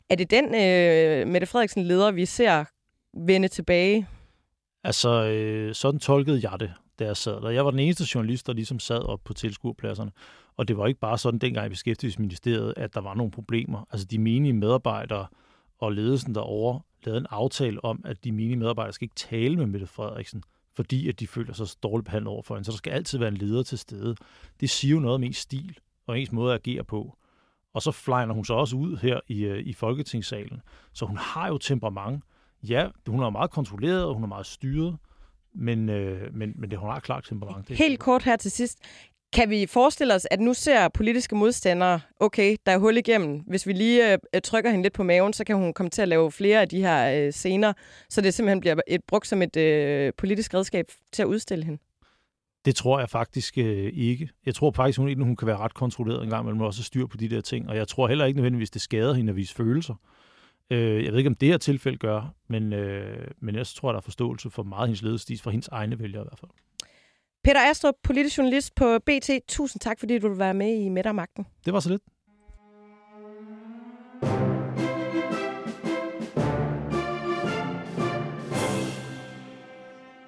Er 0.10 0.16
det 0.16 0.32
den 0.32 0.46
øh, 0.46 1.28
Mette 1.28 1.48
Frederiksen 1.48 1.84
leder, 1.84 2.12
vi 2.12 2.26
ser 2.26 2.66
vende 3.14 3.48
tilbage? 3.48 4.08
Altså, 4.84 5.10
øh, 5.10 5.76
sådan 5.76 6.00
tolkede 6.00 6.50
jeg 6.50 6.60
det, 6.60 6.74
da 7.00 7.06
jeg 7.06 7.18
sad 7.18 7.42
der. 7.42 7.50
Jeg 7.50 7.66
var 7.66 7.72
den 7.72 7.80
eneste 7.80 8.06
journalist, 8.16 8.48
der 8.48 8.54
ligesom 8.54 8.80
sad 8.80 9.02
op 9.02 9.20
på 9.24 9.34
tilskuerpladserne. 9.34 10.12
Og 10.58 10.68
det 10.68 10.78
var 10.78 10.88
ikke 10.88 11.00
bare 11.00 11.18
sådan 11.18 11.40
dengang 11.40 11.66
i 11.66 11.70
Beskæftigelsesministeriet, 11.70 12.74
at 12.78 12.94
der 12.94 13.02
var 13.02 13.14
nogle 13.14 13.32
problemer. 13.32 13.88
Altså, 13.92 14.08
de 14.08 14.20
menige 14.20 14.54
medarbejdere 14.54 15.28
og 15.80 15.92
ledelsen 15.92 16.36
derovre 16.36 16.82
lavede 17.06 17.20
en 17.20 17.28
aftale 17.30 17.86
om, 17.86 18.02
at 18.06 18.24
de 18.24 18.32
menige 18.32 18.56
medarbejdere 18.56 18.94
skal 18.94 19.06
ikke 19.06 19.16
tale 19.16 19.58
med 19.58 19.66
Mette 19.66 19.88
Frederiksen, 19.88 20.44
fordi 20.76 21.10
at 21.10 21.20
de 21.20 21.28
føler 21.28 21.54
sig 21.54 21.68
så 21.68 21.78
dårligt 21.84 22.06
behandlet 22.06 22.28
overfor 22.28 22.56
en. 22.56 22.58
hende. 22.58 22.66
Så 22.66 22.72
der 22.72 22.78
skal 22.78 22.92
altid 22.92 23.20
være 23.20 23.28
en 23.28 23.38
leder 23.38 23.64
til 23.64 23.78
stede. 23.78 24.16
Det 24.60 24.70
siger 24.70 24.92
jo 24.92 25.00
noget 25.00 25.16
om 25.16 25.24
ens 25.24 25.38
stil 25.38 25.78
og 26.08 26.20
ens 26.20 26.32
måde 26.32 26.54
at 26.54 26.60
agere 26.68 26.84
på. 26.84 27.18
Og 27.74 27.82
så 27.82 27.92
flyner 27.92 28.34
hun 28.34 28.46
så 28.46 28.54
også 28.54 28.76
ud 28.76 28.98
her 28.98 29.20
i, 29.28 29.44
øh, 29.44 29.60
i 29.60 29.74
Folketingssalen. 29.74 30.62
Så 30.94 31.06
hun 31.06 31.18
har 31.18 31.48
jo 31.48 31.58
temperament. 31.58 32.24
Ja, 32.64 32.88
hun 33.08 33.24
er 33.24 33.30
meget 33.30 33.52
kontrolleret, 33.52 34.06
og 34.06 34.14
hun 34.14 34.24
er 34.24 34.28
meget 34.28 34.46
styret, 34.46 34.98
men, 35.54 35.90
øh, 35.90 36.34
men, 36.34 36.54
men 36.56 36.72
det, 36.72 36.80
hun 36.80 36.90
har 36.90 37.00
klart 37.00 37.24
temperament. 37.24 37.68
Det 37.68 37.78
Helt 37.78 38.00
kort 38.00 38.24
her 38.24 38.36
til 38.36 38.52
sidst. 38.52 38.80
Kan 39.34 39.50
vi 39.50 39.66
forestille 39.66 40.14
os, 40.14 40.28
at 40.32 40.40
nu 40.40 40.54
ser 40.54 40.88
politiske 40.88 41.36
modstandere, 41.36 42.00
okay, 42.20 42.56
der 42.66 42.72
er 42.72 42.78
hul 42.78 42.98
igennem. 42.98 43.40
Hvis 43.48 43.68
vi 43.68 43.74
lige 43.74 44.14
øh, 44.14 44.18
øh, 44.36 44.42
trykker 44.42 44.70
hende 44.72 44.84
lidt 44.84 44.94
på 44.94 45.04
maven, 45.04 45.34
så 45.34 45.44
kan 45.44 45.56
hun 45.56 45.74
komme 45.74 45.90
til 45.90 46.02
at 46.02 46.08
lave 46.08 46.32
flere 46.32 46.62
af 46.62 46.70
de 46.70 46.82
her 46.82 47.26
øh, 47.26 47.34
scener, 47.34 47.74
så 48.10 48.22
det 48.22 48.34
simpelthen 48.34 48.60
bliver 48.60 48.76
et, 48.88 49.02
brugt 49.08 49.28
som 49.28 49.42
et 49.42 49.58
øh, 49.58 50.14
politisk 50.18 50.54
redskab 50.54 50.86
til 51.12 51.22
at 51.22 51.26
udstille 51.26 51.66
hende. 51.66 51.82
Det 52.66 52.76
tror 52.76 53.00
jeg 53.00 53.10
faktisk 53.10 53.58
øh, 53.58 53.92
ikke. 53.94 54.30
Jeg 54.46 54.56
tror 54.56 54.72
faktisk, 54.72 55.00
hun, 55.00 55.22
hun 55.22 55.36
kan 55.36 55.48
være 55.48 55.58
ret 55.58 55.74
kontrolleret 55.74 56.24
en 56.24 56.30
gang, 56.30 56.46
men 56.46 56.62
også 56.62 56.84
styr 56.84 57.06
på 57.06 57.18
de 57.18 57.30
der 57.30 57.42
ting. 57.42 57.70
Og 57.70 57.76
jeg 57.76 57.88
tror 57.88 58.08
heller 58.08 58.26
ikke 58.26 58.38
nødvendigvis, 58.38 58.70
det 58.70 58.82
skader 58.82 59.14
hende 59.14 59.30
at 59.30 59.36
vise 59.36 59.56
følelser. 59.56 59.96
Øh, 60.70 61.04
jeg 61.04 61.12
ved 61.12 61.18
ikke, 61.18 61.30
om 61.30 61.36
det 61.36 61.50
her 61.50 61.58
tilfælde 61.58 61.98
gør, 61.98 62.34
men, 62.48 62.74
øh, 62.74 63.28
men 63.40 63.56
jeg 63.56 63.68
tror, 63.68 63.92
der 63.92 63.98
er 63.98 64.02
forståelse 64.02 64.50
for 64.50 64.64
meget 64.64 64.88
hendes 64.88 65.02
ledelsestis, 65.02 65.42
for 65.42 65.52
hendes 65.52 65.68
egne 65.68 66.00
vælgere 66.00 66.24
i 66.24 66.28
hvert 66.30 66.40
fald. 66.40 66.52
Peter 67.44 67.60
Astrup, 67.70 67.96
politisk 68.04 68.38
journalist 68.38 68.76
på 68.76 69.00
BT. 69.00 69.30
Tusind 69.48 69.80
tak, 69.80 70.00
fordi 70.00 70.20
du 70.20 70.30
vil 70.30 70.40
være 70.40 70.54
med 70.54 70.74
i 70.74 70.90
Midtermagten. 70.90 71.48
Det 71.66 71.74
var 71.74 71.80
så 71.80 71.90
lidt. 71.90 72.02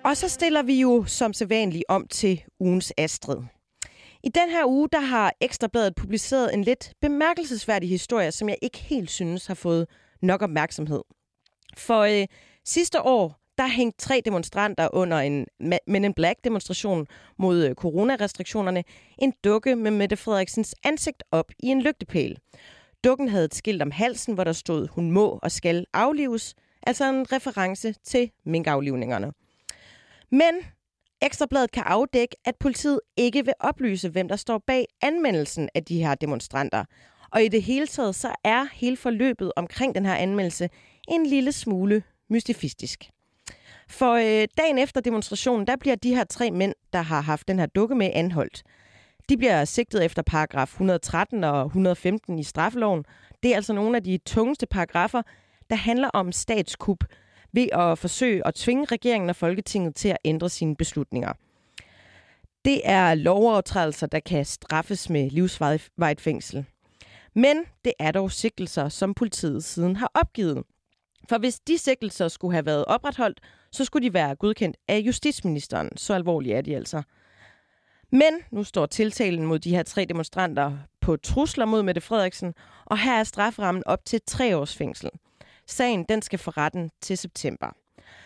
Og 0.03 0.17
så 0.17 0.29
stiller 0.29 0.63
vi 0.63 0.81
jo 0.81 1.03
som 1.07 1.33
sædvanligt 1.33 1.83
om 1.89 2.07
til 2.07 2.43
ugens 2.59 2.93
Astrid. 2.97 3.41
I 4.23 4.29
den 4.29 4.49
her 4.49 4.65
uge, 4.65 4.89
der 4.91 4.99
har 4.99 5.33
Ekstrabladet 5.41 5.95
publiceret 5.95 6.53
en 6.53 6.63
lidt 6.63 6.93
bemærkelsesværdig 7.01 7.89
historie, 7.89 8.31
som 8.31 8.49
jeg 8.49 8.57
ikke 8.61 8.77
helt 8.77 9.11
synes 9.11 9.47
har 9.47 9.53
fået 9.53 9.87
nok 10.21 10.41
opmærksomhed. 10.41 11.01
For 11.77 12.01
øh, 12.01 12.27
sidste 12.65 13.01
år, 13.01 13.44
der 13.57 13.67
hængte 13.67 13.97
tre 13.97 14.21
demonstranter 14.25 14.89
under 14.93 15.17
en 15.17 15.45
Men 15.87 16.05
in 16.05 16.13
Black 16.13 16.39
demonstration 16.43 17.07
mod 17.37 17.65
øh, 17.65 17.75
coronarestriktionerne 17.75 18.83
en 19.17 19.33
dukke 19.43 19.75
med 19.75 19.91
Mette 19.91 20.17
Frederiksens 20.17 20.75
ansigt 20.83 21.23
op 21.31 21.51
i 21.59 21.67
en 21.67 21.81
lygtepæl. 21.81 22.37
Dukken 23.03 23.29
havde 23.29 23.45
et 23.45 23.55
skilt 23.55 23.81
om 23.81 23.91
halsen, 23.91 24.33
hvor 24.33 24.43
der 24.43 24.53
stod, 24.53 24.87
hun 24.87 25.11
må 25.11 25.39
og 25.43 25.51
skal 25.51 25.85
aflives, 25.93 26.55
altså 26.87 27.09
en 27.09 27.31
reference 27.31 27.93
til 28.03 28.31
minkaflivningerne. 28.45 29.31
Men 30.31 30.55
Ekstrabladet 31.21 31.71
kan 31.71 31.83
afdække, 31.85 32.35
at 32.45 32.55
politiet 32.59 32.99
ikke 33.17 33.45
vil 33.45 33.53
oplyse, 33.59 34.09
hvem 34.09 34.27
der 34.27 34.35
står 34.35 34.57
bag 34.67 34.85
anmeldelsen 35.01 35.69
af 35.75 35.83
de 35.83 36.03
her 36.03 36.15
demonstranter. 36.15 36.85
Og 37.31 37.43
i 37.43 37.47
det 37.47 37.63
hele 37.63 37.87
taget, 37.87 38.15
så 38.15 38.35
er 38.43 38.65
hele 38.73 38.97
forløbet 38.97 39.51
omkring 39.55 39.95
den 39.95 40.05
her 40.05 40.15
anmeldelse 40.15 40.69
en 41.07 41.25
lille 41.25 41.51
smule 41.51 42.03
mystifistisk. 42.29 43.09
For 43.87 44.13
øh, 44.13 44.47
dagen 44.57 44.77
efter 44.77 45.01
demonstrationen, 45.01 45.67
der 45.67 45.75
bliver 45.75 45.95
de 45.95 46.15
her 46.15 46.23
tre 46.23 46.51
mænd, 46.51 46.73
der 46.93 47.01
har 47.01 47.21
haft 47.21 47.47
den 47.47 47.59
her 47.59 47.65
dukke 47.65 47.95
med, 47.95 48.09
anholdt. 48.13 48.63
De 49.29 49.37
bliver 49.37 49.65
sigtet 49.65 50.05
efter 50.05 50.21
paragraf 50.21 50.67
113 50.67 51.43
og 51.43 51.65
115 51.65 52.39
i 52.39 52.43
straffeloven. 52.43 53.05
Det 53.43 53.51
er 53.51 53.55
altså 53.55 53.73
nogle 53.73 53.97
af 53.97 54.03
de 54.03 54.17
tungeste 54.17 54.65
paragrafer, 54.67 55.21
der 55.69 55.75
handler 55.75 56.09
om 56.09 56.31
statskup, 56.31 57.03
ved 57.53 57.67
at 57.71 57.97
forsøge 57.97 58.47
at 58.47 58.55
tvinge 58.55 58.85
regeringen 58.85 59.29
og 59.29 59.35
Folketinget 59.35 59.95
til 59.95 60.09
at 60.09 60.17
ændre 60.25 60.49
sine 60.49 60.75
beslutninger. 60.75 61.33
Det 62.65 62.81
er 62.83 63.15
lovovertrædelser, 63.15 64.07
der 64.07 64.19
kan 64.19 64.45
straffes 64.45 65.09
med 65.09 65.29
livsvarigt 65.29 66.21
fængsel. 66.21 66.65
Men 67.33 67.57
det 67.85 67.93
er 67.99 68.11
dog 68.11 68.31
sigtelser, 68.31 68.89
som 68.89 69.13
politiet 69.13 69.63
siden 69.63 69.95
har 69.95 70.11
opgivet. 70.13 70.63
For 71.29 71.37
hvis 71.37 71.59
de 71.59 71.77
sigtelser 71.77 72.27
skulle 72.27 72.53
have 72.53 72.65
været 72.65 72.85
opretholdt, 72.85 73.39
så 73.71 73.85
skulle 73.85 74.07
de 74.07 74.13
være 74.13 74.35
godkendt 74.35 74.77
af 74.87 74.99
justitsministeren. 74.99 75.97
Så 75.97 76.13
alvorlige 76.13 76.55
er 76.55 76.61
de 76.61 76.75
altså. 76.75 77.03
Men 78.11 78.33
nu 78.51 78.63
står 78.63 78.85
tiltalen 78.85 79.45
mod 79.45 79.59
de 79.59 79.69
her 79.69 79.83
tre 79.83 80.05
demonstranter 80.05 80.77
på 81.01 81.17
trusler 81.17 81.65
mod 81.65 81.83
Mette 81.83 82.01
Frederiksen, 82.01 82.53
og 82.85 82.97
her 82.97 83.13
er 83.19 83.23
straframmen 83.23 83.83
op 83.85 84.05
til 84.05 84.21
tre 84.27 84.57
års 84.57 84.75
fængsel. 84.75 85.09
Sagen 85.67 86.03
den 86.03 86.21
skal 86.21 86.39
for 86.39 86.57
retten 86.57 86.91
til 87.01 87.17
september. 87.17 87.75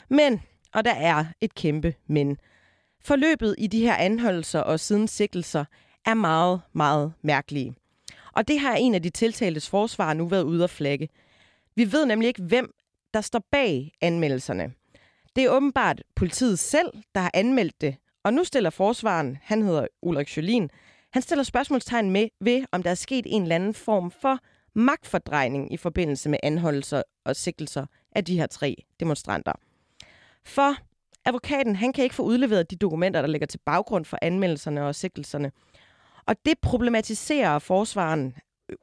Men, 0.09 0.41
og 0.73 0.85
der 0.85 0.93
er 0.93 1.25
et 1.41 1.55
kæmpe 1.55 1.93
men, 2.07 2.37
forløbet 3.01 3.55
i 3.57 3.67
de 3.67 3.81
her 3.81 3.95
anholdelser 3.95 4.59
og 4.59 4.79
siden 4.79 5.07
sigtelser 5.07 5.65
er 6.05 6.13
meget, 6.13 6.61
meget 6.73 7.13
mærkelige. 7.21 7.75
Og 8.33 8.47
det 8.47 8.59
har 8.59 8.75
en 8.75 8.95
af 8.95 9.03
de 9.03 9.09
tiltaltes 9.09 9.69
forsvar 9.69 10.13
nu 10.13 10.25
været 10.25 10.43
ude 10.43 10.63
at 10.63 10.69
flagge. 10.69 11.09
Vi 11.75 11.91
ved 11.91 12.05
nemlig 12.05 12.27
ikke, 12.27 12.43
hvem 12.43 12.73
der 13.13 13.21
står 13.21 13.43
bag 13.51 13.91
anmeldelserne. 14.01 14.73
Det 15.35 15.43
er 15.43 15.49
åbenbart 15.49 16.03
politiet 16.15 16.59
selv, 16.59 16.93
der 17.15 17.21
har 17.21 17.31
anmeldt 17.33 17.81
det, 17.81 17.95
og 18.23 18.33
nu 18.33 18.43
stiller 18.43 18.69
forsvaren, 18.69 19.37
han 19.41 19.61
hedder 19.61 19.87
Ulrik 20.01 20.37
Jolin, 20.37 20.69
han 21.13 21.21
stiller 21.21 21.43
spørgsmålstegn 21.43 22.11
med 22.11 22.27
ved, 22.41 22.65
om 22.71 22.83
der 22.83 22.89
er 22.89 22.95
sket 22.95 23.25
en 23.27 23.41
eller 23.41 23.55
anden 23.55 23.73
form 23.73 24.11
for 24.11 24.39
magtfordrejning 24.73 25.73
i 25.73 25.77
forbindelse 25.77 26.29
med 26.29 26.39
anholdelser 26.43 27.03
og 27.25 27.35
sigtelser 27.35 27.85
af 28.11 28.25
de 28.25 28.37
her 28.37 28.47
tre 28.47 28.75
demonstranter. 28.99 29.51
For 30.45 30.75
advokaten 31.25 31.75
han 31.75 31.93
kan 31.93 32.03
ikke 32.03 32.15
få 32.15 32.23
udleveret 32.23 32.71
de 32.71 32.75
dokumenter, 32.75 33.21
der 33.21 33.27
ligger 33.27 33.47
til 33.47 33.59
baggrund 33.65 34.05
for 34.05 34.17
anmeldelserne 34.21 34.85
og 34.85 34.95
sigtelserne. 34.95 35.51
Og 36.25 36.35
det 36.45 36.59
problematiserer 36.61 37.59
forsvaren 37.59 38.33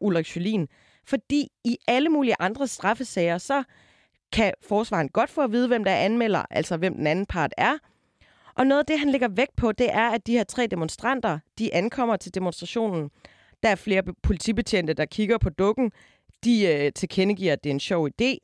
Ulrik 0.01 0.37
Jolin, 0.37 0.69
fordi 1.05 1.49
i 1.65 1.79
alle 1.89 2.09
mulige 2.09 2.35
andre 2.39 2.67
straffesager, 2.67 3.39
så 3.39 3.63
kan 4.33 4.53
forsvaren 4.69 5.09
godt 5.09 5.31
få 5.31 5.41
at 5.41 5.53
vide, 5.53 5.69
hvem 5.69 5.85
der 5.85 5.95
anmelder, 5.95 6.43
altså 6.51 6.77
hvem 6.77 6.95
den 6.95 7.07
anden 7.07 7.27
part 7.27 7.55
er. 7.57 7.79
Og 8.55 8.67
noget 8.67 8.81
af 8.81 8.87
det, 8.87 8.99
han 8.99 9.11
lægger 9.11 9.29
vægt 9.29 9.57
på, 9.57 9.73
det 9.73 9.89
er, 9.93 10.11
at 10.11 10.27
de 10.27 10.33
her 10.33 10.45
tre 10.45 10.67
demonstranter, 10.67 11.39
de 11.59 11.75
ankommer 11.75 12.17
til 12.17 12.35
demonstrationen 12.35 13.11
der 13.63 13.69
er 13.69 13.75
flere 13.75 14.03
politibetjente, 14.23 14.95
der 14.95 15.05
kigger 15.05 15.39
på 15.39 15.51
dukken. 15.51 15.93
De 16.45 16.67
øh, 16.67 16.93
tilkendegiver, 16.93 17.53
at 17.53 17.65
det 17.65 17.71
er 17.71 17.75
en 17.75 17.81
sjov 17.81 18.09
idé. 18.09 18.37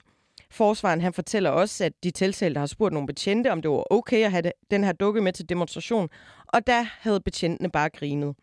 Forsvaren 0.51 1.01
han 1.01 1.13
fortæller 1.13 1.51
også, 1.51 1.85
at 1.85 1.93
de 2.05 2.11
tiltalte 2.11 2.59
har 2.59 2.67
spurgt 2.67 2.93
nogle 2.93 3.07
betjente, 3.07 3.53
om 3.53 3.63
det 3.63 3.71
var 3.71 3.93
okay 3.93 4.25
at 4.25 4.31
have 4.31 4.43
det, 4.43 4.53
den 4.71 4.85
her 4.85 4.93
dukke 4.93 5.21
med 5.21 5.33
til 5.33 5.49
demonstration. 5.49 6.09
Og 6.47 6.67
der 6.67 6.87
havde 7.01 7.21
betjentene 7.21 7.71
bare 7.71 7.91
grinet. 7.91 8.37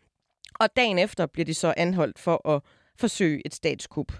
Og 0.60 0.68
dagen 0.76 0.98
efter 0.98 1.26
bliver 1.26 1.44
de 1.44 1.54
så 1.54 1.74
anholdt 1.76 2.18
for 2.18 2.48
at 2.48 2.62
forsøge 2.96 3.42
et 3.46 3.54
statskup. 3.54 4.12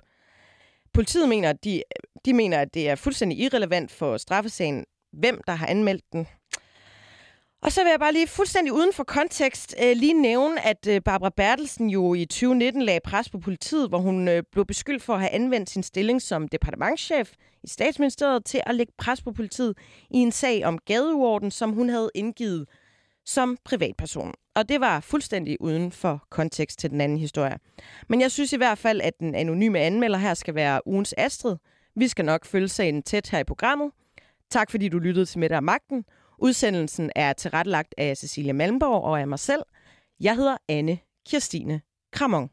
Politiet 0.94 1.28
mener, 1.28 1.50
at 1.50 1.64
de, 1.64 1.82
de 2.24 2.34
mener, 2.34 2.58
at 2.58 2.74
det 2.74 2.88
er 2.88 2.94
fuldstændig 2.94 3.38
irrelevant 3.38 3.90
for 3.90 4.16
straffesagen, 4.16 4.84
hvem 5.12 5.40
der 5.46 5.52
har 5.52 5.66
anmeldt 5.66 6.04
den. 6.12 6.26
Og 7.62 7.72
så 7.72 7.82
vil 7.82 7.90
jeg 7.90 8.00
bare 8.00 8.12
lige 8.12 8.26
fuldstændig 8.26 8.72
uden 8.72 8.92
for 8.92 9.04
kontekst 9.04 9.74
øh, 9.82 9.96
lige 9.96 10.22
nævne, 10.22 10.66
at 10.66 10.86
øh, 10.88 11.00
Barbara 11.04 11.30
Bertelsen 11.36 11.90
jo 11.90 12.14
i 12.14 12.24
2019 12.24 12.82
lagde 12.82 13.00
pres 13.04 13.30
på 13.30 13.38
politiet, 13.38 13.88
hvor 13.88 13.98
hun 13.98 14.28
øh, 14.28 14.42
blev 14.52 14.66
beskyldt 14.66 15.02
for 15.02 15.14
at 15.14 15.20
have 15.20 15.30
anvendt 15.30 15.70
sin 15.70 15.82
stilling 15.82 16.22
som 16.22 16.48
departementschef 16.48 17.32
i 17.64 17.68
statsministeriet 17.68 18.44
til 18.44 18.60
at 18.66 18.74
lægge 18.74 18.92
pres 18.98 19.22
på 19.22 19.32
politiet 19.32 19.78
i 20.10 20.16
en 20.16 20.32
sag 20.32 20.64
om 20.64 20.78
gadeorden, 20.78 21.50
som 21.50 21.72
hun 21.72 21.88
havde 21.88 22.10
indgivet 22.14 22.66
som 23.30 23.56
privatperson. 23.64 24.34
Og 24.54 24.68
det 24.68 24.80
var 24.80 25.00
fuldstændig 25.00 25.60
uden 25.60 25.92
for 25.92 26.26
kontekst 26.30 26.78
til 26.78 26.90
den 26.90 27.00
anden 27.00 27.18
historie. 27.18 27.58
Men 28.08 28.20
jeg 28.20 28.30
synes 28.30 28.52
i 28.52 28.56
hvert 28.56 28.78
fald, 28.78 29.00
at 29.00 29.20
den 29.20 29.34
anonyme 29.34 29.78
anmelder 29.78 30.18
her 30.18 30.34
skal 30.34 30.54
være 30.54 30.86
ugens 30.86 31.14
Astrid. 31.18 31.56
Vi 31.96 32.08
skal 32.08 32.24
nok 32.24 32.44
følge 32.44 32.68
sagen 32.68 33.02
tæt 33.02 33.30
her 33.30 33.38
i 33.38 33.44
programmet. 33.44 33.90
Tak 34.50 34.70
fordi 34.70 34.88
du 34.88 34.98
lyttede 34.98 35.26
til 35.26 35.38
Med 35.38 35.60
Magten. 35.60 36.04
Udsendelsen 36.38 37.10
er 37.16 37.32
tilrettelagt 37.32 37.94
af 37.98 38.16
Cecilia 38.16 38.52
Malmborg 38.52 39.04
og 39.04 39.20
af 39.20 39.28
mig 39.28 39.38
selv. 39.38 39.62
Jeg 40.20 40.36
hedder 40.36 40.56
Anne 40.68 40.98
Kirstine 41.26 41.80
Kramon. 42.12 42.50